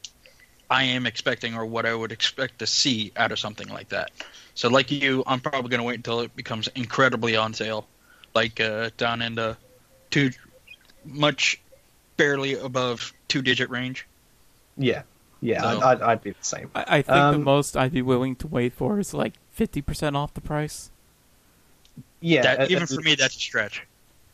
I 0.69 0.83
am 0.83 1.05
expecting 1.05 1.53
or 1.55 1.65
what 1.65 1.85
I 1.85 1.93
would 1.93 2.11
expect 2.11 2.59
to 2.59 2.67
see 2.67 3.11
out 3.17 3.31
of 3.31 3.39
something 3.39 3.67
like 3.69 3.89
that. 3.89 4.11
So, 4.55 4.69
like 4.69 4.89
you, 4.89 5.23
I'm 5.27 5.39
probably 5.39 5.69
going 5.69 5.79
to 5.81 5.83
wait 5.85 5.95
until 5.97 6.21
it 6.21 6.35
becomes 6.35 6.67
incredibly 6.69 7.35
on 7.35 7.53
sale, 7.53 7.85
like 8.33 8.59
uh, 8.59 8.89
down 8.97 9.21
in 9.21 9.35
the 9.35 9.57
two, 10.09 10.31
much 11.03 11.59
barely 12.17 12.55
above 12.55 13.13
two 13.27 13.41
digit 13.41 13.69
range. 13.69 14.07
yeah 14.77 15.03
yeah 15.41 15.61
So- 15.61 15.67
I'd, 15.67 15.83
I'd, 15.83 16.01
I'd 16.01 16.23
be 16.23 16.31
the 16.31 16.37
same. 16.43 16.71
I, 16.73 16.81
I 16.87 16.95
think 17.01 17.07
the 17.07 17.13
Um, 17.35 17.43
most 17.43 17.75
I'd 17.77 17.91
be 17.91 18.01
willing 18.01 18.35
to 18.37 18.47
wait 18.47 18.73
for 18.73 18.99
is 18.99 19.13
like 19.13 19.33
50% 19.57 20.15
off 20.15 20.33
the 20.33 20.41
price. 20.41 20.91
Yeah, 22.21 22.41
that, 22.43 22.59
at- 22.59 22.71
even 22.71 22.83
at 22.83 22.89
for 22.89 23.01
me, 23.01 23.15
that's 23.15 23.35
a 23.35 23.39
stretch. 23.39 23.85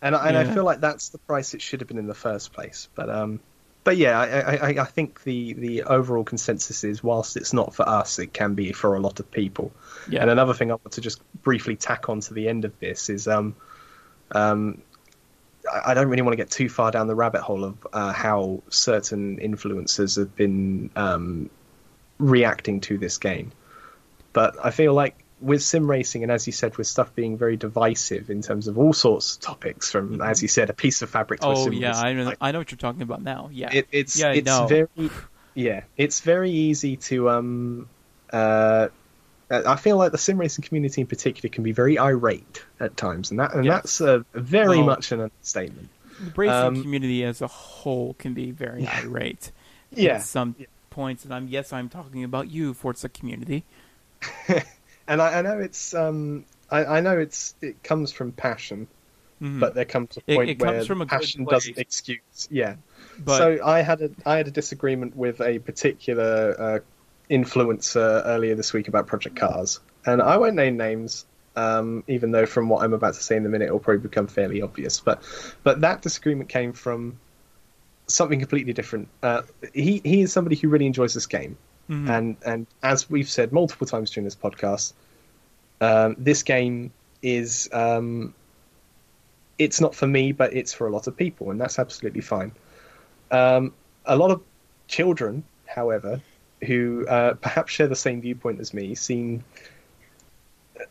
and 0.01 0.15
I, 0.15 0.27
and 0.29 0.37
I 0.37 0.45
feel 0.53 0.63
like 0.63 0.79
that's 0.79 1.09
the 1.09 1.17
price 1.19 1.53
it 1.53 1.61
should 1.61 1.81
have 1.81 1.87
been 1.87 1.97
in 1.97 2.07
the 2.07 2.13
first 2.13 2.53
place. 2.53 2.89
But 2.95 3.09
um, 3.09 3.39
but 3.83 3.97
yeah, 3.97 4.19
I, 4.19 4.25
I, 4.39 4.55
I- 4.71 4.81
I 4.81 4.85
think 4.85 5.23
the 5.23 5.53
the 5.53 5.83
overall 5.83 6.23
consensus 6.23 6.83
is 6.83 7.03
whilst 7.03 7.37
it's 7.37 7.53
not 7.53 7.75
for 7.75 7.87
us, 7.87 8.17
it 8.19 8.33
can 8.33 8.53
be 8.55 8.71
for 8.71 8.95
a 8.95 8.99
lot 8.99 9.19
of 9.19 9.29
people. 9.29 9.71
Yeah. 10.09 10.21
And 10.21 10.29
another 10.31 10.53
thing 10.53 10.71
I 10.71 10.75
want 10.75 10.91
to 10.93 11.01
just 11.01 11.21
briefly 11.43 11.75
tack 11.75 12.09
on 12.09 12.19
to 12.21 12.33
the 12.33 12.47
end 12.47 12.65
of 12.65 12.77
this 12.79 13.09
is 13.09 13.27
um, 13.27 13.55
um, 14.31 14.81
I 15.71 15.91
I 15.91 15.93
don't 15.93 16.07
really 16.07 16.21
want 16.23 16.33
to 16.33 16.37
get 16.37 16.49
too 16.49 16.69
far 16.69 16.91
down 16.91 17.07
the 17.07 17.15
rabbit 17.15 17.41
hole 17.41 17.63
of 17.63 17.87
uh, 17.93 18.13
how 18.13 18.63
certain 18.69 19.37
influencers 19.37 20.17
have 20.17 20.35
been 20.35 20.89
um, 20.95 21.49
reacting 22.17 22.79
to 22.81 22.97
this 22.97 23.17
game. 23.17 23.51
But 24.33 24.55
I 24.63 24.71
feel 24.71 24.93
like 24.93 25.15
with 25.39 25.63
sim 25.63 25.89
racing, 25.89 26.23
and 26.23 26.31
as 26.31 26.45
you 26.45 26.53
said, 26.53 26.77
with 26.77 26.87
stuff 26.87 27.13
being 27.15 27.37
very 27.37 27.57
divisive 27.57 28.29
in 28.29 28.41
terms 28.41 28.67
of 28.67 28.77
all 28.77 28.93
sorts 28.93 29.35
of 29.35 29.41
topics, 29.41 29.91
from 29.91 30.21
as 30.21 30.41
you 30.41 30.47
said, 30.47 30.69
a 30.69 30.73
piece 30.73 31.01
of 31.01 31.09
fabric 31.09 31.39
to 31.41 31.47
a 31.47 31.57
Oh 31.57 31.69
yeah, 31.71 31.97
I 31.97 32.13
know. 32.13 32.23
like, 32.25 32.37
I 32.39 32.51
know 32.51 32.59
what 32.59 32.71
you're 32.71 32.77
talking 32.77 33.01
about 33.01 33.21
now. 33.23 33.49
Yeah, 33.51 33.71
it, 33.73 33.87
it's 33.91 34.17
Yeah, 34.19 34.33
it's 34.33 34.45
know. 34.45 34.67
very 34.67 34.87
yeah, 35.55 35.83
it's 35.97 36.19
very 36.21 36.51
easy 36.51 36.95
to 36.97 37.29
um 37.29 37.89
uh. 38.31 38.87
I 39.53 39.75
feel 39.75 39.97
like 39.97 40.13
the 40.13 40.17
sim 40.17 40.37
racing 40.37 40.63
community 40.63 41.01
in 41.01 41.07
particular 41.07 41.49
can 41.53 41.61
be 41.61 41.73
very 41.73 41.99
irate 41.99 42.63
at 42.79 42.95
times, 42.95 43.31
and 43.31 43.39
that 43.41 43.53
and 43.53 43.65
Yes. 43.65 43.81
that's 43.97 44.01
a 44.01 44.25
very 44.33 44.77
Well- 44.77 44.85
much 44.85 45.11
an 45.11 45.19
understatement. 45.21 45.89
the 46.23 46.31
racing 46.37 46.53
um, 46.55 46.81
community 46.81 47.25
as 47.25 47.41
a 47.41 47.47
whole 47.47 48.13
can 48.13 48.33
be 48.33 48.51
very 48.51 48.83
Yeah. 48.83 49.01
irate. 49.03 49.51
Yeah, 49.93 50.15
at 50.15 50.23
some 50.23 50.55
points, 50.89 51.25
and 51.25 51.33
I'm 51.33 51.49
yes, 51.49 51.73
I'm 51.73 51.89
talking 51.89 52.23
about 52.23 52.49
you, 52.49 52.73
Forza 52.73 53.09
community. 53.09 53.65
and 55.07 55.21
I, 55.21 55.39
I 55.39 55.41
know 55.41 55.59
it's 55.59 55.93
um 55.93 56.45
I, 56.69 56.85
I 56.85 57.01
know 57.01 57.17
it's 57.17 57.55
it 57.61 57.83
comes 57.83 58.11
from 58.11 58.31
passion, 58.31 58.87
Mhm. 59.41 59.59
but 59.59 59.73
there 59.73 59.85
comes 59.85 60.17
a 60.17 60.21
point 60.21 60.49
it 60.51 60.59
comes 60.59 60.87
where 60.87 61.01
a 61.01 61.05
passion 61.05 61.45
doesn't 61.45 61.77
excuse. 61.77 62.47
Yeah. 62.51 62.75
but 63.19 63.37
so 63.37 63.59
I 63.65 63.81
had 63.81 64.01
a 64.01 64.11
I 64.25 64.37
had 64.37 64.47
a 64.47 64.51
disagreement 64.51 65.15
with 65.15 65.41
a 65.41 65.59
particular 65.59 66.55
uh, 66.59 66.79
influencer 67.29 68.21
earlier 68.25 68.55
this 68.55 68.73
week 68.73 68.87
about 68.87 69.07
Project 69.07 69.35
Cars, 69.35 69.79
and 70.05 70.21
I 70.21 70.37
won't 70.37 70.55
name 70.55 70.77
names. 70.77 71.25
Um, 71.53 72.05
even 72.07 72.31
though 72.31 72.45
from 72.45 72.69
what 72.69 72.81
I'm 72.81 72.93
about 72.93 73.15
to 73.15 73.21
say 73.21 73.35
in 73.35 73.45
a 73.45 73.49
minute, 73.49 73.65
it'll 73.65 73.79
probably 73.79 74.01
become 74.01 74.27
fairly 74.27 74.61
obvious, 74.61 75.01
but 75.01 75.21
but 75.63 75.81
that 75.81 76.01
disagreement 76.01 76.47
came 76.49 76.71
from 76.71 77.19
something 78.07 78.39
completely 78.39 78.73
different. 78.73 79.09
Uh, 79.21 79.41
he 79.73 80.01
he 80.05 80.21
is 80.21 80.31
somebody 80.31 80.55
who 80.55 80.69
really 80.69 80.85
enjoys 80.85 81.13
this 81.13 81.25
game, 81.27 81.57
mhm. 81.91 82.09
and 82.09 82.37
and 82.45 82.67
as 82.81 83.09
we've 83.09 83.29
said 83.29 83.51
multiple 83.51 83.85
times 83.85 84.09
during 84.11 84.25
this 84.25 84.35
podcast, 84.35 84.93
um, 85.81 86.15
this 86.17 86.43
game 86.43 86.91
is 87.21 87.69
um, 87.73 88.33
it's 89.59 89.79
not 89.81 89.93
for 89.93 90.07
me, 90.07 90.31
but 90.31 90.53
it's 90.53 90.73
for 90.73 90.87
a 90.87 90.91
lot 90.91 91.07
of 91.07 91.15
people, 91.15 91.51
and 91.51 91.59
that's 91.59 91.77
absolutely 91.77 92.21
fine. 92.21 92.51
Um, 93.29 93.73
a 94.05 94.15
lot 94.15 94.31
of 94.31 94.41
children, 94.87 95.43
however, 95.65 96.21
who 96.65 97.05
uh, 97.07 97.33
perhaps 97.35 97.71
share 97.71 97.87
the 97.87 97.95
same 97.95 98.21
viewpoint 98.21 98.59
as 98.59 98.73
me, 98.73 98.95
seem 98.95 99.43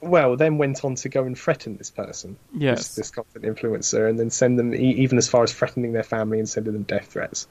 well, 0.00 0.36
then 0.36 0.58
went 0.58 0.84
on 0.84 0.94
to 0.96 1.08
go 1.08 1.24
and 1.24 1.36
threaten 1.38 1.76
this 1.76 1.90
person, 1.90 2.36
Yes. 2.56 2.94
this, 2.94 2.94
this 2.96 3.10
content 3.10 3.44
influencer, 3.44 4.08
and 4.08 4.18
then 4.18 4.30
send 4.30 4.58
them 4.58 4.74
e- 4.74 4.94
even 5.02 5.18
as 5.18 5.28
far 5.28 5.42
as 5.42 5.52
threatening 5.52 5.92
their 5.92 6.02
family 6.02 6.38
and 6.38 6.48
sending 6.48 6.72
them 6.72 6.84
death 6.84 7.06
threats. 7.06 7.48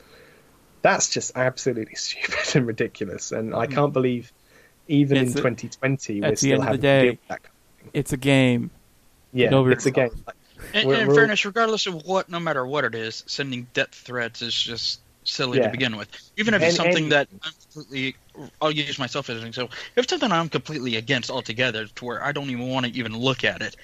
That's 0.82 1.10
just 1.10 1.32
absolutely 1.36 1.96
stupid 1.96 2.56
and 2.56 2.68
ridiculous, 2.68 3.32
and 3.32 3.54
I 3.56 3.68
mm. 3.68 3.74
can't 3.74 3.94
believe 3.94 4.32
even 4.88 5.18
It's 5.18 5.32
in 5.34 5.40
a- 5.40 5.42
2020 5.42 6.24
at 6.24 6.30
we're 6.30 6.36
still 6.36 6.52
end 6.52 6.60
of 6.60 6.60
the 6.60 6.66
having 6.66 6.82
day, 6.82 7.00
to 7.00 7.04
deal 7.04 7.12
with 7.12 7.28
that. 7.28 7.44
kind 7.44 7.56
of 7.86 7.92
it's 7.94 8.14
a 8.14 8.18
game. 8.18 8.72
Yeah, 9.34 9.54
over 9.54 9.72
it's 9.72 9.86
a 9.86 9.92
game. 9.92 10.10
yourself. 10.10 10.36
In, 10.74 10.88
We're- 10.88 11.02
in 11.02 11.08
we're- 11.08 11.18
fairness, 11.18 11.46
regardless 11.46 11.88
of 11.88 12.06
what, 12.06 12.30
no 12.30 12.40
matter 12.40 12.66
what 12.66 12.84
it 12.84 12.96
is, 12.96 13.24
sending 13.28 13.68
death 13.74 13.94
threats 13.94 14.42
is 14.42 14.54
just 14.54 15.02
silly 15.24 15.60
Yeah. 15.60 15.66
to 15.66 15.72
begin 15.72 15.96
with. 15.96 16.10
Even 16.38 16.54
if 16.54 16.62
it's 16.62 16.78
And- 16.78 16.86
something 16.86 17.04
and- 17.04 17.12
that 17.12 17.28
I'm 17.44 17.52
completely, 17.72 18.16
I'll 18.62 18.72
use 18.72 18.98
myself 19.00 19.30
as 19.30 19.42
an 19.42 19.48
example. 19.48 19.76
If 19.96 20.04
it's 20.04 20.10
something 20.10 20.32
I'm 20.32 20.50
completely 20.50 20.96
against 20.96 21.30
altogether, 21.30 21.86
to 21.88 22.06
where 22.06 22.24
I 22.24 22.32
don't 22.32 22.50
even 22.50 22.68
want 22.68 22.86
to 22.88 22.92
even 22.94 23.16
look 23.16 23.44
at 23.44 23.62
it, 23.62 23.76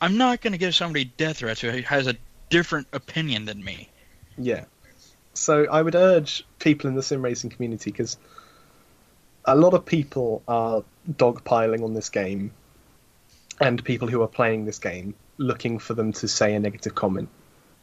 I'm 0.00 0.16
not 0.16 0.40
going 0.40 0.52
to 0.52 0.58
give 0.58 0.74
somebody 0.74 1.04
death 1.04 1.38
threats 1.38 1.60
who 1.60 1.70
has 1.70 2.06
a 2.06 2.16
different 2.50 2.86
opinion 2.92 3.44
than 3.44 3.62
me. 3.62 3.88
Yeah. 4.36 4.64
So 5.34 5.66
I 5.70 5.82
would 5.82 5.94
urge 5.94 6.44
people 6.58 6.88
in 6.88 6.96
the 6.96 7.02
sim 7.02 7.22
racing 7.22 7.50
community 7.50 7.90
because 7.90 8.16
a 9.44 9.54
lot 9.54 9.74
of 9.74 9.84
people 9.84 10.42
are 10.48 10.82
dogpiling 11.10 11.84
on 11.84 11.92
this 11.92 12.08
game 12.08 12.52
and 13.60 13.84
people 13.84 14.08
who 14.08 14.22
are 14.22 14.28
playing 14.28 14.64
this 14.64 14.78
game 14.78 15.14
looking 15.36 15.78
for 15.78 15.94
them 15.94 16.12
to 16.12 16.28
say 16.28 16.54
a 16.54 16.60
negative 16.60 16.94
comment 16.94 17.28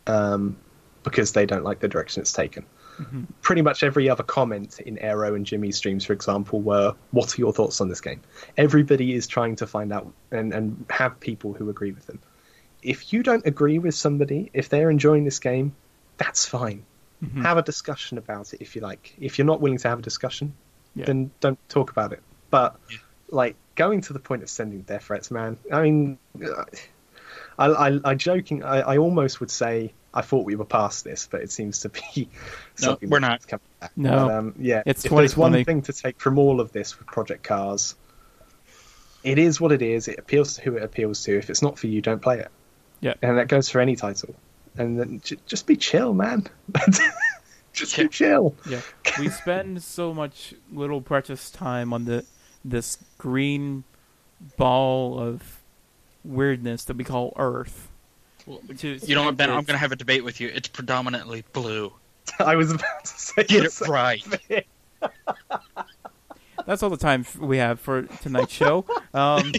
um, 0.08 0.58
because 1.04 1.34
they 1.34 1.46
don't 1.46 1.64
like 1.64 1.80
the 1.80 1.88
direction 1.88 2.22
it's 2.22 2.34
taken. 2.34 2.66
Mm-hmm. 2.98 3.24
Pretty 3.42 3.62
much 3.62 3.84
every 3.84 4.10
other 4.10 4.24
comment 4.24 4.80
in 4.80 4.98
Aero 5.00 5.34
and 5.34 5.46
Jimmy's 5.46 5.78
streams, 5.78 6.06
for 6.06 6.14
example, 6.14 6.62
were 6.62 6.94
"What 7.12 7.38
are 7.38 7.42
your 7.42 7.54
thoughts 7.54 7.82
on 7.82 7.90
this 7.90 8.02
game?" 8.02 8.22
Everybody 8.58 9.14
is 9.14 9.28
trying 9.28 9.56
to 9.58 9.68
find 9.68 9.94
out 9.94 10.12
and, 10.30 10.54
and 10.54 10.86
have 10.90 11.20
people 11.20 11.54
who 11.54 11.70
agree 11.70 11.92
with 11.92 12.06
them. 12.06 12.20
If 12.84 13.14
you 13.14 13.24
don't 13.24 13.46
agree 13.46 13.80
with 13.80 13.96
somebody, 13.96 14.52
if 14.54 14.70
they're 14.70 14.90
enjoying 14.90 15.24
this 15.24 15.40
game, 15.40 15.74
that's 16.18 16.46
fine. 16.46 16.84
Mm-hmm. 17.24 17.44
Have 17.44 17.58
a 17.58 17.62
discussion 17.62 18.18
about 18.18 18.54
it 18.54 18.62
if 18.62 18.76
you 18.76 18.82
like. 18.82 19.16
If 19.20 19.38
you're 19.38 19.46
not 19.46 19.62
willing 19.62 19.78
to 19.80 19.90
have 19.90 20.00
a 20.00 20.02
discussion, 20.02 20.54
yeah. 20.96 21.06
then 21.06 21.32
don't 21.40 21.60
talk 21.70 21.92
about 21.92 22.14
it. 22.14 22.22
But 22.50 22.80
yeah. 22.90 22.98
like 23.30 23.56
going 23.76 24.02
to 24.02 24.14
the 24.14 24.20
point 24.20 24.44
of 24.44 24.50
sending 24.50 24.82
death 24.82 25.06
threats, 25.06 25.30
man. 25.30 25.58
I 25.72 25.82
mean, 25.84 26.18
I, 27.58 27.68
I, 27.68 28.00
I 28.04 28.16
joking. 28.16 28.64
I, 28.64 28.82
I 28.82 28.98
almost 28.98 29.40
would 29.40 29.52
say 29.52 29.94
I 30.14 30.22
thought 30.22 30.46
we 30.46 30.56
were 30.56 30.66
past 30.66 31.04
this, 31.04 31.28
but 31.30 31.42
it 31.42 31.52
seems 31.52 31.82
to 31.82 31.90
be 31.90 32.30
no, 32.82 32.98
we're 33.02 33.20
not. 33.20 33.46
No, 33.96 34.10
but, 34.10 34.32
um, 34.32 34.56
yeah. 34.58 34.84
It's 34.86 35.06
if 35.06 35.12
there's 35.12 35.38
one 35.38 35.64
thing 35.64 35.84
to 35.84 35.94
take 35.94 36.20
from 36.20 36.38
all 36.38 36.60
of 36.60 36.72
this 36.72 36.98
with 36.98 37.08
Project 37.08 37.44
Cars, 37.44 37.96
it 39.24 39.38
is 39.38 39.62
what 39.62 39.72
it 39.72 39.82
is. 39.82 40.08
It 40.08 40.20
appeals 40.20 40.56
to 40.56 40.62
who 40.62 40.78
it 40.78 40.84
appeals 40.84 41.24
to. 41.26 41.38
If 41.38 41.50
it's 41.50 41.62
not 41.62 41.78
for 41.78 41.88
you, 41.88 42.02
don't 42.02 42.22
play 42.22 42.40
it. 42.40 42.50
Yeah, 43.00 43.14
and 43.22 43.38
that 43.38 43.48
goes 43.48 43.70
for 43.70 43.80
any 43.80 43.96
title. 43.96 44.36
And 44.78 45.00
then 45.00 45.22
j- 45.24 45.38
just 45.46 45.68
be 45.68 45.76
chill, 45.76 46.14
man. 46.14 46.48
just 47.74 47.98
yeah. 47.98 48.04
be 48.04 48.10
chill. 48.10 48.56
Yeah, 48.70 48.82
we 49.20 49.30
spend 49.30 49.84
so 49.84 50.14
much 50.14 50.54
little 50.72 51.02
precious 51.02 51.50
time 51.50 51.94
on 51.94 52.06
the 52.06 52.26
this 52.64 52.98
green 53.18 53.84
ball 54.58 55.20
of 55.20 55.60
weirdness 56.24 56.86
that 56.86 56.96
we 56.98 57.04
call 57.04 57.34
Earth 57.38 57.92
to 58.78 59.00
you 59.06 59.16
know 59.16 59.24
what, 59.24 59.38
Ben? 59.38 59.50
I'm 59.50 59.64
going 59.64 59.76
to 59.76 59.78
have 59.78 59.92
a 59.92 59.96
debate 59.96 60.24
with 60.24 60.40
you. 60.40 60.50
It's 60.54 60.68
predominantly 60.68 61.44
blue. 61.54 61.94
I 62.40 62.56
was 62.56 62.72
about 62.72 63.06
to 63.06 63.20
say 63.20 63.44
get 63.44 63.66
it 63.66 63.82
right. 63.82 64.26
That's 66.66 66.84
all 66.84 66.90
the 66.90 66.98
time 66.98 67.26
we 67.40 67.58
have 67.58 67.80
for 67.80 68.04
tonight's 68.04 68.54
show. 68.54 68.86
Um, 69.14 69.54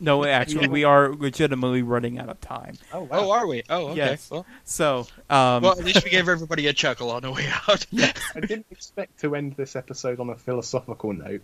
no, 0.00 0.24
actually, 0.26 0.68
we 0.68 0.84
are 0.84 1.12
legitimately 1.12 1.82
running 1.82 2.18
out 2.18 2.28
of 2.28 2.40
time. 2.40 2.74
Oh, 2.92 3.02
wow. 3.02 3.08
oh 3.12 3.30
are 3.30 3.46
we? 3.46 3.62
Oh, 3.68 3.88
okay. 3.88 3.96
Yes. 3.96 4.30
Well, 4.30 4.46
so, 4.64 5.06
um, 5.30 5.62
well, 5.62 5.78
at 5.78 5.84
least 5.84 6.04
we 6.04 6.10
gave 6.10 6.28
everybody 6.28 6.66
a 6.66 6.72
chuckle 6.72 7.10
on 7.10 7.22
the 7.22 7.32
way 7.32 7.46
out. 7.68 7.86
Yes. 7.90 8.16
I 8.34 8.40
didn't 8.40 8.66
expect 8.70 9.20
to 9.20 9.34
end 9.34 9.54
this 9.56 9.74
episode 9.74 10.20
on 10.20 10.28
a 10.30 10.36
philosophical 10.36 11.12
note, 11.12 11.42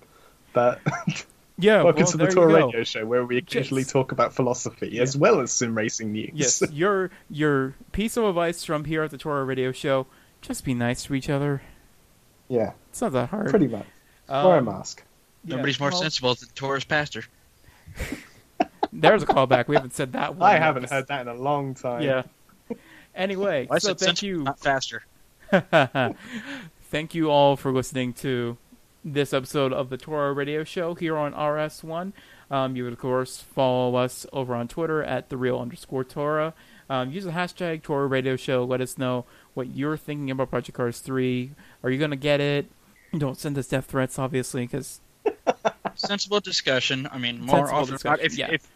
but 0.52 0.80
yeah, 1.58 1.82
welcome 1.82 2.02
well, 2.02 2.12
to 2.12 2.16
the 2.18 2.26
TORA 2.26 2.66
Radio 2.66 2.84
Show, 2.84 3.06
where 3.06 3.24
we 3.24 3.38
occasionally 3.38 3.82
yes. 3.82 3.92
talk 3.92 4.12
about 4.12 4.34
philosophy 4.34 4.90
yeah. 4.92 5.02
as 5.02 5.16
well 5.16 5.40
as 5.40 5.50
sim 5.50 5.76
racing 5.76 6.12
news. 6.12 6.30
Yes, 6.34 6.62
your 6.70 7.10
your 7.30 7.74
piece 7.92 8.16
of 8.16 8.24
advice 8.24 8.62
from 8.62 8.84
here 8.84 9.02
at 9.02 9.10
the 9.10 9.18
TORA 9.18 9.44
Radio 9.44 9.72
Show: 9.72 10.06
just 10.42 10.64
be 10.64 10.74
nice 10.74 11.04
to 11.04 11.14
each 11.14 11.30
other. 11.30 11.62
Yeah, 12.48 12.72
it's 12.90 13.00
not 13.00 13.12
that 13.12 13.30
hard. 13.30 13.50
Pretty 13.50 13.68
much. 13.68 13.86
Um, 14.28 14.46
Wear 14.46 14.58
a 14.58 14.62
mask. 14.62 15.02
Nobody's 15.44 15.80
more 15.80 15.90
well, 15.90 16.00
sensible 16.00 16.34
than 16.34 16.48
Torres 16.54 16.84
pastor. 16.84 17.24
There's 18.94 19.22
a 19.22 19.26
callback. 19.26 19.68
We 19.68 19.76
haven't 19.76 19.94
said 19.94 20.12
that 20.12 20.36
one. 20.36 20.48
I 20.48 20.58
haven't 20.58 20.88
heard 20.88 21.08
that 21.08 21.22
in 21.22 21.28
a 21.28 21.34
long 21.34 21.74
time. 21.74 22.02
Yeah. 22.02 22.22
Anyway, 23.14 23.66
well, 23.68 23.80
so 23.80 23.94
thank 23.94 24.22
you. 24.22 24.44
Not 24.44 24.58
faster. 24.60 25.04
thank 26.90 27.14
you 27.14 27.30
all 27.30 27.56
for 27.56 27.72
listening 27.72 28.12
to 28.14 28.56
this 29.04 29.32
episode 29.32 29.72
of 29.72 29.90
the 29.90 29.96
TORA 29.96 30.32
Radio 30.32 30.64
Show 30.64 30.94
here 30.94 31.16
on 31.16 31.32
RS1. 31.32 32.12
Um, 32.50 32.76
you 32.76 32.84
would, 32.84 32.92
of 32.92 32.98
course, 32.98 33.40
follow 33.40 33.96
us 33.96 34.26
over 34.32 34.54
on 34.54 34.68
Twitter 34.68 35.02
at 35.02 35.28
the 35.28 35.36
real 35.36 35.58
underscore 35.58 36.04
TORA. 36.04 36.54
Um, 36.88 37.10
use 37.10 37.24
the 37.24 37.30
hashtag 37.30 37.82
TORA 37.82 38.06
Radio 38.06 38.36
Show. 38.36 38.64
Let 38.64 38.80
us 38.80 38.98
know 38.98 39.24
what 39.54 39.68
you're 39.74 39.96
thinking 39.96 40.30
about 40.30 40.50
Project 40.50 40.76
Cars 40.76 41.00
3. 41.00 41.52
Are 41.82 41.90
you 41.90 41.98
going 41.98 42.10
to 42.10 42.16
get 42.16 42.40
it? 42.40 42.66
Don't 43.16 43.38
send 43.38 43.56
us 43.58 43.68
death 43.68 43.86
threats, 43.86 44.18
obviously, 44.18 44.66
because. 44.66 45.00
Sensible 45.94 46.40
discussion. 46.40 47.08
I 47.10 47.18
mean, 47.18 47.40
more 47.40 47.68
Sensible 47.68 48.10
often. 48.10 48.24
If, 48.24 48.36
yeah. 48.36 48.50
if, 48.52 48.68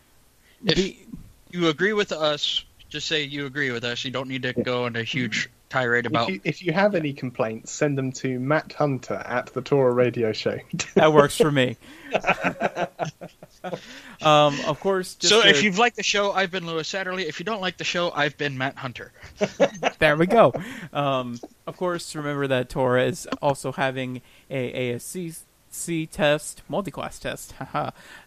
if 0.65 0.77
Be... 0.77 1.07
you 1.51 1.69
agree 1.69 1.93
with 1.93 2.13
us, 2.13 2.65
just 2.89 3.07
say 3.07 3.23
you 3.23 3.47
agree 3.47 3.71
with 3.71 3.85
us. 3.85 4.05
You 4.05 4.11
don't 4.11 4.29
need 4.29 4.43
to 4.43 4.53
go 4.53 4.87
into 4.87 5.01
a 5.01 5.05
huge 5.05 5.51
tirade 5.69 6.07
about. 6.07 6.29
If 6.29 6.35
you, 6.35 6.41
if 6.45 6.63
you 6.63 6.73
have 6.73 6.95
any 6.95 7.13
complaints, 7.13 7.73
send 7.73 7.99
them 7.99 8.13
to 8.13 8.39
Matt 8.39 8.73
Hunter 8.73 9.15
at 9.15 9.53
the 9.53 9.61
TORA 9.61 9.93
Radio 9.93 10.33
Show. 10.33 10.59
that 10.95 11.13
works 11.13 11.37
for 11.37 11.51
me. 11.51 11.77
um, 14.23 14.59
of 14.67 14.81
course. 14.81 15.17
so 15.21 15.43
to... 15.43 15.49
if 15.49 15.63
you've 15.63 15.79
liked 15.79 15.97
the 15.97 16.03
show, 16.03 16.33
I've 16.33 16.51
been 16.51 16.67
Louis 16.67 16.91
Satterley. 16.91 17.27
If 17.27 17.39
you 17.39 17.45
don't 17.45 17.61
like 17.61 17.77
the 17.77 17.85
show, 17.85 18.11
I've 18.13 18.37
been 18.39 18.57
Matt 18.57 18.77
Hunter. 18.77 19.13
there 19.99 20.17
we 20.17 20.27
go. 20.27 20.53
Um, 20.93 21.39
of 21.67 21.77
course, 21.77 22.15
remember 22.15 22.47
that 22.47 22.69
TORA 22.69 23.05
is 23.05 23.27
also 23.43 23.73
having 23.73 24.23
a 24.51 24.93
ACC 24.93 26.11
test, 26.11 26.63
multi-class 26.69 27.19
test, 27.19 27.55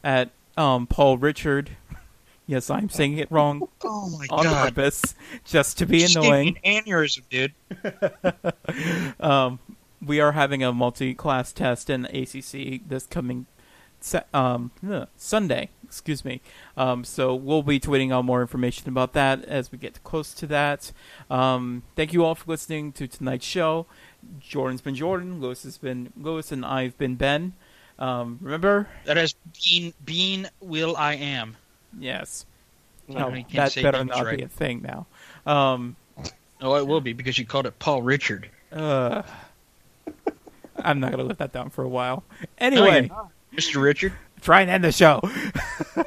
at 0.03 0.29
um, 0.57 0.85
Paul 0.87 1.17
Richard 1.17 1.71
Yes, 2.51 2.69
I'm 2.69 2.89
saying 2.89 3.17
it 3.17 3.31
wrong 3.31 3.69
oh 3.85 4.09
my 4.09 4.27
on 4.29 4.43
God. 4.43 4.75
purpose, 4.75 5.15
just 5.45 5.77
to 5.77 5.85
be 5.85 6.03
annoying. 6.03 6.57
An 6.65 6.83
aneurysm, 6.83 7.21
dude. 7.29 7.53
um, 9.21 9.59
we 10.05 10.19
are 10.19 10.33
having 10.33 10.61
a 10.61 10.73
multi-class 10.73 11.53
test 11.53 11.89
in 11.89 12.03
ACC 12.07 12.85
this 12.85 13.05
coming 13.05 13.45
um, 14.33 14.71
Sunday. 15.15 15.69
Excuse 15.85 16.25
me. 16.25 16.41
Um, 16.75 17.05
so 17.05 17.33
we'll 17.33 17.63
be 17.63 17.79
tweeting 17.79 18.11
out 18.11 18.25
more 18.25 18.41
information 18.41 18.89
about 18.89 19.13
that 19.13 19.45
as 19.45 19.71
we 19.71 19.77
get 19.77 20.03
close 20.03 20.33
to 20.33 20.47
that. 20.47 20.91
Um, 21.29 21.83
thank 21.95 22.11
you 22.11 22.25
all 22.25 22.35
for 22.35 22.51
listening 22.51 22.91
to 22.93 23.07
tonight's 23.07 23.45
show. 23.45 23.85
Jordan's 24.41 24.81
been 24.81 24.95
Jordan. 24.95 25.39
Louis 25.39 25.63
has 25.63 25.77
been 25.77 26.11
Louis, 26.17 26.51
and 26.51 26.65
I've 26.65 26.97
been 26.97 27.15
Ben. 27.15 27.53
Um, 27.97 28.39
remember 28.41 28.89
that 29.05 29.15
has 29.15 29.35
been 29.63 29.93
Bean 30.03 30.49
Will 30.59 30.97
I 30.97 31.13
Am. 31.13 31.55
Yes. 31.99 32.45
No, 33.07 33.31
that 33.53 33.75
better 33.75 34.03
not 34.03 34.25
right. 34.25 34.37
be 34.37 34.43
a 34.43 34.47
thing 34.47 34.81
now. 34.81 35.05
Um, 35.45 35.95
oh, 36.61 36.75
it 36.75 36.87
will 36.87 37.01
be 37.01 37.13
because 37.13 37.37
you 37.37 37.45
called 37.45 37.65
it 37.65 37.77
Paul 37.79 38.01
Richard. 38.01 38.49
Uh, 38.71 39.23
I'm 40.77 40.99
not 40.99 41.11
gonna 41.11 41.23
let 41.23 41.39
that 41.39 41.51
down 41.51 41.69
for 41.69 41.83
a 41.83 41.89
while. 41.89 42.23
Anyway, 42.57 43.09
no, 43.09 43.31
Mr. 43.55 43.81
Richard, 43.81 44.13
try 44.41 44.61
and 44.61 44.69
end 44.69 44.83
the 44.83 44.91
show. 44.91 45.19
then 45.95 46.05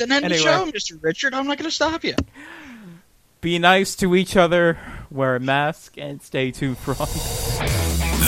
end 0.00 0.12
anyway. 0.12 0.28
the 0.28 0.38
show, 0.38 0.66
Mr. 0.66 1.02
Richard. 1.02 1.34
I'm 1.34 1.46
not 1.46 1.58
gonna 1.58 1.70
stop 1.70 2.04
you. 2.04 2.14
Be 3.40 3.58
nice 3.58 3.94
to 3.96 4.14
each 4.14 4.36
other. 4.36 4.78
Wear 5.10 5.36
a 5.36 5.40
mask 5.40 5.96
and 5.98 6.22
stay 6.22 6.50
tuned 6.50 6.78
for. 6.78 6.94